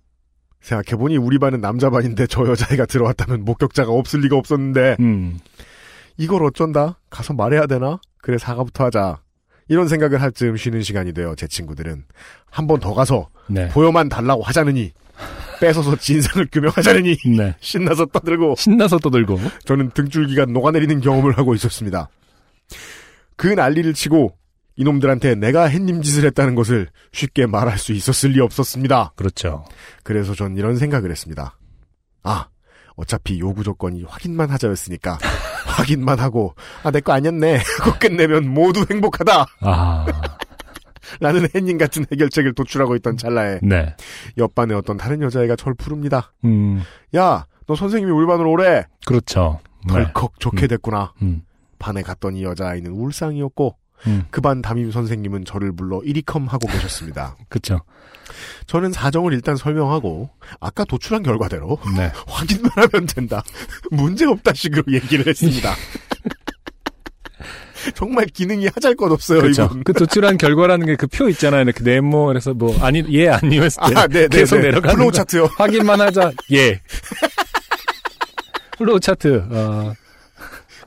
[0.61, 5.39] 생각해보니 우리 반은 남자 반인데 저 여자애가 들어왔다면 목격자가 없을 리가 없었는데 음.
[6.17, 6.99] 이걸 어쩐다?
[7.09, 7.99] 가서 말해야 되나?
[8.21, 9.21] 그래 사과부터 하자.
[9.69, 12.03] 이런 생각을 할 즈음 쉬는 시간이 되어 제 친구들은
[12.49, 13.67] 한 번 더 가서 네.
[13.69, 14.93] 보여만 달라고 하자느니
[15.59, 17.55] 뺏어서 진상을 규명하자느니 네.
[17.59, 22.09] 신나서 떠들고 신나서 떠들고 저는 등줄기가 녹아내리는 경험을 하고 있었습니다.
[23.35, 24.35] 그 난리를 치고
[24.75, 29.13] 이놈들한테 내가 햇님 짓을 했다는 것을 쉽게 말할 수 있었을 리 없었습니다.
[29.15, 29.65] 그렇죠.
[30.03, 31.57] 그래서 전 이런 생각을 했습니다.
[32.23, 32.47] 아,
[32.95, 35.17] 어차피 요구 조건이 확인만 하자였으니까
[35.65, 40.05] 확인만 하고 아 내 거 아니었네 하고 끝내면 모두 행복하다 아,
[41.19, 43.95] 라는 햇님 같은 해결책을 도출하고 있던 찰나에 네.
[44.37, 46.33] 옆반에 어떤 다른 여자애가 절 부릅니다.
[46.45, 46.81] 음,
[47.15, 48.85] 야, 너 선생님이 우리 반으로 오래.
[49.05, 49.59] 그렇죠.
[49.87, 49.93] 네.
[49.93, 51.13] 덜컥 좋게 됐구나.
[51.21, 51.41] 음,
[51.79, 57.35] 반에 갔더니 여자아이는 울상이었고 음, 그반 담임 선생님은 저를 불러 이리 come 하고 계셨습니다.
[57.49, 57.81] 그렇죠.
[58.67, 60.29] 저는 사정을 일단 설명하고
[60.59, 62.11] 아까 도출한 결과대로 네.
[62.27, 63.43] 확인만 하면 된다.
[63.91, 65.73] 문제 없다 식으로 얘기를 했습니다.
[67.95, 69.65] 정말 기능이 하잘 것 없어요, 그렇죠.
[69.65, 69.83] 이분.
[69.83, 71.61] 그 도출한 결과라는 게 그 표 있잖아요.
[71.63, 74.63] 이렇게 네모 그래서 뭐 아니 예 아니요 했을 때 아, 네, 네, 계속 네.
[74.63, 75.17] 내려가는 플로우 거.
[75.17, 75.45] 차트요.
[75.57, 76.31] 확인만 하자.
[76.51, 76.81] 예.
[78.77, 79.45] 플로우 차트.
[79.51, 79.93] 어,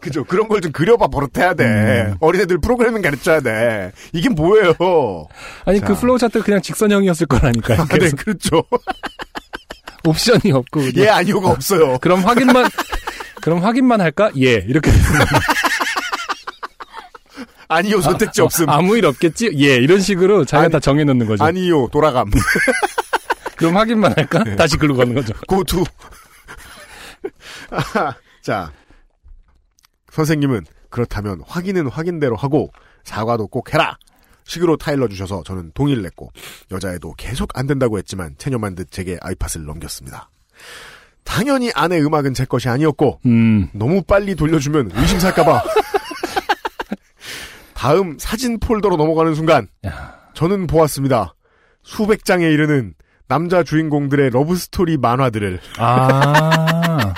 [0.00, 0.24] 그죠.
[0.24, 1.64] 그런 걸 좀 그려봐 버릇해야 돼.
[1.64, 2.14] 음.
[2.20, 3.92] 어린애들 프로그래밍 가르쳐야 돼.
[4.12, 4.74] 이게 뭐예요?
[5.64, 5.86] 아니 자.
[5.86, 7.80] 그 플로우 차트 그냥 직선형이었을 거라니까요.
[7.82, 8.62] 아, 네, 그렇죠.
[10.06, 11.98] 옵션이 없고 그냥 예, 아니오가 없어요.
[12.00, 12.66] 그럼 확인만
[13.42, 14.30] 그럼 확인만 할까?
[14.38, 14.52] 예.
[14.66, 14.90] 이렇게.
[17.70, 18.68] 아니요, 선택지 없음.
[18.68, 19.50] 아 무 일 없겠지?
[19.54, 19.76] 예.
[19.76, 21.44] 이런 식으로 자기가 아니, 다 정해 놓는 거죠.
[21.44, 22.30] 아니요, 돌아감.
[23.56, 24.42] 그럼 확인만 할까?
[24.44, 24.56] 네.
[24.56, 25.32] 다시 글로 가는 거죠.
[25.46, 25.84] 고투.
[27.70, 28.72] 아하, 자,
[30.12, 32.72] 선생님은 그렇다면 확인은 확인대로 하고
[33.04, 33.96] 사과도 꼭 해라.
[34.44, 36.32] 식으로 타일러 주셔서 저는 동의를 냈고
[36.72, 40.28] 여자애도 계속 안 된다고 했지만 체념한 듯 제게 아이팟을 넘겼습니다.
[41.22, 43.68] 당연히 아내 음악은 제 것이 아니었고 음.
[43.72, 45.62] 너무 빨리 돌려주면 의심살까봐
[47.80, 50.14] 다음 사진 폴더로 넘어가는 순간 야.
[50.34, 51.34] 저는 보았습니다.
[51.82, 52.92] 수백 장에 이르는
[53.26, 57.14] 남자 주인공들의 러브 스토리 만화들을 아.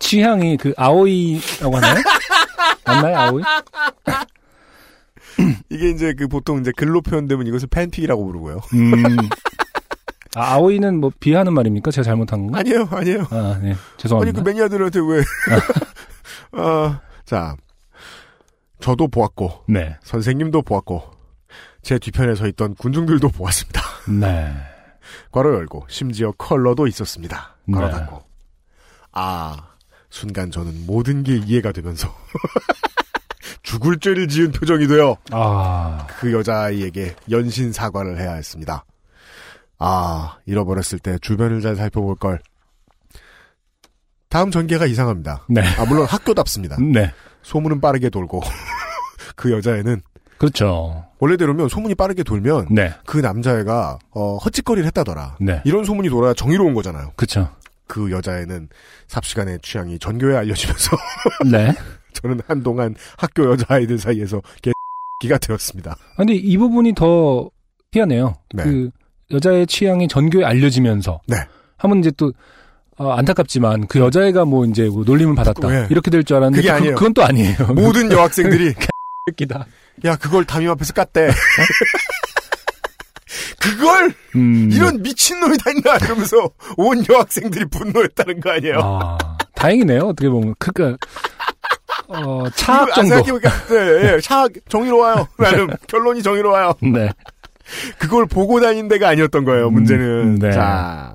[0.00, 2.02] 취향이 그 야오이라고 하나요?
[2.84, 3.16] 맞나요?
[3.16, 3.42] 야오이?
[5.70, 8.60] 이게 이제 그 보통 이제 글로 표현되면 이것을 팬픽이라고 부르고요.
[8.74, 8.92] 음.
[10.34, 11.92] 아, 야오이는 뭐 비하는 말입니까?
[11.92, 12.58] 제가 잘못한 건가?
[12.58, 13.28] 아니에요, 아니에요.
[13.30, 13.68] 아, 네.
[13.68, 14.42] 아니 죄송합니다.
[14.42, 15.22] 그 매니아들한테 왜?
[16.60, 17.54] 아, 자,
[18.82, 19.96] 저도 보았고 네.
[20.02, 21.02] 선생님도 보았고
[21.82, 23.80] 제 뒤편에 서 있던 군중들도 보았습니다.
[24.20, 24.52] 네.
[25.30, 27.56] 괄호 열고 심지어 컬러도 있었습니다.
[27.72, 27.92] 괄호 네.
[27.92, 28.22] 닫고
[29.12, 29.56] 아
[30.10, 32.14] 순간 저는 모든 게 이해가 되면서
[33.62, 36.06] 죽을 죄를 지은 표정이 되어 아.
[36.18, 38.84] 그 여자아이에게 연신 사과를 해야 했습니다.
[39.78, 42.40] 아, 잃어버렸을 때 주변을 잘 살펴볼 걸.
[44.28, 45.44] 다음 전개가 이상합니다.
[45.48, 45.60] 네.
[45.76, 46.76] 아, 물론 학교답습니다.
[46.80, 47.12] 네.
[47.42, 48.40] 소문은 빠르게 돌고,
[49.36, 50.00] 그 여자애는,
[50.38, 51.04] 그렇죠.
[51.20, 52.92] 원래대로면 소문이 빠르게 돌면, 네.
[53.06, 55.36] 그 남자애가, 어, 헛짓거리를 했다더라.
[55.40, 55.62] 네.
[55.64, 57.12] 이런 소문이 돌아야 정의로운 거잖아요.
[57.16, 57.48] 그렇죠.
[57.86, 58.68] 그 여자애는
[59.08, 60.96] 삽시간의 취향이 전교에 알려지면서,
[61.50, 61.72] 네.
[62.14, 64.42] 저는 한동안 학교 여자아이들 사이에서
[65.20, 65.96] 개기가 되었습니다.
[66.16, 67.48] 근데 이 부분이 더
[67.92, 68.34] 희한해요.
[68.54, 68.64] 네.
[68.64, 68.90] 그
[69.30, 71.36] 여자의 취향이 전교에 알려지면서 네.
[71.78, 72.32] 하면 이제 또
[72.98, 75.86] 어, 안타깝지만 그 여자애가 뭐 이제 뭐 놀림을 받았다 네.
[75.90, 76.94] 이렇게 될 줄 알았는데 그게 그, 아니에요.
[76.96, 77.56] 그 건 또 아니에요.
[77.74, 78.74] 모든 여학생들이,
[79.30, 79.66] 웃기다.
[80.04, 81.30] 야, 그걸 담임 앞에서 깠대.
[83.60, 84.68] 그걸 음.
[84.72, 88.78] 이런 미친놈이 다 있나 이러면서 온 여학생들이 분노했다는 거 아니에요.
[88.82, 89.18] 아,
[89.54, 90.00] 다행이네요.
[90.02, 90.96] 어떻게 보면 그니까
[92.08, 93.08] 어, 차압 이거 정도.
[93.14, 95.28] 생각해보니까 네, 예, 차 정의로워요.
[95.38, 96.74] 나름 결론이 정의로워요.
[96.82, 97.10] 네.
[97.98, 99.68] 그걸 보고 다닌 데가 아니었던 거예요.
[99.68, 100.52] 음, 문제는 네.
[100.52, 101.14] 자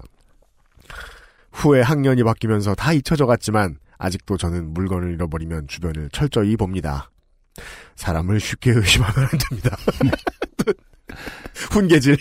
[1.52, 7.12] 후에 학년이 바뀌면서 다 잊혀져 갔지만 아직도 저는 물건을 잃어버리면 주변을 철저히 봅니다.
[7.98, 9.78] 사람을 쉽게 의심하면 안 됩니다.
[11.72, 12.18] 훈계질.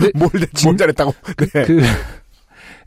[0.00, 1.14] 네, 뭘, 내- 진- 뭘 잘했다고.
[1.52, 1.64] 네.
[1.64, 1.82] 그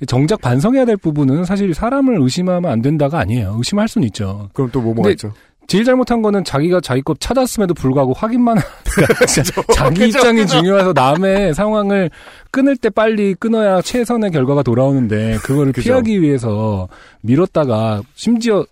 [0.05, 3.55] 정작 반성해야 될 부분은 사실 사람을 의심하면 안 된다가 아니에요.
[3.57, 4.49] 의심할 수는 있죠.
[4.53, 5.33] 그럼 또 뭐 뭐가 있죠?
[5.67, 10.47] 제일 잘못한 거는 자기가 자기 것 찾았음에도 불구하고 확인만 하니까 진짜 자기 그죠, 입장이.
[10.47, 12.09] 중요해서 남의 상황을
[12.51, 15.73] 끊을 때 빨리 끊어야 최선의 결과가 돌아오는데 그거를.
[15.73, 16.87] 피하기 위해서
[17.21, 18.65] 미뤘다가 심지어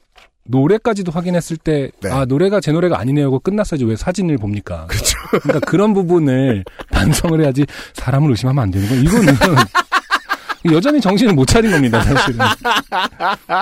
[0.45, 2.11] 노래까지도 확인했을 때, 네.
[2.11, 4.85] 아, 노래가 제 노래가 아니네요 하고 끝났어야지 왜 사진을 봅니까?
[4.87, 5.17] 그렇죠.
[5.41, 8.95] 그러니까 그런 부분을 반성을 해야지 사람을 의심하면 안 되는 거.
[8.95, 9.33] 이거는
[10.71, 12.39] 여전히 정신을 못 차린 겁니다, 사실은.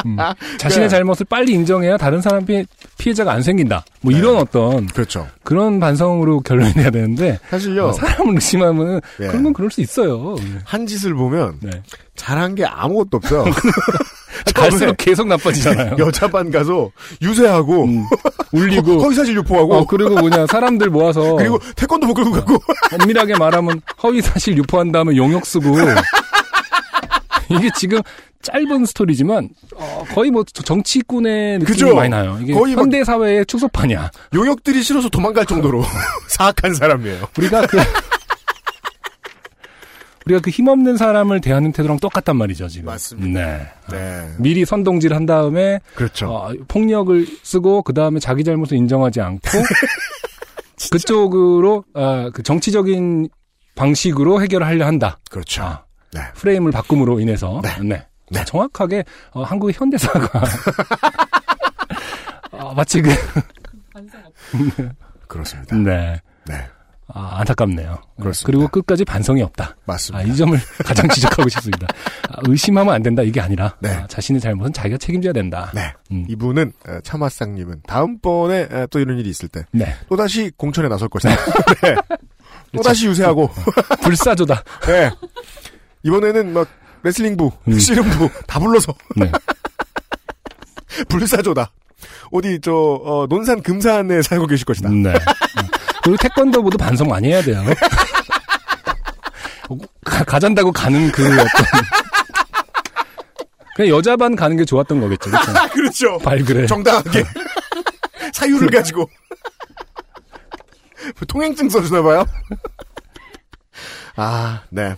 [0.06, 0.18] 음,
[0.58, 2.66] 자신의 잘못을 빨리 인정해야 다른 사람 피해,
[2.98, 3.84] 피해자가 안 생긴다.
[4.02, 5.28] 뭐 이런 어떤 그렇죠.
[5.44, 7.88] 그런 반성으로 결론이 내야 되는데 사실요.
[7.88, 9.28] 어, 사람을 의심하면 예.
[9.28, 10.36] 그런 건 그럴 수 있어요.
[10.64, 11.72] 한 짓을 보면 네.
[12.16, 13.46] 잘한 게 아무것도 없어요.
[14.72, 15.96] 갈수록 계속 나빠지잖아요.
[16.00, 16.92] 여자반 가서
[17.22, 18.04] 유세하고 음,
[18.54, 22.58] 울리고 허위 사실 유포하고 어, 그리고 뭐냐 사람들 모아서 그리고 태권도 끌고 가고
[23.02, 25.76] 엄밀하게 말하면 허위 사실 유포한 다음에 용역 쓰고
[27.50, 28.00] 이게 지금
[28.42, 31.96] 짧은 스토리지만 어, 거의 뭐 정치꾼의 느낌이 그죠?
[31.96, 32.38] 많이 나요.
[32.42, 34.12] 이게 거의 막- 현대 사회의 축소판이야.
[34.34, 35.84] 용역들이 싫어서 도망갈 정도로
[36.28, 37.28] 사악한 사람이에요.
[37.38, 37.78] 우리가 그
[40.26, 42.86] 우리가 그 힘없는 사람을 대하는 태도랑 똑같단 말이죠 지금.
[42.88, 43.40] 맞습니다.
[43.40, 43.68] 네.
[43.92, 44.36] 네.
[44.40, 46.30] 미리 선동질 한 다음에 그렇죠.
[46.32, 49.42] 어, 폭력을 쓰고 그 다음에 자기 잘못을 인정하지 않고
[50.92, 53.30] 그쪽으로 아, 그 정치적인
[53.76, 55.20] 방식으로 해결을 하려 한다.
[55.30, 55.64] 그렇죠.
[55.64, 56.22] 아, 네.
[56.36, 57.70] 프레임을 바꿈으로 인해서 네.
[57.82, 58.06] 네.
[58.32, 58.46] 네.
[58.46, 60.44] 정확하게 어, 한국의 현대사가
[62.52, 63.10] 어, 마치 그
[65.28, 65.76] 그렇습니다.
[65.78, 66.20] 네.
[66.46, 66.56] 네.
[67.08, 67.98] 아, 안타깝네요.
[68.20, 68.46] 그렇습니다.
[68.46, 69.76] 그리고 끝까지 반성이 없다.
[69.86, 70.26] 맞습니다.
[70.26, 71.88] 아, 이 점을 가장 지적하고 싶습니다.
[72.30, 73.90] 아, 의심하면 안 된다 이게 아니라 네.
[73.90, 75.72] 아, 자신의 잘못은 자기가 책임져야 된다.
[75.74, 75.94] 네.
[76.12, 76.26] 음.
[76.30, 79.94] 이분은 어, 차마상님은 다음번에 어, 또 이런 일이 있을 때 네.
[80.10, 81.36] 또다시 공천에 나설 것이다.
[81.84, 81.96] 네.
[82.76, 83.50] 또다시 유세하고
[84.02, 84.64] 불사조다.
[84.88, 85.12] 네.
[86.04, 86.68] 이번에는 막
[87.04, 87.80] 레슬링부, 음.
[87.80, 89.30] 씨름부 다 불러서 네.
[91.10, 91.72] 불사조다.
[92.32, 94.90] 어디 저 어, 논산 금산에 살고 계실 것이다.
[94.90, 95.14] 네.
[96.04, 96.06] 음.
[96.06, 97.64] 그리고 태권도부도 반성 많이 해야 돼요.
[100.04, 101.48] 가, 가잔다고 가는 그 어떤
[103.76, 105.32] 그냥 여자반 가는 게 좋았던 거겠죠.
[105.32, 105.58] 그렇죠?
[105.58, 106.18] 아, 그렇죠.
[106.20, 106.68] 발그레.
[106.68, 107.24] 정당하게
[108.34, 109.10] 사유를 가지고
[111.28, 112.26] 통행증 써주나 봐요.
[114.16, 114.96] 아, 네.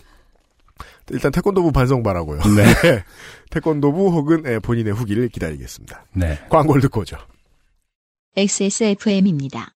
[1.12, 2.42] 일단 태권도부 반성 바라고요.
[2.56, 3.04] 네.
[3.52, 6.06] 태권도부 혹은 예, 본인의 후기를 기다리겠습니다.
[6.14, 6.40] 네.
[6.50, 7.18] 광고를 듣고 오죠.
[8.36, 9.75] XSFM입니다.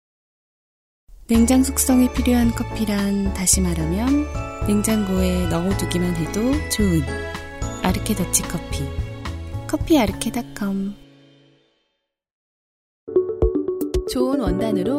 [1.30, 4.26] 냉장 숙성이 필요한 커피란 다시 말하면
[4.66, 7.04] 냉장고에 넣어두기만 해도 좋은
[7.84, 8.84] 아르케 더치 커피.
[9.68, 10.96] 커피 아르케닷컴
[14.12, 14.98] 좋은 원단으로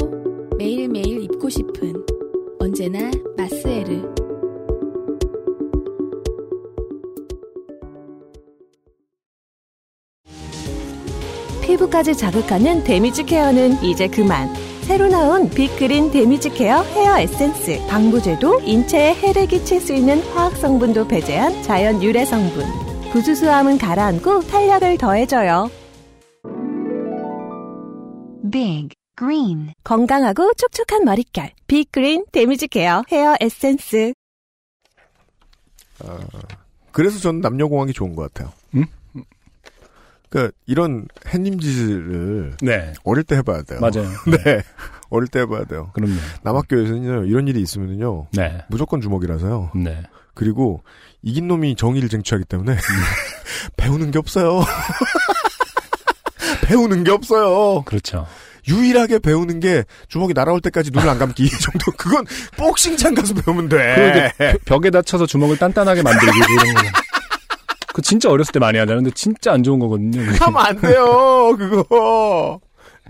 [0.57, 1.95] 매일매일 입고 싶은
[2.61, 4.15] 언제나 마스에르.
[11.61, 14.70] 피부까지 자극하는 데미지 케어는 이제 그만.
[14.91, 17.79] 새로 나온 빅그린 데미지 케어 헤어 에센스.
[17.87, 22.65] 방부제도 인체에 해를 끼칠 수 있는 화학 성분도 배제한 자연 유래 성분.
[23.13, 25.71] 부수수함은 가라앉고 탄력을 더해줘요.
[28.51, 31.53] Big Green 건강하고 촉촉한 머릿결.
[31.69, 34.13] 빅그린 데미지 케어 헤어 에센스.
[36.91, 38.53] 그래서 저는 남녀공학이 좋은 것 같아요.
[38.75, 38.87] 음?
[40.31, 42.93] 그러니까 이런 햇님짓을 네.
[43.05, 43.81] 어릴 때 해봐야 돼요.
[43.81, 44.09] 맞아요.
[44.45, 44.63] 네.
[45.11, 45.91] 어릴 때 해봐야 돼요.
[45.93, 46.15] 그럼요.
[46.43, 48.63] 남학교에서는요, 이런 일이 있으면요, 네.
[48.69, 49.73] 무조건 주먹이라서요.
[49.75, 50.03] 네.
[50.35, 50.83] 그리고
[51.23, 52.77] 이긴 놈이 정의를 쟁취하기 때문에
[53.77, 54.65] 배우는 게 없어요.
[56.63, 57.83] 배우는 게 없어요.
[57.83, 58.27] 그렇죠.
[58.69, 61.91] 유일하게 배우는 게 주먹이 날아올 때까지 눈을 안 감기 정도.
[61.97, 62.25] 그건
[62.57, 64.33] 복싱장 가서 배우면 돼.
[64.65, 67.01] 벽에 다쳐서 주먹을 단단하게 만들기 뭐 이런 거.
[67.93, 69.03] 그 진짜 어렸을 때 많이 하잖아요.
[69.03, 70.25] 근데 진짜 안 좋은 거거든요.
[70.25, 70.39] 그게.
[70.39, 71.57] 하면 안 돼요.
[71.59, 72.61] 그거.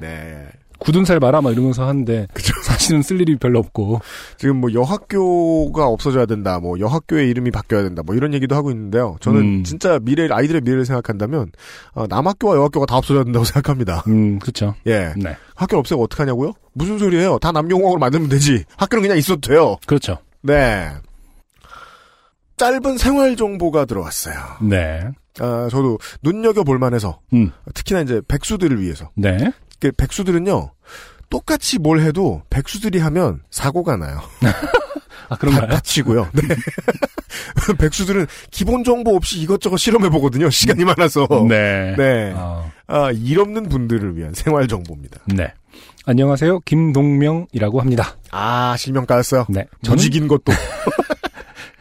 [0.01, 0.47] 네.
[0.81, 2.27] 굳은 살 봐라 막 이러면서 하는데
[2.65, 4.01] 사실은 쓸 일이 별로 없고.
[4.39, 6.59] 지금 뭐 여학교가 없어져야 된다.
[6.59, 8.03] 뭐 여학교의 이름이 바뀌어야 된다.
[8.03, 9.17] 뭐 이런 얘기도 하고 있는데요.
[9.21, 9.65] 저는 음.
[9.65, 11.53] 진짜 미래 아이들의 미래를 생각한다면
[11.93, 14.05] 어, 남학교와 여학교가 다 없어져야 된다고 생각합니다.
[14.09, 14.75] 음, 그렇죠.
[14.87, 15.13] 예.
[15.19, 15.37] 네.
[15.55, 16.55] 학교 없애고 어떡하냐고요?
[16.73, 17.39] 무슨 소리예요?
[17.41, 18.65] 다 남녀공학으로 만들면 되지.
[18.79, 19.77] 학교는 그냥 있어도 돼요.
[19.87, 20.17] 그렇죠.
[20.41, 20.89] 네.
[22.61, 24.37] 짧은 생활 정보가 들어왔어요.
[24.61, 25.01] 네.
[25.39, 27.53] 아, 저도 눈여겨 볼 만해서 음.
[27.73, 29.09] 특히나 이제 백수들을 위해서.
[29.15, 29.51] 네.
[29.79, 30.71] 그 백수들은요.
[31.31, 34.21] 똑같이 뭘 해도 백수들이 하면 사고가 나요.
[35.31, 35.69] 아, 그런가요?
[35.69, 36.29] 다, 다치고요.
[36.35, 36.43] 네.
[37.79, 40.51] 백수들은 기본 정보 없이 이것저것 실험해 보거든요.
[40.51, 41.27] 시간이 많아서.
[41.49, 41.95] 네.
[41.97, 42.35] 네.
[42.37, 45.21] 아, 아, 일 없는 분들을 위한 생활 정보입니다.
[45.35, 45.51] 네.
[46.05, 46.61] 안녕하세요.
[46.67, 48.17] 김동명이라고 합니다.
[48.31, 49.47] 아, 실명 까였어요.
[49.49, 49.65] 네.
[49.83, 50.53] 저는, 무직인 것도.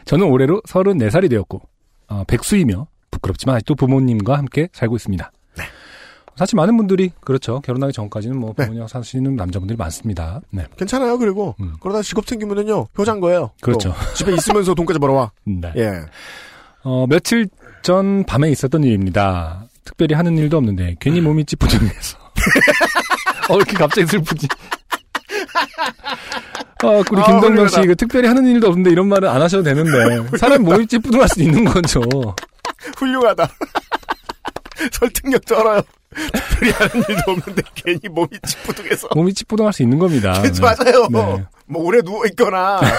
[0.04, 1.60] 저는 올해로 34살이 되었고,
[2.08, 5.32] 어, 백수이며, 부끄럽지만 아직도 부모님과 함께 살고 있습니다.
[5.58, 5.64] 네.
[6.36, 7.60] 사실 많은 분들이 그렇죠.
[7.60, 8.64] 결혼하기 전까지는 뭐 네.
[8.64, 10.40] 부모님하고 사시는 남자분들이 많습니다.
[10.50, 10.64] 네.
[10.76, 11.18] 괜찮아요.
[11.18, 11.74] 그리고 음.
[11.80, 13.50] 그러다 직업 생기면은요 효자인 거예요.
[13.60, 13.90] 그렇죠.
[13.90, 15.32] 또 집에 있으면서 돈까지 벌어와.
[15.44, 15.72] 네.
[15.76, 16.00] 예.
[16.82, 17.48] 어, 며칠
[17.82, 19.66] 전 밤에 있었던 일입니다.
[19.84, 22.16] 특별히 하는 일도 없는데 괜히 몸이 찌뿌둥해서.
[23.50, 24.48] 어, 이렇게 갑자기 슬프지.
[26.82, 27.80] 어, 우리 아, 김동명 씨.
[27.82, 29.90] 그 특별히 하는 일도 없는데 이런 말은 안 하셔도 되는데
[30.38, 32.00] 사람 몸이 찌뿌둥할 수 있는 거죠.
[32.96, 33.48] 훌륭하다.
[34.92, 35.82] 설득력 쩔어요.
[36.32, 39.08] 특별히 하는 일도 없는데 괜히 몸이 찌뿌둥해서.
[39.14, 40.40] 몸이 찌뿌둥할 수 있는 겁니다.
[40.42, 40.50] 네.
[40.60, 41.06] 맞아요.
[41.10, 41.44] 네.
[41.66, 42.80] 뭐 오래 누워 있거나.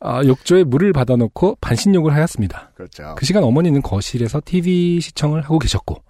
[0.00, 2.72] 아, 욕조에 물을 받아놓고 반신욕을 하였습니다.
[2.74, 3.14] 그렇죠.
[3.16, 6.02] 그 시간 어머니는 거실에서 TV 시청을 하고 계셨고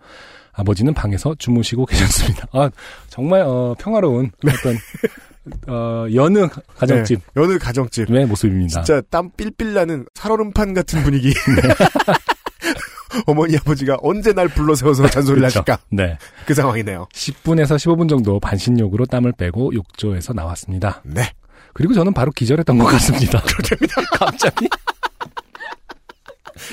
[0.52, 2.46] 아버지는 방에서 주무시고 계셨습니다.
[2.52, 2.70] 아
[3.08, 4.76] 정말 어, 평화로운 어떤
[5.68, 8.10] 어, 여느 가정집의 네, 여느 가정집.
[8.28, 8.82] 모습입니다.
[8.82, 11.34] 진짜 땀 삘삘 나는 살얼음판 같은 분위기.
[13.26, 15.60] 어머니 아버지가 언제 날 불러 세워서 잔소리를 그렇죠.
[15.60, 15.78] 하실까?
[15.90, 17.06] 네, 그 상황이네요.
[17.12, 21.00] 10분에서 15분 정도 반신욕으로 땀을 빼고 욕조에서 나왔습니다.
[21.04, 21.30] 네.
[21.72, 23.40] 그리고 저는 바로 기절했던 것 같습니다.
[23.46, 24.00] 그렇답니다.
[24.18, 24.68] 갑자기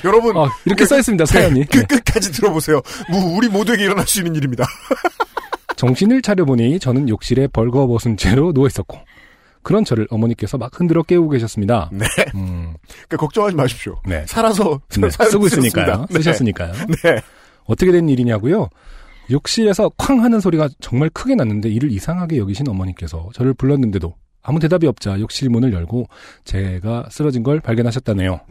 [0.06, 1.66] 여러분 어, 이렇게 써 있습니다 사연이.
[1.66, 1.86] 그 네.
[1.86, 2.82] 끝까지 들어보세요.
[3.10, 4.66] 뭐 우리 모두에게 일어날 수 있는 일입니다.
[5.76, 8.98] 정신을 차려보니 저는 욕실에 벌거벗은 채로 누워 있었고
[9.64, 11.90] 그런 저를 어머니께서 막 흔들어 깨우고 계셨습니다.
[11.92, 12.06] 네.
[12.36, 14.00] 음, 그러니까 걱정하지 마십시오.
[14.06, 14.26] 네.
[14.28, 15.46] 살아서 네, 쓰고.
[15.48, 16.06] 있으니까요.
[16.10, 16.16] 네.
[16.16, 16.74] 쓰셨으니까요.
[17.04, 17.22] 네.
[17.66, 18.70] 어떻게 된 일이냐고요?
[19.30, 24.88] 욕실에서 쾅 하는 소리가 정말 크게 났는데 이를 이상하게 여기신 어머니께서 저를 불렀는데도 아무 대답이
[24.88, 26.08] 없자 욕실 문을 열고
[26.44, 28.42] 제가 쓰러진 걸 발견하셨다네요.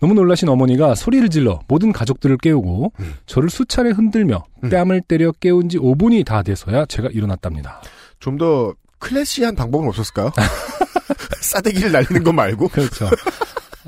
[0.00, 3.14] 너무 놀라신 어머니가 소리를 질러 모든 가족들을 깨우고 음.
[3.26, 4.70] 저를 수차례 흔들며 음.
[4.70, 7.82] 뺨을 때려 깨운 지 5분이 다 돼서야 제가 일어났답니다.
[8.20, 8.74] 좀 더
[9.04, 10.32] 클래시한 방법은 없었을까요?
[11.40, 13.08] 싸대기를 날리는 거 말고 그렇죠.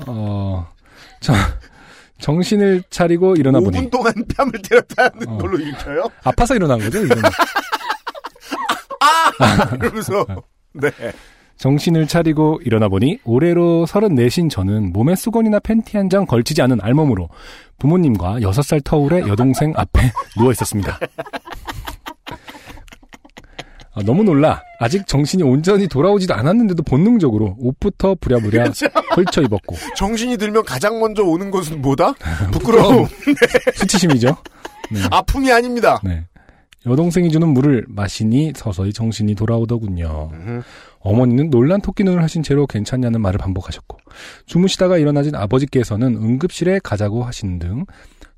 [0.05, 0.67] 어,
[1.19, 1.33] 저,
[2.19, 5.37] 정신을 차리고 일어나 보니 5분 동안 뺨을 때렸다는 어.
[5.39, 6.07] 걸로 읽혀요?
[6.23, 7.03] 아파서 일어난 거죠.
[7.03, 7.23] 이거는.
[9.81, 10.25] 이러면서
[10.73, 10.91] 네.
[11.57, 17.27] 정신을 차리고 일어나 보니 올해로 34신 저는 몸에 수건이나 팬티 한 장 걸치지 않은 알몸으로
[17.79, 19.99] 부모님과 6살 터울의 여동생 앞에
[20.37, 20.97] 누워 있었습니다.
[23.93, 28.71] 아, 너무 놀라 아직 정신이 온전히 돌아오지도 않았는데도 본능적으로 옷부터 부랴부랴
[29.15, 32.13] 헐쳐 입었고 정신이 들면 가장 먼저 오는 것은 뭐다?
[32.53, 33.07] 부끄러움.
[33.75, 34.37] 수치심이죠.
[34.91, 34.99] 네.
[35.09, 35.99] 아픔이 아닙니다.
[36.03, 36.23] 네.
[36.85, 40.29] 여동생이 주는 물을 마시니 서서히 정신이 돌아오더군요.
[41.07, 41.13] 음.
[41.13, 43.97] 어머니는 놀란 토끼 눈을 하신 채로 괜찮냐는 말을 반복하셨고
[44.45, 47.85] 주무시다가 일어나진 아버지께서는 응급실에 가자고 하신 등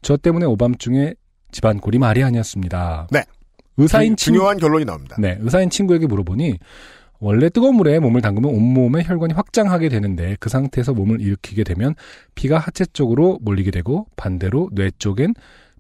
[0.01, 1.13] 저 때문에 오밤중에
[1.51, 3.07] 집안 꼴이 말이 아니었습니다.
[3.11, 3.23] 네.
[3.75, 5.17] 의사인 중- 중요한 결론이 나옵니다.
[5.19, 6.57] 네, 의사인 친구에게 물어보니
[7.19, 11.95] 원래 뜨거운 물에 몸을 담그면 온몸의 혈관이 확장하게 되는데 그 상태에서 몸을 일으키게 되면
[12.35, 15.33] 피가 하체 쪽으로 몰리게 되고 반대로 뇌 쪽엔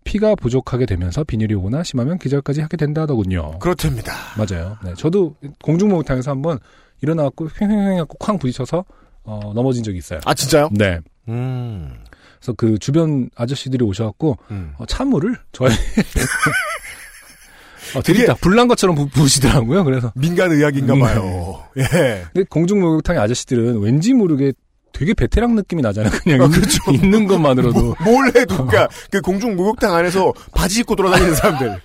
[0.09, 3.59] 피가 부족하게 되면서 빈혈이 오거나 심하면 기절까지 하게 된다 하더군요.
[3.59, 4.11] 그렇답니다.
[4.35, 4.75] 맞아요.
[4.83, 6.57] 네, 저도 공중목욕탕에서 한번
[7.01, 8.83] 일어나갖고 횡횡횡 하고 쾅 부딪혀서
[9.25, 10.19] 어, 넘어진 적이 있어요.
[10.25, 10.69] 아 진짜요?
[10.71, 10.99] 네.
[11.27, 11.93] 음.
[12.39, 14.73] 그래서 그 주변 아저씨들이 오셔갖고 음.
[14.79, 15.69] 어, 찬물을 저희
[17.95, 19.83] 어, 되게 다 불난 것처럼 부, 부으시더라고요.
[19.83, 21.63] 그래서 민간 의학인가 음, 봐요.
[21.77, 21.83] 예.
[22.33, 24.53] 근데 공중목욕탕의 아저씨들은 왠지 모르게
[24.91, 26.11] 되게 베테랑 느낌이 나잖아요.
[26.23, 26.91] 그냥 아, 있는, 그렇죠.
[26.91, 27.79] 있는 것만으로도.
[27.81, 31.81] 뭐, 뭘 해도 그러니까 그 공중 목욕탕 안에서 바지 입고 돌아다니는 사람들.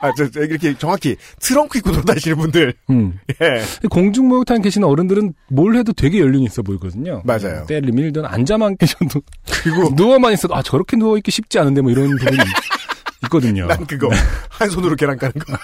[0.00, 2.74] 아, 저, 저 이렇게 정확히 트렁크 입고 돌아다니시는 분들.
[2.90, 3.18] 음.
[3.40, 3.64] 예.
[3.90, 7.22] 공중 목욕탕에 계시는 어른들은 뭘 해도 되게 연륜이 있어 보이거든요.
[7.24, 7.64] 맞아요.
[7.66, 9.20] 때를 밀든 앉아만 계셔도
[9.62, 12.36] 그리고 누워만 있어도 아 저렇게 누워 있기 쉽지 않은데 뭐 이런 부분이
[13.24, 13.66] 있거든요.
[13.66, 14.08] 난 그거
[14.50, 15.56] 한 손으로 계란 까는 거.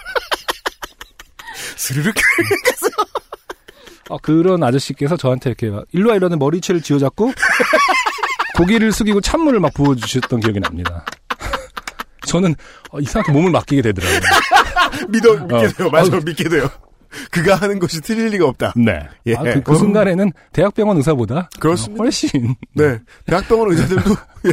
[1.77, 2.15] 스르륵.
[4.09, 7.33] 어, 그런 아저씨께서 저한테 이렇게 막 일로와 이러는 머리채를 쥐어잡고
[8.57, 11.05] 고개를 숙이고 찬물을 막 부어주셨던 기억이 납니다.
[12.27, 12.55] 저는
[12.91, 14.21] 어, 이상하게 몸을 맡기게 되더라고요.
[15.09, 15.69] 믿어 믿게 어.
[15.69, 15.91] 돼요.
[15.91, 16.21] 맞아 어.
[16.21, 16.69] 믿게 돼요.
[17.31, 18.75] 그가 하는 것이 틀릴 리가 없다.
[18.77, 19.01] 네.
[19.27, 19.35] 예.
[19.35, 22.03] 아, 그, 그 순간에는 대학병원 의사보다 그렇습니다.
[22.03, 22.99] 어, 훨씬 네.
[23.27, 24.11] 대학병원 의사들도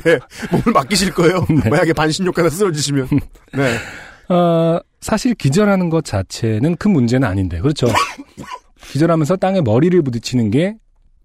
[0.08, 0.20] 예,
[0.52, 1.46] 몸을 맡기실 거예요.
[1.50, 1.70] 네.
[1.70, 3.08] 만약에 반신욕 하나 쓰러지시면.
[3.54, 3.78] 네.
[4.34, 7.88] 어, 사실 기절하는 것 자체는 큰 문제는 아닌데 그렇죠.
[8.92, 10.76] 기절하면서 땅에 머리를 부딪히는 게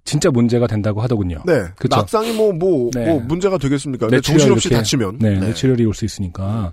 [0.05, 1.43] 진짜 문제가 된다고 하더군요.
[1.47, 1.63] 네.
[1.77, 1.97] 그쵸.
[1.97, 3.07] 낙상이 뭐, 뭐, 네.
[3.07, 4.09] 뭐, 문제가 되겠습니까?
[4.23, 5.19] 정신없이 다치면.
[5.21, 6.73] 네, 뇌출혈이 올 수 있으니까.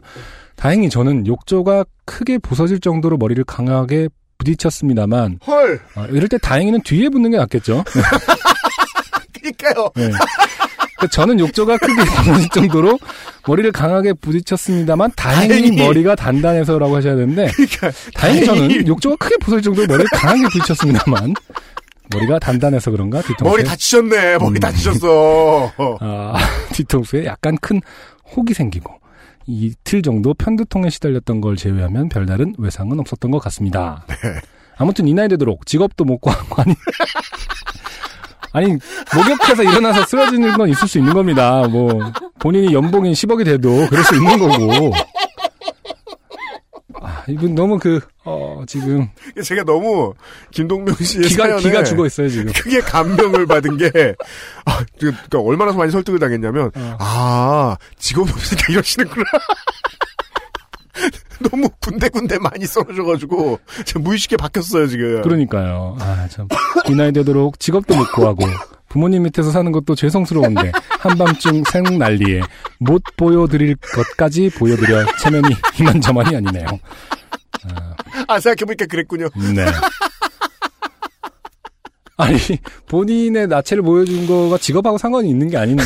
[0.56, 4.08] 다행히 저는 욕조가 크게 부서질 정도로 머리를 강하게
[4.40, 5.80] 부딪혔습니다만, 헐!
[5.96, 7.84] 어, 이럴 때 다행히는 뒤에 붙는 게 낫겠죠.
[9.34, 9.90] 그니까요.
[9.96, 10.10] 네.
[10.98, 11.94] 그러니까 저는 욕조가 크게
[12.26, 13.00] 부서질 정도로
[13.48, 15.78] 머리를 강하게 부딪혔습니다만, 다행히, 다행히.
[15.78, 18.88] 머리가 단단해서라고 하셔야 되는데, 그러니까 다행히 저는 다행히.
[18.88, 21.34] 욕조가 크게 부서질 정도로 머리를 강하게 부딪혔습니다만,
[22.10, 24.38] 머리가 단단해서 그런가 뒤통수에 머리 다치셨네.
[24.38, 24.60] 머리 음.
[24.60, 25.72] 다치셨어.
[26.00, 26.34] 아,
[26.74, 27.82] 뒤통수에 약간 큰
[28.36, 28.94] 혹이 생기고
[29.46, 34.06] 이틀 정도 편두통에 시달렸던 걸 제외하면 별다른 외상은 없었던 것 같습니다.
[34.78, 36.74] 아무튼 이 나이 되도록 직업도 못 구하고 아니
[38.54, 38.76] 아니
[39.16, 41.68] 목욕해서 일어나서 쓰러지는 건 있을 수 있는 겁니다.
[41.68, 44.94] 뭐 본인이 연봉이 10억이 돼도 그럴 수 있는 거고.
[47.00, 49.08] 아, 이분 너무 그 어, 지금
[49.44, 50.14] 제가 너무
[50.52, 52.52] 김동명 씨의 기가 사연에 기가 죽어 있어요 지금.
[52.52, 53.92] 크게 감명을 받은 게
[54.66, 56.98] 아, 그러니까 얼마나 많이 설득을 당했냐면 어.
[57.00, 59.26] 아 직업이 없으니까 이러시는구나.
[61.50, 65.22] 너무 군데군데 많이 썰어줘가지고 지금 무의식에 박혔어요 지금.
[65.22, 65.98] 그러니까요.
[66.00, 66.48] 아, 참.
[66.90, 68.46] 이 나이 되도록 직업도 못 구하고
[68.90, 72.42] 부모님 밑에서 사는 것도 죄송스러운데 한밤중 생난리에
[72.80, 75.50] 못 보여드릴 것까지 보여드려 체면이
[75.80, 76.68] 이만저만이 아니네요.
[78.28, 79.30] 아 생각해보니까 그랬군요.
[79.56, 79.66] 네.
[82.18, 82.38] 아니
[82.88, 85.84] 본인의 나체를 보여준 거가 직업하고 상관이 있는 게 아닌데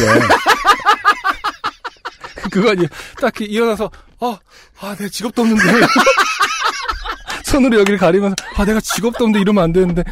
[2.51, 2.85] 그거 아니
[3.19, 4.37] 딱히 일어나서 아
[4.81, 5.63] 아 내 직업도 없는데
[7.45, 10.03] 손으로 여기를 가리면서 아 내가 직업도 없는데 이러면 안 되는데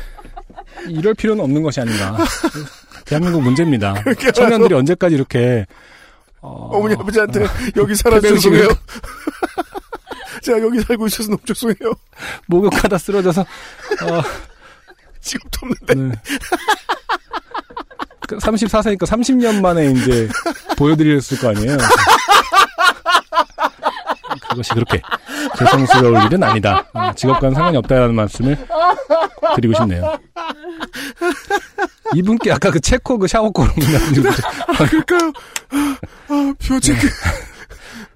[0.88, 2.18] 이럴 필요는 없는 것이 아닌가
[3.06, 3.96] 대한민국 문제입니다
[4.34, 5.66] 청년들이 언제까지 이렇게
[6.42, 7.46] 어, 어머니 아버지한테
[7.76, 8.70] 여기 살아 죄송해요.
[10.42, 11.94] 제가 여기 살고 있어서 너무 죄송해요.
[12.48, 14.22] 목욕하다 쓰러져서 어,
[15.20, 15.96] 직업도 없는데.
[15.96, 16.22] 네.
[18.38, 20.28] 34세니까 30년 만에 이제
[20.78, 21.78] 보여드렸을 거 아니에요.
[24.50, 25.02] 그것이 그렇게
[25.58, 26.86] 죄송스러울 일은 아니다.
[26.94, 28.58] 어, 직업과는 상관이 없다라는 말씀을
[29.56, 30.18] 드리고 싶네요.
[32.16, 35.32] 이분께 아까 그 체코 그 샤워골 그러니까요.
[36.30, 37.08] 아, 퓨어체크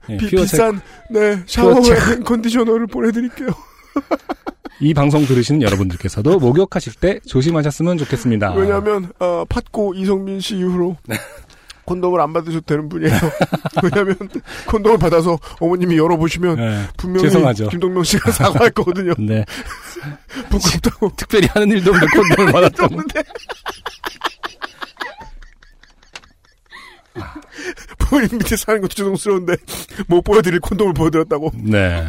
[0.10, 0.82] 예, 비, 퓨어 비싼
[1.12, 2.24] 네 샤워에 퓨어체크.
[2.24, 3.50] 컨디셔너를 보내드릴게요.
[4.80, 8.54] 이 방송 들으시는 여러분들께서도 목욕하실 때 조심하셨으면 좋겠습니다.
[8.54, 11.16] 왜냐하면 어, 팟꼬 이성민 씨 이후로 네.
[11.86, 13.14] 콘돔을 안 받으셔도 되는 분이에요.
[13.84, 14.18] 왜냐하면
[14.68, 17.70] 콘돔을 받아서 어머님이 열어보시면 네, 분명히 죄송하죠.
[17.70, 19.14] 김동명 씨가 사과할 거거든요.
[19.20, 19.46] 네.
[20.50, 21.12] 부끄럽다고.
[21.18, 22.86] 특별히 하는 일도 없는데 콘돔을 받았다고.
[22.86, 23.24] 없는데.
[28.00, 29.56] 부모님 밑에 사는 것도 죄송스러운데
[30.08, 31.52] 못 보여드릴 콘돔을 보여드렸다고.
[31.56, 32.08] 네.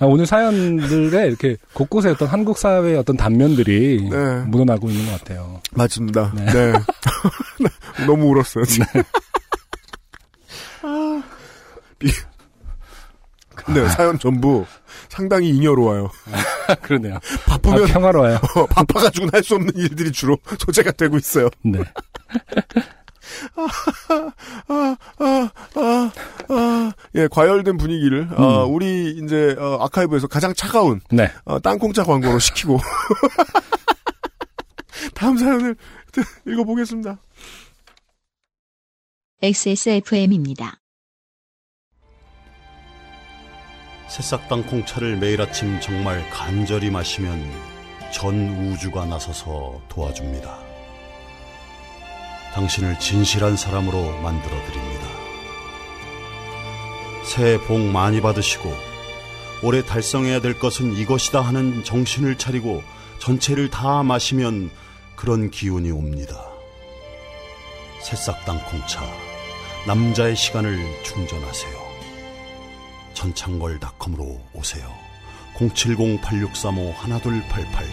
[0.00, 4.40] 아, 오늘 사연들에 이렇게 곳곳에 어떤 한국 사회의 어떤 단면들이 네.
[4.46, 5.60] 묻어나고 있는 것 같아요.
[5.72, 6.32] 맞습니다.
[6.36, 6.44] 네.
[6.46, 6.72] 네.
[8.06, 8.64] 너무 울었어요.
[8.64, 9.02] 지금.
[10.82, 11.22] 아,
[11.98, 12.12] 비-
[13.56, 14.64] 근데 사연 전부
[15.08, 16.10] 상당히 잉여로워요.
[16.82, 17.18] 그러네요.
[17.46, 18.36] 바쁘면 아, 평화로워요.
[18.54, 21.50] 어, 바빠가지고는 할수 없는 일들이 주로 소재가 되고 있어요.
[21.64, 21.80] 네.
[23.56, 23.68] 아,
[24.68, 24.96] 아,
[25.74, 26.10] 아,
[26.48, 26.92] 아.
[27.14, 31.30] 예, 과열된 분위기를, 어, 우리, 이제, 어, 아카이브에서 가장 차가운, 네.
[31.44, 32.78] 어, 땅콩차 광고로 시키고.
[35.14, 35.76] 다음 사연을
[36.46, 37.18] 읽어보겠습니다.
[39.42, 40.80] XSFM입니다.
[44.08, 47.40] 새싹당 콩차를 매일 아침 정말 간절히 마시면
[48.10, 50.67] 전 우주가 나서서 도와줍니다.
[52.58, 55.06] 당신을 진실한 사람으로 만들어 드립니다.
[57.24, 58.74] 새해 복 많이 받으시고
[59.62, 62.82] 올해 달성해야 될 것은 이것이다 하는 정신을 차리고
[63.20, 64.72] 전체를 다 마시면
[65.14, 66.48] 그런 기운이 옵니다.
[68.02, 69.08] 새싹당 콩차
[69.86, 71.78] 남자의 시간을 충전하세요.
[73.14, 74.92] 전창걸닷컴으로 오세요.
[75.58, 77.84] 070-8635-1288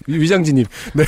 [0.06, 0.68] 위장진입.
[0.94, 1.04] 네.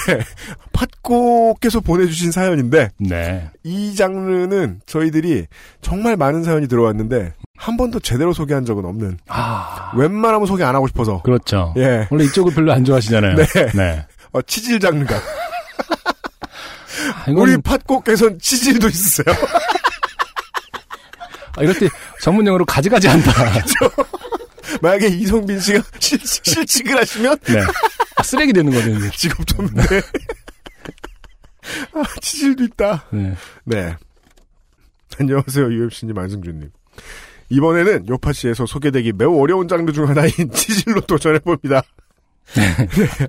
[0.73, 3.51] 팟고께서 보내주신 사연인데, 네.
[3.63, 5.47] 이 장르는 저희들이
[5.81, 9.93] 정말 많은 사연이 들어왔는데, 한 번도 제대로 소개한 적은 없는, 아.
[9.97, 11.75] 웬만하면 소개 안 하고 싶어서, 그렇죠.
[11.77, 13.37] 예, 원래 이쪽을 별로 안 좋아하시잖아요.
[13.37, 13.45] 네.
[13.75, 14.07] 네.
[14.33, 15.17] 어, 치질 장르가.
[15.17, 19.35] 아, 이건 우리 팟고께서는 치질도 있으세요.
[21.57, 21.89] 아, 이럴 때
[22.23, 23.33] 전문용어로 가지가지 한다.
[24.81, 27.61] 만약에 이성빈 씨가 실, 실직을 하시면, 네.
[28.21, 28.91] 아, 쓰레기 되는 거죠.
[29.59, 29.83] 없는데.
[31.95, 33.05] 아, 치질도 있다.
[33.11, 33.35] 네.
[33.65, 33.97] 네.
[35.19, 36.71] 안녕하세요, UMC님, 안승준님.
[37.49, 41.83] 이번에는 요파시에서 소개되기 매우 어려운 장르 중 하나인 치질로 도전해봅니다.
[42.55, 42.63] 네.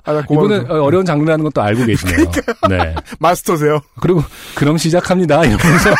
[0.03, 0.55] 아, 나 고마워요.
[0.57, 2.31] 이분은 어, 어려운 장르라는 것도 알고 계시네요.
[2.69, 2.95] 네.
[3.19, 3.81] 마스터세요.
[4.01, 4.23] 그리고
[4.55, 5.45] 그럼 시작합니다.
[5.45, 5.91] 이러면서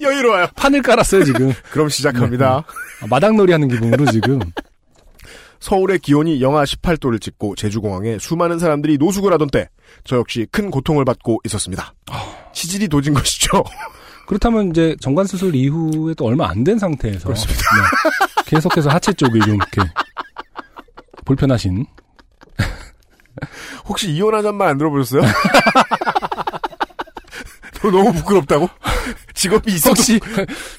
[0.00, 0.46] 여유로워요.
[0.56, 1.52] 판을 깔았어요 지금.
[1.70, 2.64] 그럼 시작합니다.
[3.02, 4.38] 아, 마당놀이 하는 기분으로 지금.
[5.60, 9.68] 서울의 기온이 영하 18도를 찍고 제주공항에 수많은 사람들이 노숙을 하던 때,
[10.04, 11.94] 저 역시 큰 고통을 받고 있었습니다.
[12.52, 13.62] 치질이 도진 것이죠.
[14.26, 17.60] 그렇다면 이제 정관 수술 이후에 또 얼마 안 된 상태에서 그렇습니다.
[17.60, 18.42] 네.
[18.46, 19.82] 계속해서 하체 쪽을 좀 이렇게
[21.24, 21.84] 불편하신.
[23.86, 25.22] 혹시 이혼하자는 말 안 들어보셨어요?
[27.82, 28.68] 너무 부끄럽다고?
[29.34, 30.20] 직업이 있어도 혹시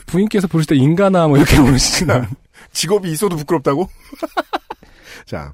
[0.06, 2.30] 부인께서 부르실 때 인간아 뭐 이렇게 부르시나?
[2.74, 3.90] 직업이 있어도 부끄럽다고?
[5.26, 5.52] 자.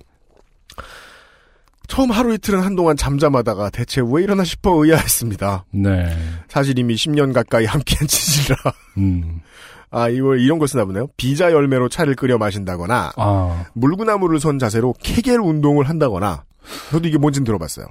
[1.87, 5.65] 처음 하루 이틀은 한동안 잠잠하다가 대체 왜 이러나 싶어 의아했습니다.
[5.71, 6.17] 네.
[6.49, 8.57] 사실 이미 10년 가까이 함께한 치질이라.
[8.97, 9.41] 음.
[9.89, 11.07] 아, 이걸 이런 걸 쓰나 보네요.
[11.15, 13.65] 비자 열매로 차를 끓여 마신다거나, 아.
[13.73, 16.43] 물구나무를 선 자세로 케겔 운동을 한다거나,
[16.91, 17.87] 저도 이게 뭔진 들어봤어요.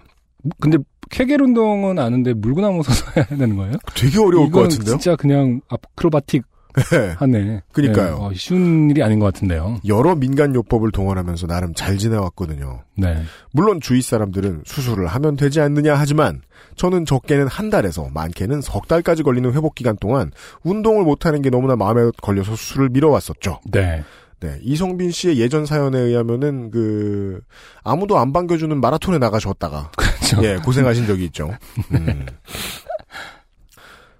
[0.60, 0.76] 근데
[1.10, 3.74] 케겔 운동은 아는데 물구나무 서서 해야 되는 거예요?
[3.94, 4.98] 되게 어려울 것 같은데요?
[4.98, 6.44] 진짜 그냥 아크로바틱
[6.90, 7.14] 네.
[7.18, 7.62] 하네.
[7.72, 8.18] 그니까요.
[8.18, 9.80] 네, 어, 쉬운 일이 아닌 것 같은데요.
[9.86, 12.82] 여러 민간 요법을 동원하면서 나름 잘 지내왔거든요.
[12.96, 13.22] 네.
[13.52, 16.42] 물론 주위 사람들은 수술을 하면 되지 않느냐 하지만
[16.76, 20.30] 저는 적게는 한 달에서 많게는 석 달까지 걸리는 회복 기간 동안
[20.62, 23.60] 운동을 못하는 게 너무나 마음에 걸려서 수술을 미뤄왔었죠.
[23.72, 24.04] 네.
[24.40, 27.40] 네, 이성빈 씨의 예전 사연에 의하면은 그
[27.82, 30.44] 아무도 안 반겨주는 마라톤에 나가셨다가 그렇죠.
[30.44, 31.50] 예 고생하신 적이 있죠.
[31.92, 32.26] 음.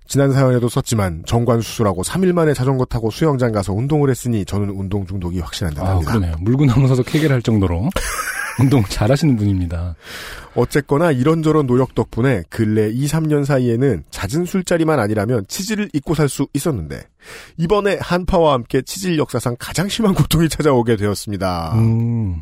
[0.09, 5.07] 지난 사연에도 썼지만 정관 수술하고 3일 만에 자전거 타고 수영장 가서 운동을 했으니 저는 운동
[5.07, 6.11] 중독이 확실한 아, 듯합니다.
[6.13, 6.37] 그러네요.
[6.41, 7.89] 물구나무 서서 케겔 할 정도로
[8.59, 9.95] 운동 잘 하시는 분입니다.
[10.55, 16.47] 어쨌거나 이런저런 노력 덕분에 근래 2, 3년 사이에는 잦은 술자리만 아니라면 치질을 잊고 살 수
[16.55, 17.03] 있었는데
[17.59, 21.75] 이번에 한파와 함께 치질 역사상 가장 심한 고통이 찾아오게 되었습니다.
[21.75, 22.41] 음.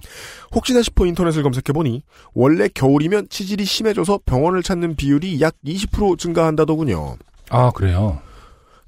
[0.55, 2.03] 혹시나 싶어 인터넷을 검색해보니
[2.35, 7.16] 원래 겨울이면 치질이 심해져서 병원을 찾는 비율이 약 20% 증가한다더군요.
[7.50, 8.20] 아, 그래요.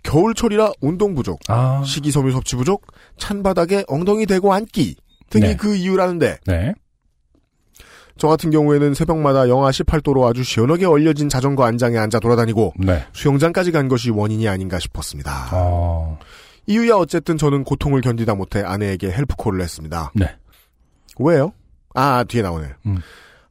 [0.02, 1.82] 겨울철이라 운동 부족, 아.
[1.84, 2.86] 식이섬유 섭취 부족,
[3.18, 4.96] 찬 바닥에 엉덩이 대고 앉기
[5.30, 5.56] 등이 네.
[5.56, 6.74] 그 이유라는데 네.
[8.18, 13.04] 저 같은 경우에는 새벽마다 영하 18도로 아주 시원하게 얼려진 자전거 안장에 앉아 돌아다니고 네.
[13.12, 15.50] 수영장까지 간 것이 원인이 아닌가 싶었습니다.
[15.52, 16.18] 어.
[16.66, 20.12] 이유야 어쨌든 저는 고통을 견디다 못해 아내에게 헬프콜을 했습니다.
[20.14, 20.34] 네.
[21.18, 21.52] 왜요?
[21.94, 22.68] 아 뒤에 나오네.
[22.86, 22.98] 음.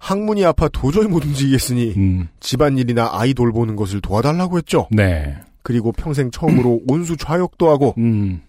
[0.05, 2.27] 항문이 아파 도저히 못 움직이겠으니 음.
[2.39, 4.87] 집안일이나 아이 돌보는 것을 도와달라고 했죠.
[4.91, 5.35] 네.
[5.63, 8.43] 그리고 평생 처음으로 온수 좌욕도 하고 음.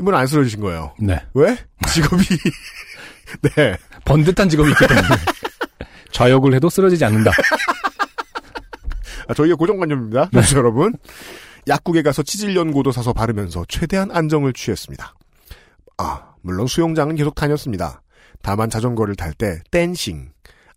[0.00, 0.94] 이분 안 쓰러지신 거예요.
[0.98, 1.20] 네.
[1.34, 1.58] 왜?
[1.92, 2.24] 직업이
[3.54, 3.76] 네
[4.06, 5.08] 번듯한 직업이 있기 때문에.
[6.12, 7.32] 좌욕을 해도 쓰러지지 않는다.
[9.28, 10.30] 아, 저희가 고정관념입니다.
[10.32, 10.40] 네.
[10.54, 10.94] 여러분.
[11.68, 15.14] 약국에 가서 치질 연고도 사서 바르면서 최대한 안정을 취했습니다.
[15.98, 18.00] 아, 물론 수영장은 계속 다녔습니다.
[18.42, 20.30] 다만 자전거를 탈 때 댄싱,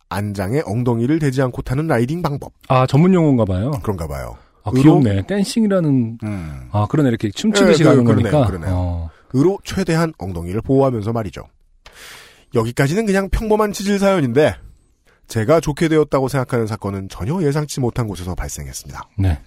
[0.09, 3.71] 안장에 엉덩이를 대지 않고 타는 라이딩 방법 아, 전문 용어인가 봐요.
[3.83, 4.37] 그런가 봐요.
[4.63, 5.25] 아, 귀엽네.
[5.27, 6.69] 댄싱이라는 음.
[6.71, 7.09] 아, 그러네.
[7.09, 8.47] 이렇게 춤추듯이 예, 그- 가는 그러네요, 거니까.
[8.49, 8.73] 그러네요.
[8.75, 9.09] 어.
[9.35, 11.43] 으로 최대한 엉덩이를 보호하면서 말이죠.
[12.55, 14.55] 여기까지는 그냥 평범한 치질 사연인데
[15.27, 19.09] 제가 좋게 되었다고 생각하는 사건은 전혀 예상치 못한 곳에서 발생했습니다.
[19.19, 19.39] 네.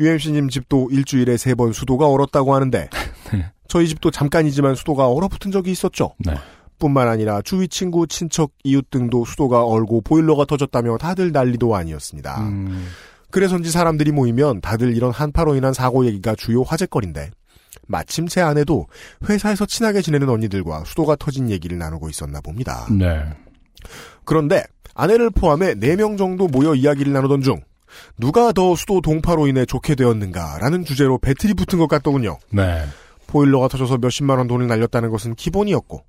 [0.00, 2.88] UMC님 집도 일주일에 세 번 수도가 얼었다고 하는데
[3.68, 6.14] 저희 집도 잠깐이지만 수도가 얼어붙은 적이 있었죠.
[6.18, 6.34] 네.
[6.78, 12.40] 뿐만 아니라 주위 친구, 친척, 이웃 등도 수도가 얼고 보일러가 터졌다며 다들 난리도 아니었습니다.
[12.40, 12.88] 음.
[13.30, 17.30] 그래서인지 사람들이 모이면 다들 이런 한파로 인한 사고 얘기가 주요 화제거리인데
[17.86, 18.86] 마침 제 아내도
[19.28, 22.86] 회사에서 친하게 지내는 언니들과 수도가 터진 얘기를 나누고 있었나 봅니다.
[22.90, 23.22] 네.
[24.24, 24.64] 그런데
[24.94, 27.60] 아내를 포함해 4명 정도 모여 이야기를 나누던 중
[28.18, 32.38] 누가 더 수도 동파로 인해 좋게 되었는가라는 주제로 배틀이 붙은 것 같더군요.
[32.50, 32.84] 네.
[33.26, 36.02] 보일러가 터져서 몇십만 원 돈을 날렸다는 것은 기본이었고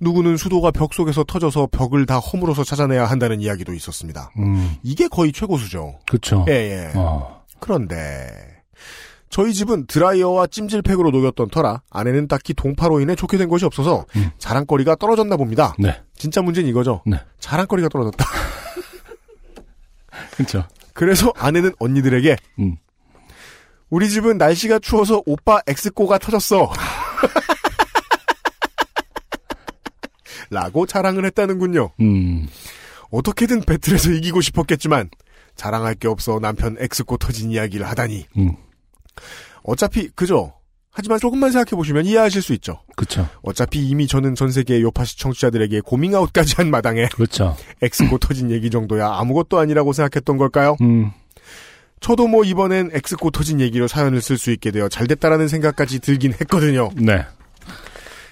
[0.00, 4.30] 누구는 수도가 벽 속에서 터져서 벽을 다 허물어서 찾아내야 한다는 이야기도 있었습니다.
[4.38, 5.98] 음, 이게 거의 최고수죠.
[6.10, 6.44] 그쵸.
[6.48, 6.98] 예, 예.
[6.98, 8.54] 어, 그런데
[9.34, 14.30] 저희 집은 드라이어와 찜질팩으로 녹였던 터라 아내는 딱히 동파로 인해 좋게 된 것이 없어서 음.
[14.38, 15.74] 자랑거리가 떨어졌나 봅니다.
[15.76, 16.00] 네.
[16.14, 17.02] 진짜 문제는 이거죠.
[17.04, 17.18] 네.
[17.40, 18.24] 자랑거리가 떨어졌다.
[20.36, 20.62] 그쵸.
[20.92, 22.76] 그래서 아내는 언니들에게 음.
[23.90, 26.70] 우리 집은 날씨가 추워서 오빠 엑스코가 터졌어.
[30.50, 31.90] 라고 자랑을 했다는군요.
[32.00, 32.46] 음,
[33.10, 35.10] 어떻게든 배틀에서 이기고 싶었겠지만
[35.56, 38.26] 자랑할 게 없어 남편 엑스코 터진 이야기를 하다니.
[38.38, 38.52] 음,
[39.62, 40.52] 어차피 그죠.
[40.96, 42.80] 하지만 조금만 생각해 보시면 이해하실 수 있죠.
[42.94, 43.28] 그쵸.
[43.42, 47.56] 어차피 이미 저는 전 세계의 요파시 청취자들에게 고밍아웃까지 한 마당에 그렇죠.
[47.82, 50.76] 엑스코 터진 얘기 정도야 아무것도 아니라고 생각했던 걸까요?
[50.82, 51.10] 음,
[51.98, 56.32] 저도 뭐 이번엔 엑스코 터진 얘기로 사연을 쓸 수 있게 되어 잘 됐다라는 생각까지 들긴
[56.32, 56.90] 했거든요.
[56.94, 57.24] 네.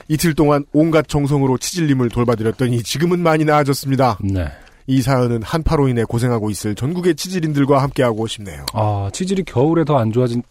[0.09, 4.19] 이틀 동안 온갖 정성으로 치질님을 돌봐드렸더니 지금은 많이 나아졌습니다.
[4.23, 4.47] 네.
[4.87, 8.67] 이 사연은 한파로 인해 고생하고 있을 전국의 치질인들과 함께하고 싶네요.
[8.75, 10.49] 아, 치질이 겨울에 더 안 좋아진 땐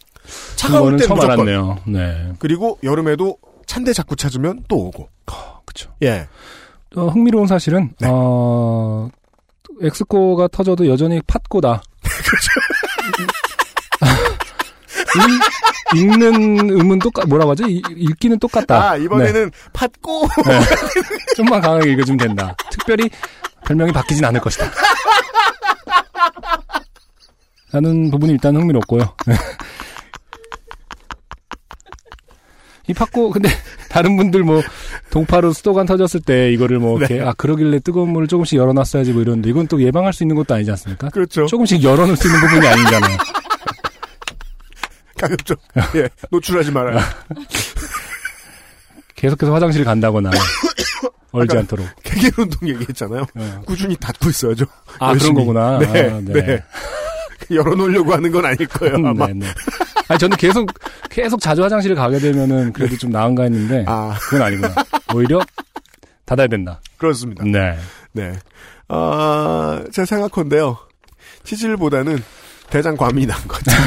[0.56, 1.20] 처음 무조건.
[1.32, 1.80] 알았네요.
[1.88, 2.32] 네.
[2.40, 5.10] 그리고 여름에도 찬데 자꾸 찾으면 또 오고.
[5.66, 5.90] 그쵸.
[6.04, 6.28] 예.
[6.96, 8.08] 어, 흥미로운 사실은, 네.
[8.12, 9.10] 어,
[9.82, 11.82] 엑스코가 터져도 여전히 팥고다.
[12.04, 12.10] 읽,
[15.96, 17.64] 읽 는 음은 똑같, 뭐라고 하지?
[17.66, 18.92] 읽- 읽기는 똑같다.
[18.92, 20.28] 아, 이번에는 팥고!
[20.46, 20.60] 네.
[21.36, 22.56] 좀만 강하게 읽어주면 된다.
[22.72, 23.10] 특별히
[23.66, 24.72] 별명이 바뀌진 않을 것이다.
[27.74, 29.02] 라는 부분이 일단 흥미롭고요.
[29.28, 29.36] 네.
[32.88, 33.48] 이 팥고, 근데,
[33.90, 34.62] 다른 분들 뭐,
[35.12, 37.22] 동파로 수도관 터졌을 때 이거를 뭐, 이렇게, 네.
[37.26, 40.72] 아, 그러길래 뜨거운 물을 조금씩 열어놨어야지 뭐 이러는데, 이건 또 예방할 수 있는 것도 아니지
[40.72, 41.10] 않습니까?
[41.10, 41.46] 그렇죠.
[41.46, 43.18] 조금씩 열어놓을 수 있는 부분이 아니잖아요.
[45.22, 45.60] 가급 적.
[45.96, 46.10] 예.
[46.32, 47.00] 노출하지 말아요.
[49.16, 50.32] 계속해서 화장실 간다거나,
[51.32, 51.88] 얼지 않도록.
[52.04, 53.26] 개개 운동 얘기했잖아요.
[53.36, 53.62] 어.
[53.68, 54.66] 꾸준히 닫고 있어야죠.
[55.00, 55.34] 아, 열심히.
[55.34, 55.80] 그런 거구나.
[55.80, 56.10] 네.
[56.10, 56.64] 아, 네.
[57.52, 59.28] 열어놓으려고 하는 건 아닐 거예요, 아마.
[59.28, 59.48] 네, 네.
[60.08, 60.72] 아니, 저는 계속,
[61.10, 64.74] 계속 자주 화장실을 가게 되면은 그래도 좀 나은가 했는데, 아, 그건 아니구나.
[65.14, 65.40] 오히려
[66.26, 66.82] 닫아야 된다.
[66.98, 67.44] 그렇습니다.
[67.44, 67.78] 네.
[68.14, 68.34] 네.
[68.88, 70.78] 아, 제 생각컨대요.
[71.44, 72.24] 치질보다는
[72.70, 73.80] 대장 과민이 나은 것 같아요.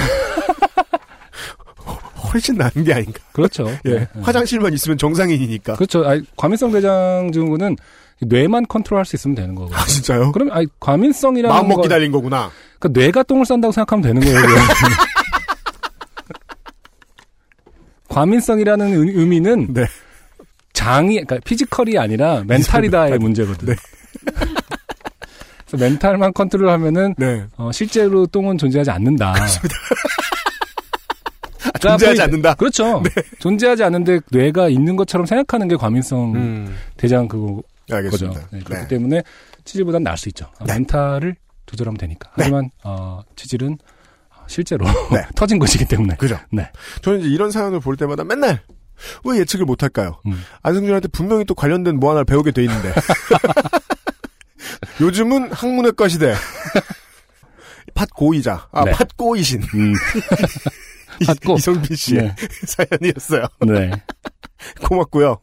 [2.35, 3.21] 훨씬 나은 게 아닌가.
[3.33, 3.67] 그렇죠.
[3.87, 3.91] 예.
[3.91, 4.09] 네.
[4.21, 5.75] 화장실만 있으면 정상인이니까.
[5.77, 6.05] 그렇죠.
[6.05, 7.77] 아니, 과민성 대장 증후군은
[8.21, 9.75] 뇌만 컨트롤할 수 있으면 되는 거고.
[9.75, 10.33] 아, 진짜요?
[10.33, 12.51] 그럼 아니 과민성이라는 마음 먹기 거, 달린 거구나.
[12.79, 14.39] 그러니까 뇌가 똥을 싼다고 생각하면 되는 거예요.
[18.09, 19.85] 과민성이라는 의- 의미는 네.
[20.73, 23.69] 장이 그러니까 피지컬이 아니라 멘탈이다의 문제거든.
[23.69, 23.77] 네.
[25.67, 27.45] 그래서 멘탈만 컨트롤하면은 네.
[27.57, 29.35] 어, 실제로 똥은 존재하지 않는다.
[31.91, 32.55] 존재하지 않는다.
[32.55, 33.03] 그렇죠.
[33.39, 36.77] 존재하지 않는데 뇌가 있는 것처럼 생각하는 게 과민성 음.
[36.97, 37.97] 대장 그거 거죠.
[37.97, 38.41] 알겠습니다.
[38.51, 38.89] 네, 그렇기 네.
[38.89, 39.23] 때문에
[39.65, 40.47] 치질보단 나을 수 있죠.
[40.59, 40.75] 아, 네.
[40.75, 41.37] 멘탈을
[41.67, 42.31] 조절하면 되니까.
[42.31, 42.45] 네.
[42.45, 43.79] 하지만 어, 치질은
[44.47, 45.25] 실제로 네.
[45.37, 46.17] 터진 것이기 때문에.
[46.17, 46.39] 그죠.
[46.51, 46.71] 네.
[47.03, 48.63] 저는 이제 이런 사연을 볼 때마다 맨날
[49.25, 50.21] 왜 예측을 못할까요?
[50.27, 50.43] 음.
[50.63, 52.93] 안승준한테 분명히 또 관련된 뭐 하나를 배우게 돼 있는데.
[55.01, 56.35] 요즘은 학문의과 시대.
[57.95, 58.69] 팥고이자.
[58.73, 58.93] 아, 네.
[58.93, 59.63] 팥고이신.
[59.75, 59.95] 음.
[61.27, 61.55] 팥고.
[61.55, 62.35] 이성빈 씨의 네.
[62.67, 63.47] 사연이었어요.
[63.67, 63.91] 네.
[64.89, 65.37] 고맙고요.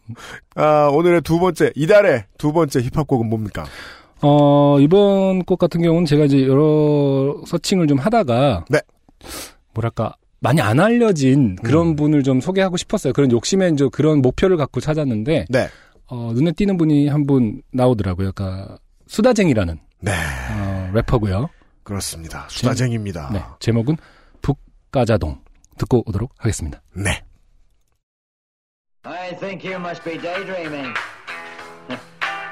[0.56, 3.66] 아, 오늘의 두 번째, 이달의 두 번째 힙합곡은 뭡니까?
[4.22, 8.80] 어, 이번 곡 같은 경우는 제가 이제 여러 서칭을 좀 하다가 네.
[9.74, 11.96] 뭐랄까 많이 안 알려진 그런 음.
[11.96, 13.14] 분을 좀 소개하고 싶었어요.
[13.14, 15.70] 그런 욕심에 이제 그런 목표를 갖고 찾았는데 네.
[16.08, 18.32] 어, 눈에 띄는 분이 한 분 나오더라고요.
[18.34, 18.78] 그러니까
[19.08, 20.12] 수다쟁이라는 네.
[20.12, 21.50] 어, 래퍼고요.
[21.84, 22.46] 그렇습니다.
[22.50, 23.30] 수다쟁입니다.
[23.34, 23.98] 네, 제목은
[24.42, 25.40] 북가자동
[25.82, 26.82] 듣고 오도록 하겠습니다.
[26.96, 27.24] 네.
[29.04, 30.94] I think you must be daydreaming.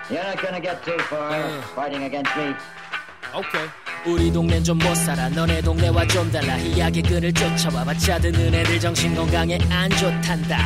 [0.09, 1.31] You're not gonna get too far
[1.75, 2.55] fighting against me.
[4.07, 9.59] 우리 동네는 좀못 살아 너네 동네와 좀 달라 이야기 끈을 쫓아와봤자 듣는 애들 정신 건강에
[9.69, 10.65] 안 좋단다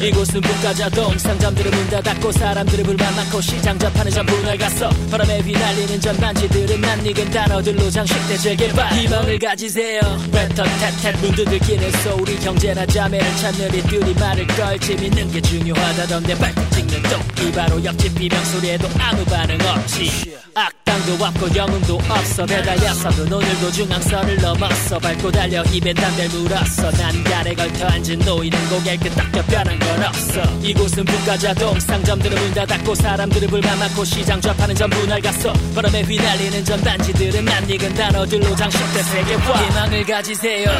[0.00, 1.18] 이곳은 북가자동.
[1.18, 4.90] 상점들은 문 닫았고 사람들은 불만 많고 시장 전파는 전부 낡았어.
[5.10, 8.92] 바람에 휘날리는 전단지들은 낯익은 단어들로 장식돼 재개발.
[8.94, 10.00] 희망을 가지세요.
[10.32, 17.02] 뱉어태태 문 두들기는 소리 형제나 자매를 찾는 이들이 말을 걸지 믿는 게 중요하다던데 발톱 찍는
[17.02, 22.44] 똥이 바로 옆집 비명 소리에도 아무 반응 없지 악당 희망도 없고 영웅도 없어.
[22.44, 24.98] 매달렸어도 오늘도 중앙선을 넘었어.
[24.98, 26.90] 밟고 달려 입에 담배 물었어.
[26.90, 30.42] 난간에 걸터 앉은 노인은 고개를 끄덕여 변한 건 없어.
[30.62, 31.80] 이곳은 북가자동.
[31.80, 35.52] 상점들은 문 닫았고 사람들은 불만 많고 시장 좌파는 전부 낡았어.
[35.74, 39.64] 바람에 휘날리는 전단지들은 낯익은 단어들로 장식된 세계화.
[39.64, 40.70] 희망을 가지세요.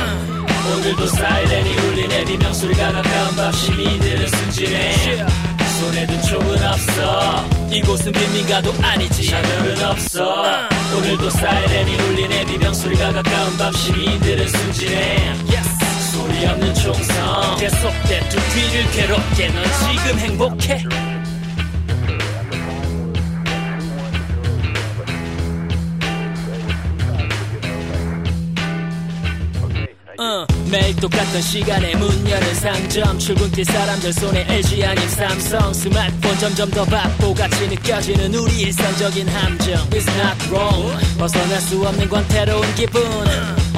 [0.77, 2.25] 오늘도 사이렌이 울리네.
[2.25, 5.25] 비명소리가 가까운 밤 시민들은 순진해
[5.79, 7.45] 손에 든 총은 없어.
[7.71, 9.29] 이곳은 빈민가도 아니지.
[9.31, 10.69] 차별은 없어.
[10.97, 15.35] 오늘도 사이렌이 울리네 비명소리가 가까운 밤 시민들은 순진해.
[16.11, 17.57] 소리 없는 총성.
[17.59, 20.85] 계속돼 두 귀를 괴롭게 넌 지금 행복해
[30.21, 33.19] 어, 매일 똑같은 시간에 문 여는 상점.
[33.21, 35.73] 출근길 사람들 손에 LG 아님 삼성.
[35.73, 39.75] 스마트폰 점점 더 바보같이 느껴지는 우리 일상적인 함정.
[39.91, 41.19] It's not wrong.
[41.19, 43.01] 벗어날 수 없는 광태로운 기분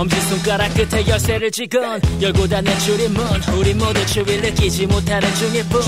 [0.01, 3.23] 엄지손가락 끝에 열쇠를 쥐건 열고 닫는 줄임문.
[3.59, 5.83] 우리 모두 추위를 느끼지 못하는 중일 뿐.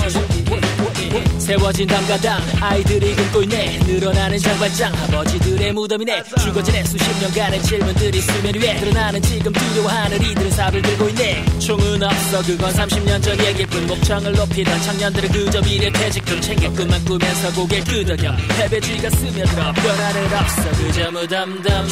[1.38, 3.78] 세워진 담가당 아이들이 굶고 있네.
[3.86, 6.24] 늘어나는 장발장 아버지들의 무덤이네.
[6.42, 11.44] 죽어지네 수십 년간의 질문들이 수면 위에 드러나는 지금 두려워하는 이들은 삽을 들고 있네.
[11.58, 12.42] 총은 없어.
[12.42, 13.86] 그건 30년 전 얘기일 뿐.
[13.86, 15.90] 목청을 높이던 청년들은 그저 미래.
[15.90, 21.88] 퇴직금 챙길 것만 꾸면서 고개를 끄덕여 패배주의가 스며들어 변화는 없어 그저 무덤덤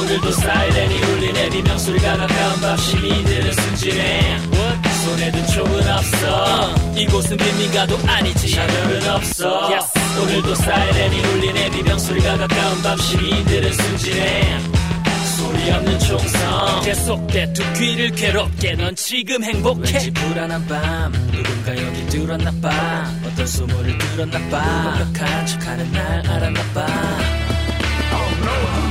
[0.00, 4.38] 오늘도 사이렌이 울리네 비명소리가 가까운 밤 시민들은 순진해.
[5.04, 6.74] 손에 든 총은 없어.
[6.96, 8.50] 이곳은 빈민가도 아니지.
[8.52, 9.68] 차별은 없어.
[10.22, 14.58] 오늘도 사이렌이 울리네 비명소리가 가까운 밤 시민들은 순진해.
[15.36, 16.82] 소리 없는 총성.
[16.84, 19.92] 계속돼 두 귀를 괴롭게 넌 지금 행복해.
[19.92, 21.12] 왠지 불안한 밤.
[21.30, 23.10] 누군가 여기 들었나 봐.
[23.26, 24.58] 어떤 소문을 들었나 봐.
[24.58, 26.86] 완벽한 척하는 날 알았나 봐.
[28.44, 28.83] 난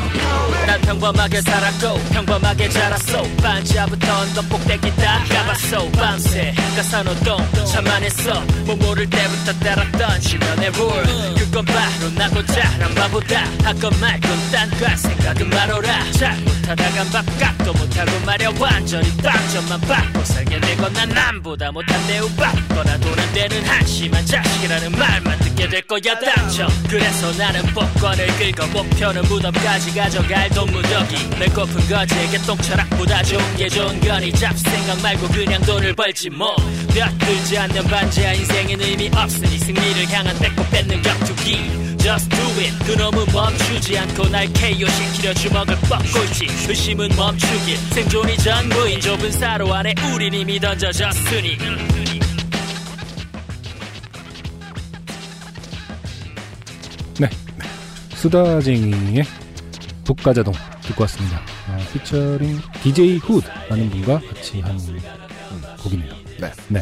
[0.85, 8.41] 평범하게 살았고 평범하게 자랐어 반지하부터 언덕복대기 다 가봤어 밤새 가사노동 참만했어.
[8.65, 15.49] 뭐 모를 때부터 따랐던 주변의 룰 그건 바로 나고 자란 바보다 할건 말건 딴거 생각은
[15.49, 16.11] 말어라.
[16.11, 18.51] 잘못하다간 바깥도 못하고 말야.
[18.59, 20.53] 완전히 빵점만 받고 살게
[20.93, 26.19] 난 남보다 못한 내 우받거나 돈은 되는 한심한 자식이라는 말만 듣게 될 거야.
[26.19, 26.67] 당첨.
[26.87, 33.99] 그래서 나는 복권을 긁어 목표는 무덤까지 가져갈 돈 무더기 배고픈 거지에게 똥철학보다 좋은 게 좋은
[34.01, 40.37] 거니 잡생각 말고 그냥 돈을 벌지 뭐몇 들지 않는 반지하 인생엔 의미 없으니 승리를 향한
[40.39, 41.83] 배꼽 뺏는 격투기.
[42.03, 42.73] Just do it.
[42.85, 46.47] 그놈은 멈추지 않고 날 KO 시키려 주먹을 뻗고 있지.
[46.67, 47.77] 의심은 멈추길.
[47.77, 51.57] 생존이 전부인 좁은 사로 안에 우린 이미 던져졌으니.
[57.19, 57.29] 네.
[58.15, 59.23] 수다쟁이의
[60.03, 61.37] 북가자동 듣고 왔습니다.
[61.69, 64.99] 아, 피처링 DJ 훗라는 분과 같이 한 음,
[65.81, 66.13] 곡이네요.
[66.39, 66.51] 네.
[66.69, 66.81] 네.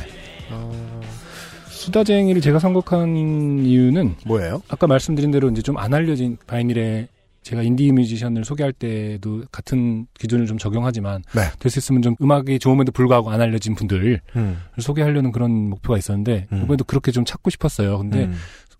[1.69, 4.61] 수다쟁이를 제가 선곡한 이유는 뭐예요?
[4.69, 7.07] 아까 말씀드린 대로 이제 좀 안 알려진 바이닐에
[7.41, 11.41] 제가 인디 뮤지션을 소개할 때도 같은 기준을 좀 적용하지만 네.
[11.57, 14.61] 될수 있으면 좀 음악이 좋음에도 불구하고 안 알려진 분들을 음.
[14.79, 16.57] 소개하려는 그런 목표가 있었는데 음.
[16.63, 17.97] 이번에도 그렇게 좀 찾고 싶었어요.
[17.97, 18.35] 근데 음.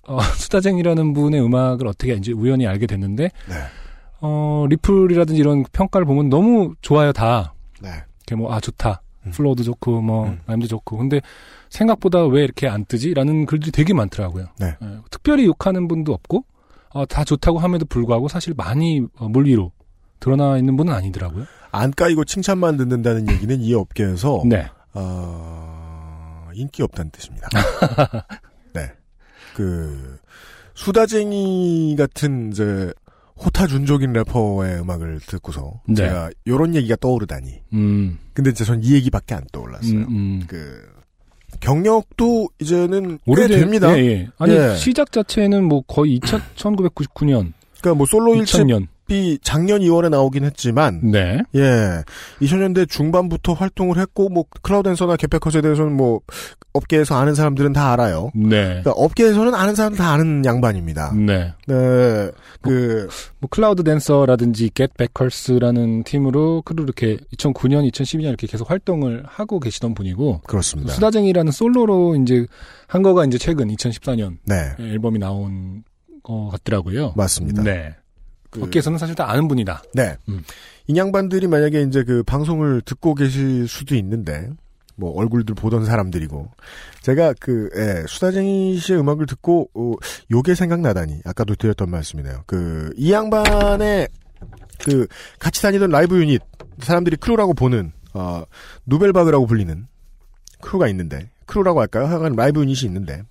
[0.07, 3.55] 어, 수다쟁이라는 분의 음악을 어떻게 이제 우연히 알게 됐는데 네.
[4.21, 7.53] 어, 리플이라든지 이런 평가를 보면 너무 좋아요, 다.
[7.81, 7.89] 네.
[8.19, 9.01] 이렇게 뭐, 아, 좋다.
[9.25, 9.31] 음.
[9.31, 10.39] flow도 좋고, 뭐, 음.
[10.45, 10.97] rhyme도 좋고.
[10.97, 11.21] 근데
[11.69, 13.13] 생각보다 왜 이렇게 안 뜨지?
[13.13, 14.45] 라는 글들이 되게 많더라고요.
[14.59, 14.75] 네.
[14.81, 16.45] 예, 특별히 욕하는 분도 없고,
[16.93, 19.71] 어, 다 좋다고 함에도 불구하고 사실 많이 어, 물 위로
[20.19, 21.45] 드러나 있는 분은 아니더라고요.
[21.71, 24.67] 안 까이고 칭찬만 듣는다는 얘기는 이 업계에서 네.
[24.93, 27.47] 어, 인기 없다는 뜻입니다.
[28.73, 28.91] 네.
[29.55, 30.19] 그
[30.73, 32.93] 수다쟁이 같은 이제
[33.43, 35.95] 호타 준족인 래퍼의 음악을 듣고서 네.
[35.95, 37.61] 제가 요런 얘기가 떠오르다니.
[37.73, 39.91] 음, 근데 이제 전 이 얘기밖에 안 떠올랐어요.
[39.99, 40.43] 음, 음.
[40.47, 40.81] 그
[41.59, 43.97] 경력도 이제는 꽤 오래된- 됩니다.
[43.97, 44.27] 예, 예.
[44.37, 44.75] 아니, 예.
[44.75, 48.87] 시작 자체는 뭐 거의 2000, 1999년, 그러니까 뭐 솔로 2000년.
[49.11, 51.41] 일집이 작년 2월에 나오긴 했지만 네.
[51.55, 52.03] 예.
[52.41, 56.21] 2000년대 중반부터 활동을 했고, 뭐, 클라우드앤서나 개패컷에 대해서는 뭐,
[56.73, 58.31] 업계에서 아는 사람들은 다 알아요.
[58.33, 58.47] 네.
[58.49, 61.13] 그러니까 업계에서는 아는 사람 다 아는 양반입니다.
[61.13, 61.53] 네.
[61.67, 62.31] 네.
[62.61, 63.09] 그,
[63.39, 70.41] 뭐 클라우드 댄서라든지 Get Backers라는 팀으로 그렇게 2009년, 2012년 이렇게 계속 활동을 하고 계시던 분이고
[70.47, 70.93] 그렇습니다.
[70.93, 72.45] 수다쟁이라는 솔로로 이제
[72.87, 74.75] 한 거가 이제 최근 2014년 네.
[74.79, 75.83] 앨범이 나온
[76.23, 77.13] 것 같더라고요.
[77.17, 77.63] 맞습니다.
[77.63, 77.95] 네.
[78.51, 79.81] 그- 업계에서는 사실 다 아는 분이다.
[79.95, 80.15] 네.
[80.29, 80.43] 음.
[80.87, 84.49] 이 양반들이 만약에 이제 그 방송을 듣고 계실 수도 있는데,
[84.97, 86.51] 뭐 얼굴들 보던 사람들이고
[87.01, 89.93] 제가 그 예, 수다쟁이 씨의 음악을 듣고 어,
[90.29, 92.43] 요게 생각나다니 아까도 드렸던 말씀이네요.
[92.45, 94.07] 그 이 양반의
[94.83, 95.07] 그
[95.39, 96.41] 같이 다니던 라이브 유닛
[96.79, 98.43] 사람들이 크루라고 보는 어,
[98.85, 99.87] 누벨바그라고 불리는
[100.61, 102.05] 크루가 있는데 크루라고 할까요?
[102.05, 103.23] 하여간 라이브 유닛이 있는데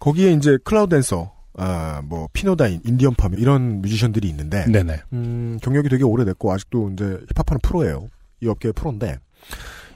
[0.00, 5.02] 거기에 이제 클라우드 댄서 아, 뭐 피노다인, 인디언 팜 이런 뮤지션들이 있는데 네네.
[5.12, 7.04] 음, 경력이 되게 오래됐고 아직도 이제
[7.34, 8.08] 힙합하는 프로예요.
[8.40, 9.18] 이 업계의 프로인데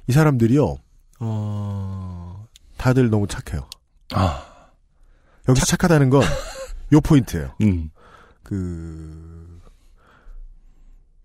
[0.07, 0.77] 이 사람들이요.
[1.21, 2.47] 어,
[2.77, 3.69] 다들 너무 착해요.
[4.13, 4.45] 아.
[5.49, 6.23] 여기서 착하다는 건
[6.93, 7.55] 요 포인트예요.
[7.63, 7.91] 음.
[8.43, 9.61] 그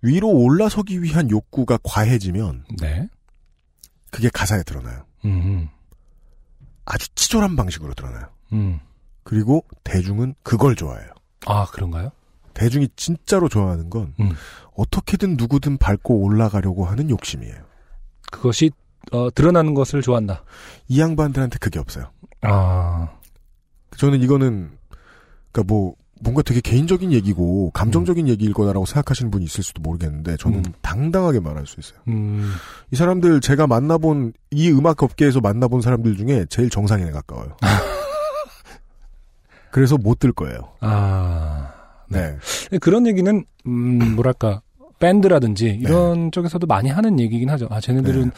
[0.02, 3.08] 위로 올라서기 위한 욕구가 과해지면 네.
[4.10, 5.06] 그게 가사에 드러나요.
[5.26, 5.70] 음.
[6.86, 8.28] 아주 치졸한 방식으로 드러나요.
[8.54, 8.80] 음.
[9.24, 11.10] 그리고 대중은 그걸 좋아해요.
[11.46, 12.12] 아, 그런가요?
[12.54, 14.32] 대중이 진짜로 좋아하는 건 음.
[14.76, 17.56] 어떻게든 누구든 밟고 올라가려고 하는 욕심이에요.
[18.32, 18.72] 그것이
[19.12, 20.44] 어, 드러나는 것을 좋아한다.
[20.88, 22.12] 이 양반들한테 그게 없어요.
[22.42, 23.10] 아.
[23.98, 24.72] 저는 이거는
[25.52, 30.60] 그러니까 뭐 뭔가 되게 개인적인 얘기고 감정적인 얘기일 거다라고 생각하시는 분이 있을 수도 모르겠는데 저는
[30.60, 30.74] 음.
[30.82, 32.00] 당당하게 말할 수 있어요.
[32.08, 32.54] 음.
[32.92, 37.58] 이 사람들 제가 만나본 이 음악 업계에서 만나본 사람들 중에 제일 정상인에 가까워요.
[39.72, 40.70] 그래서 못 들 거예요.
[40.82, 41.72] 아.
[42.10, 42.36] 네.
[42.70, 44.62] 근데 그런 얘기는 음, 뭐랄까
[45.00, 47.68] 밴드라든지 이런 쪽에서도 많이 하는 얘기긴 하죠.
[47.72, 48.32] 아, 쟤네들은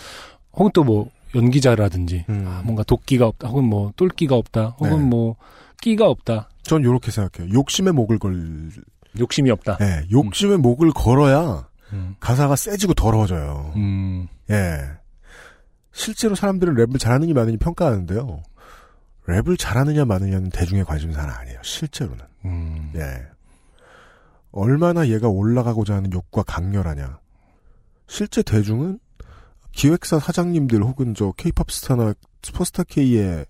[0.53, 5.05] 혹은 또 뭐 연기자라든지 아, 뭔가 도끼가 없다, 혹은 뭐 똘끼가 없다, 혹은 네.
[5.05, 5.35] 뭐
[5.81, 7.51] 끼가 없다, 전 요렇게 생각해요.
[7.53, 8.69] 욕심에 목을 걸
[9.19, 9.79] 욕심이 없다.
[9.81, 12.15] 예, 욕심에 목을 걸어야 음.
[12.19, 13.73] 가사가 세지고 더러워져요.
[13.75, 14.27] 음.
[14.51, 14.77] 예.
[15.91, 18.43] 실제로 사람들은 랩을 잘하느냐 마느냐 평가하는데요.
[19.27, 21.59] 랩을 잘하느냐 마느냐는 대중의 관심사는 아니에요.
[21.63, 22.25] 실제로는.
[22.45, 22.91] 음.
[22.95, 23.25] 예.
[24.51, 27.19] 얼마나 얘가 올라가고자 하는 욕구가 강렬하냐.
[28.07, 28.99] 실제 대중은
[29.71, 32.13] 기획사 사장님들 혹은 저 케이팝 스타나
[32.43, 33.45] 슈퍼스타 K에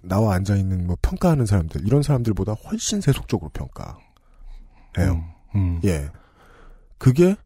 [0.00, 5.24] 나와 앉아 있는 뭐 평가하는 사람들 이런 사람들보다 훨씬 세속적으로 평가해요.
[5.54, 5.80] 음.
[5.84, 6.08] 예.
[6.98, 7.36] 그게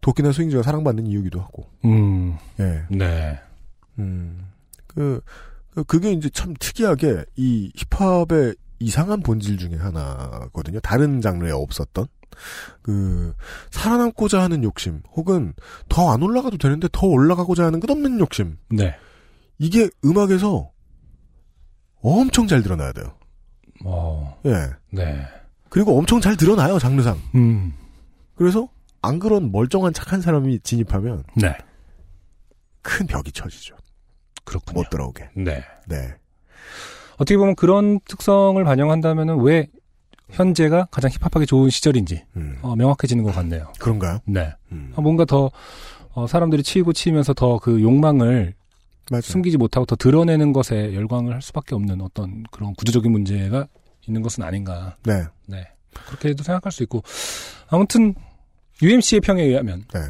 [0.00, 1.70] 도끼나 스윙즈가 사랑받는 이유기도 하고.
[1.84, 2.36] 음.
[2.60, 2.84] 예.
[2.90, 3.40] 네.
[3.98, 4.46] 음.
[4.86, 5.20] 그,
[5.78, 10.80] 그- 그게 이제 참 특이하게 이 힙합의 이상한 본질 중에 하나거든요.
[10.80, 12.06] 다른 장르에 없었던.
[12.82, 13.32] 그,
[13.70, 15.52] 살아남고자 하는 욕심, 혹은
[15.88, 18.56] 더 안 올라가도 되는데 더 올라가고자 하는 끝없는 욕심.
[18.70, 18.94] 네.
[19.58, 20.70] 이게 음악에서
[22.00, 23.12] 엄청 잘 드러나야 돼요.
[23.84, 24.38] 어.
[24.46, 24.52] 예.
[24.92, 25.24] 네.
[25.68, 27.18] 그리고 엄청 잘 드러나요, 장르상.
[27.34, 27.72] 음.
[28.36, 28.68] 그래서
[29.02, 31.56] 안 그런 멀쩡한 착한 사람이 진입하면 네.
[32.82, 33.76] 큰 벽이 쳐지죠.
[34.48, 34.80] 그렇군요.
[34.80, 35.28] 못 들어오게.
[35.36, 35.62] 네.
[35.86, 36.14] 네.
[37.14, 39.68] 어떻게 보면 그런 특성을 반영한다면은 왜
[40.30, 42.58] 현재가 가장 힙합하기 좋은 시절인지 음.
[42.62, 43.72] 어, 명확해지는 것 같네요.
[43.78, 44.18] 그런가요?
[44.26, 44.52] 네.
[44.72, 44.92] 음.
[44.94, 45.50] 어, 뭔가 더
[46.14, 48.54] 어, 사람들이 치이고 치면서 더 그 욕망을
[49.10, 49.22] 맞아요.
[49.22, 53.66] 숨기지 못하고 더 드러내는 것에 열광을 할 수밖에 없는 어떤 그런 구조적인 문제가
[54.06, 54.96] 있는 것은 아닌가.
[55.04, 55.24] 네.
[55.46, 55.66] 네.
[56.06, 57.02] 그렇게도 생각할 수 있고
[57.68, 58.14] 아무튼
[58.82, 60.00] UMC의 평에 의하면 네.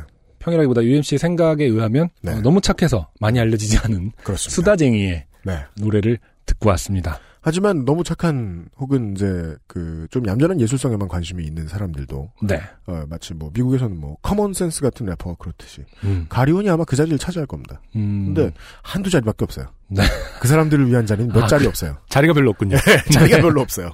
[0.48, 2.32] 평이라기보다 UMC의 생각에 의하면 네.
[2.32, 4.54] 어, 너무 착해서 많이 알려지지 않은 그렇습니다.
[4.54, 5.64] 수다쟁이의 네.
[5.76, 7.20] 노래를 듣고 왔습니다.
[7.40, 12.60] 하지만 너무 착한 혹은 이제 그 좀 얌전한 예술성에만 관심이 있는 사람들도 네.
[12.86, 16.24] 어, 마치 뭐 미국에서는 뭐 커먼 센스 같은 래퍼가 그렇듯이 음.
[16.30, 17.80] 가리온이 아마 그 자리를 차지할 겁니다.
[17.94, 18.32] 음.
[18.34, 18.52] 근데
[18.82, 19.66] 한두 자리밖에 없어요.
[19.88, 20.02] 네.
[20.40, 21.98] 그 사람들을 위한 자리는 몇 아, 자리 그- 없어요.
[22.08, 22.76] 자리가 별로 없군요.
[23.12, 23.42] 자리가 네.
[23.42, 23.90] 별로 없어요.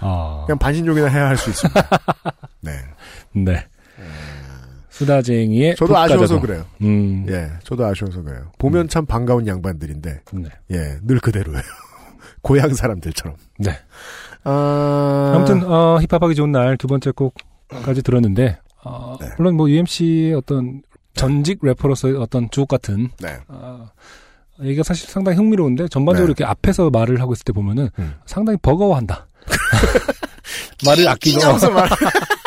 [0.00, 0.42] 아.
[0.46, 1.88] 그냥 반신욕이나 해야 할 수 있습니다.
[2.62, 2.72] 네.
[3.32, 3.66] 네.
[4.98, 6.40] 수다쟁이의 저도 아쉬워서.
[6.40, 6.64] 그래요.
[6.82, 7.26] 음.
[7.28, 8.52] 예, 저도 아쉬워서 그래요.
[8.58, 10.48] 보면 참 반가운 양반들인데, 네.
[10.70, 11.62] 예, 늘 그대로예요.
[12.42, 13.36] 고향 사람들처럼.
[13.58, 13.76] 네.
[14.44, 19.28] 아, 아무튼 어, 힙합하기 좋은 날 두 번째 곡까지 들었는데 어, 네.
[19.38, 20.82] 물론 뭐 UMC의 어떤
[21.14, 23.38] 전직 래퍼로서의 어떤 주옥 같은 네.
[23.48, 23.88] 어,
[24.62, 26.30] 얘기가 사실 상당히 흥미로운데 전반적으로 네.
[26.38, 28.14] 이렇게 앞에서 말을 하고 있을 때 보면은 음.
[28.26, 29.26] 상당히 버거워한다.
[30.86, 31.40] 말을 아끼고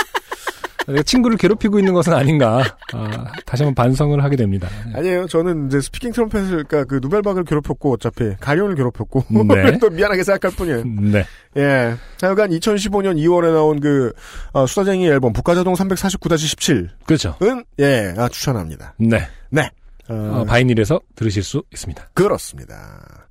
[1.06, 4.70] 친구를 괴롭히고 있는 것은 아닌가 아, 다시 한번 반성을 하게 됩니다.
[4.94, 5.28] 아니에요.
[5.28, 8.36] 저는 이제 스피킹 트럼펫을, 그니까 그 누벨박을 괴롭혔고, 어차피.
[8.40, 9.26] 가리온을 괴롭혔고.
[9.48, 9.78] 네.
[9.80, 10.84] 또 미안하게 생각할 뿐이에요.
[10.86, 11.26] 네.
[11.58, 11.96] 예.
[12.22, 14.14] 하여간 2015년 2월에 나온 그,
[14.54, 17.36] 어, 수다쟁이 앨범, 북가자동 349-17은, 그렇죠.
[17.80, 18.96] 예, 아, 추천합니다.
[18.98, 19.28] 네.
[19.50, 19.70] 네.
[20.10, 22.10] 어, 바이닐에서 들으실 수 있습니다.
[22.14, 23.28] 그렇습니다.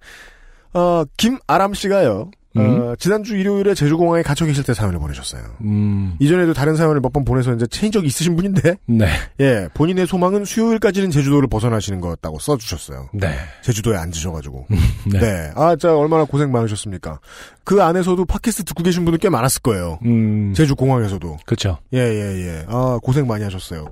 [0.74, 2.30] 어, 김아람 씨가요.
[2.58, 5.42] 어, 지난주 일요일에 제주공항에 갇혀 계실 때 사연을 보내셨어요.
[5.62, 9.06] 음, 이전에도 다른 사연을 몇 번 보내서 이제 체인 적이 있으신 분인데, 네.
[9.40, 13.08] 예, 본인의 소망은 수요일까지는 제주도를 벗어나시는 거였다고 써주셨어요.
[13.14, 13.34] 네.
[13.62, 14.66] 제주도에 앉으셔가지고.
[15.12, 15.18] 네.
[15.18, 15.50] 네.
[15.54, 17.20] 아, 자, 얼마나 고생 많으셨습니까?
[17.64, 19.98] 그 안에서도 팟캐스트 듣고 계신 분들 꽤 많았을 거예요.
[20.04, 21.38] 음, 제주공항에서도.
[21.46, 21.78] 그렇죠.
[21.94, 22.64] 예, 예, 예.
[22.68, 23.86] 아, 고생 많이 하셨어요.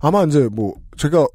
[0.00, 1.26] 아마 이제 뭐, 제가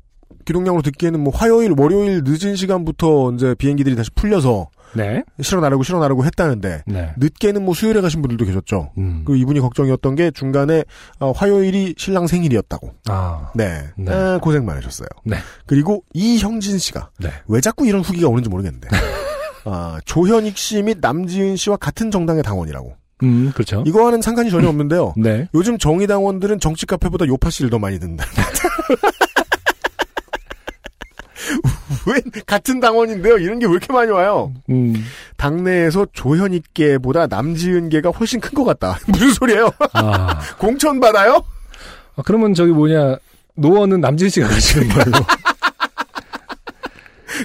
[0.45, 5.23] 기동량으로 듣기에는 뭐 화요일, 월요일 늦은 시간부터 이제 비행기들이 다시 풀려서 네.
[5.41, 7.13] 실어 나르고 실어 나르고 했다는데 네.
[7.17, 8.91] 늦게는 뭐 수요일에 가신 분들도 계셨죠.
[8.97, 9.23] 음.
[9.25, 10.83] 그리고 이분이 걱정이었던 게 중간에
[11.19, 12.91] 어, 화요일이 신랑 생일이었다고.
[13.09, 13.51] 아.
[13.55, 13.83] 네.
[13.97, 14.11] 네.
[14.11, 15.07] 아, 고생 많으셨어요.
[15.23, 15.37] 네.
[15.65, 17.29] 그리고 이형진 씨가 네.
[17.47, 18.87] 왜 자꾸 이런 후기가 오는지 모르겠는데.
[19.65, 22.93] 아, 조현익 씨 및 남지은 씨와 같은 정당의 당원이라고.
[23.23, 23.81] 음, 그렇죠.
[23.87, 25.13] 이거와는 상관이 전혀 없는데요.
[25.17, 25.47] 네.
[25.53, 28.25] 요즘 정의당원들은 정치 카페보다 요파 씨를 더 많이 듣는다.
[32.13, 33.37] 왜 같은 당원인데요?
[33.37, 34.53] 이런 게 왜 이렇게 많이 와요?
[34.69, 34.93] 음.
[35.37, 38.99] 당내에서 조현익계보다 남지은계가 훨씬 큰 것 같다.
[39.07, 39.69] 무슨 소리예요?
[39.93, 40.39] 아.
[40.59, 41.43] 공천 받아요?
[42.15, 43.17] 아, 그러면 저기 뭐냐,
[43.55, 45.11] 노원은 남진 씨가 가시는 걸로.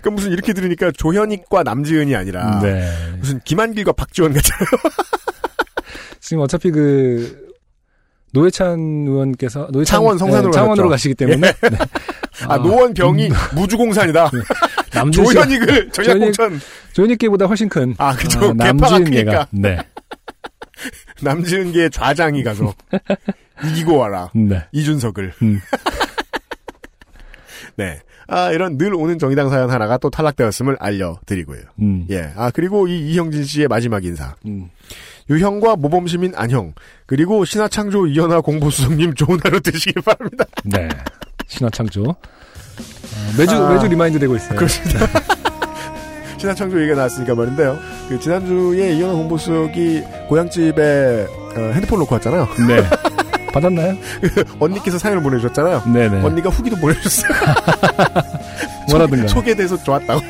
[0.02, 2.88] 그 무슨 이렇게 들으니까 조현익과 남지은이 아니라 네.
[3.18, 4.66] 무슨 김한길과 박지원 같잖아요.
[6.20, 7.49] 지금 어차피 그,
[8.32, 8.78] 노회찬
[9.08, 10.88] 의원께서, 노회찬, 창원 성산으로 네, 창원으로.
[10.88, 11.48] 가시기 때문에.
[11.48, 11.68] 예.
[11.68, 11.76] 네.
[12.46, 14.30] 아, 노원 병이 무주공산이다.
[14.94, 16.60] 남진 씨가- 조현익을 전략공천.
[16.92, 17.94] 조현익계보다 훨씬 큰.
[17.98, 18.50] 아, 그죠.
[18.50, 19.48] 아, 남지은계가.
[19.50, 19.78] 네.
[21.22, 22.72] 남지은계의 좌장이 가서
[23.66, 24.30] 이기고 와라.
[24.34, 24.62] 네.
[24.72, 25.34] 이준석을.
[25.42, 25.60] 음.
[27.76, 28.00] 네.
[28.28, 31.60] 아, 이런 늘 오는 정의당 사연 하나가 또 탈락되었음을 알려드리고요.
[31.80, 32.06] 음.
[32.10, 32.30] 예.
[32.36, 34.34] 아, 그리고 이 이형진 씨의 마지막 인사.
[34.46, 34.70] 음.
[35.30, 36.74] 유형과 모범시민 안형,
[37.06, 40.44] 그리고 신화창조 이현아 공보수석님 좋은 하루 되시길 바랍니다.
[40.64, 40.88] 네.
[41.46, 42.02] 신화창조.
[42.02, 42.16] 어,
[43.38, 43.72] 매주, 아.
[43.72, 44.56] 매주 remind 되고 있어요.
[44.56, 45.06] 그렇습니다.
[46.36, 47.78] 신화창조 얘기가 나왔으니까 말인데요.
[48.08, 51.26] 그 지난주에 이현아 공보수석이 고향집에
[51.56, 52.48] 어, 핸드폰 놓고 왔잖아요.
[52.66, 52.82] 네.
[53.52, 53.96] 받았나요?
[54.58, 55.84] 언니께서 사연을 보내주셨잖아요.
[55.92, 56.22] 네네.
[56.22, 57.32] 언니가 후기도 보내주셨어요.
[58.90, 59.28] 뭐라든가.
[59.28, 60.20] 소개돼서 좋았다고.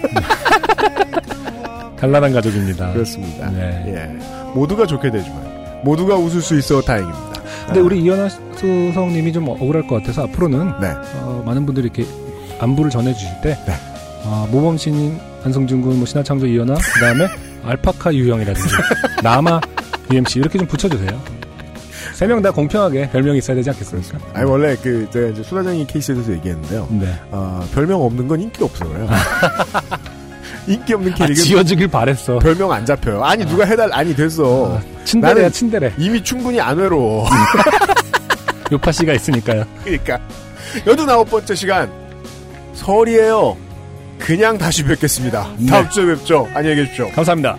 [1.98, 2.92] 단란한 가족입니다.
[2.92, 3.50] 그렇습니다.
[3.50, 3.84] 네.
[3.88, 4.39] 예.
[4.54, 7.30] 모두가 좋게 되지만 모두가 웃을 수 있어 다행입니다.
[7.66, 10.92] 근데 우리 이현아 수석님이 좀 억울할 것 같아서 앞으로는 네.
[11.22, 12.04] 어, 많은 분들이 이렇게
[12.58, 13.56] 안부를 전해주실 때
[14.24, 17.26] 어, 모범신인 안성준 군, 뭐 신화창조 이현아, 그 다음에
[17.64, 18.68] 알파카 유형이라든지
[19.22, 19.60] 나마
[20.12, 21.40] UMC 이렇게 좀 붙여주세요.
[22.14, 24.18] 세 명 다 공평하게 별명이 있어야 되지 않겠습니까?
[24.34, 26.88] 아니 원래 그 제가 이제 수다장이 케이스에서 얘기했는데요.
[26.90, 27.14] 네.
[27.30, 28.90] 아, 별명 없는 건 인기가 없어요.
[30.66, 32.38] 인기 없는 아, 캐릭은 지어주길 바랬어.
[32.38, 33.22] 별명 안 잡혀요.
[33.24, 34.80] 아니 누가 해달 아니 됐어.
[35.04, 35.94] 친데레야 나는 친데레.
[35.98, 37.28] 이미 충분히 안 외로워.
[38.72, 39.64] 요파 씨가 있으니까요.
[39.84, 40.20] 그러니까
[40.86, 41.90] 여든 아홉 번째 시간
[42.74, 43.56] 설이에요.
[44.18, 45.48] 그냥 다시 뵙겠습니다.
[45.58, 45.66] 네.
[45.66, 46.46] 다음 주에 뵙죠.
[46.54, 47.10] 안녕히 계십시오.
[47.10, 47.56] 감사합니다.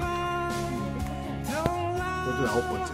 [2.28, 2.92] 여든 아홉 번째.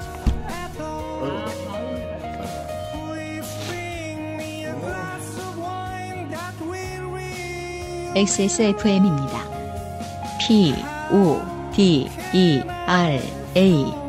[8.15, 9.56] XSFM입니다.
[10.39, 10.73] P,
[11.11, 11.41] O,
[11.76, 13.22] D, E, R,
[13.55, 14.06] A.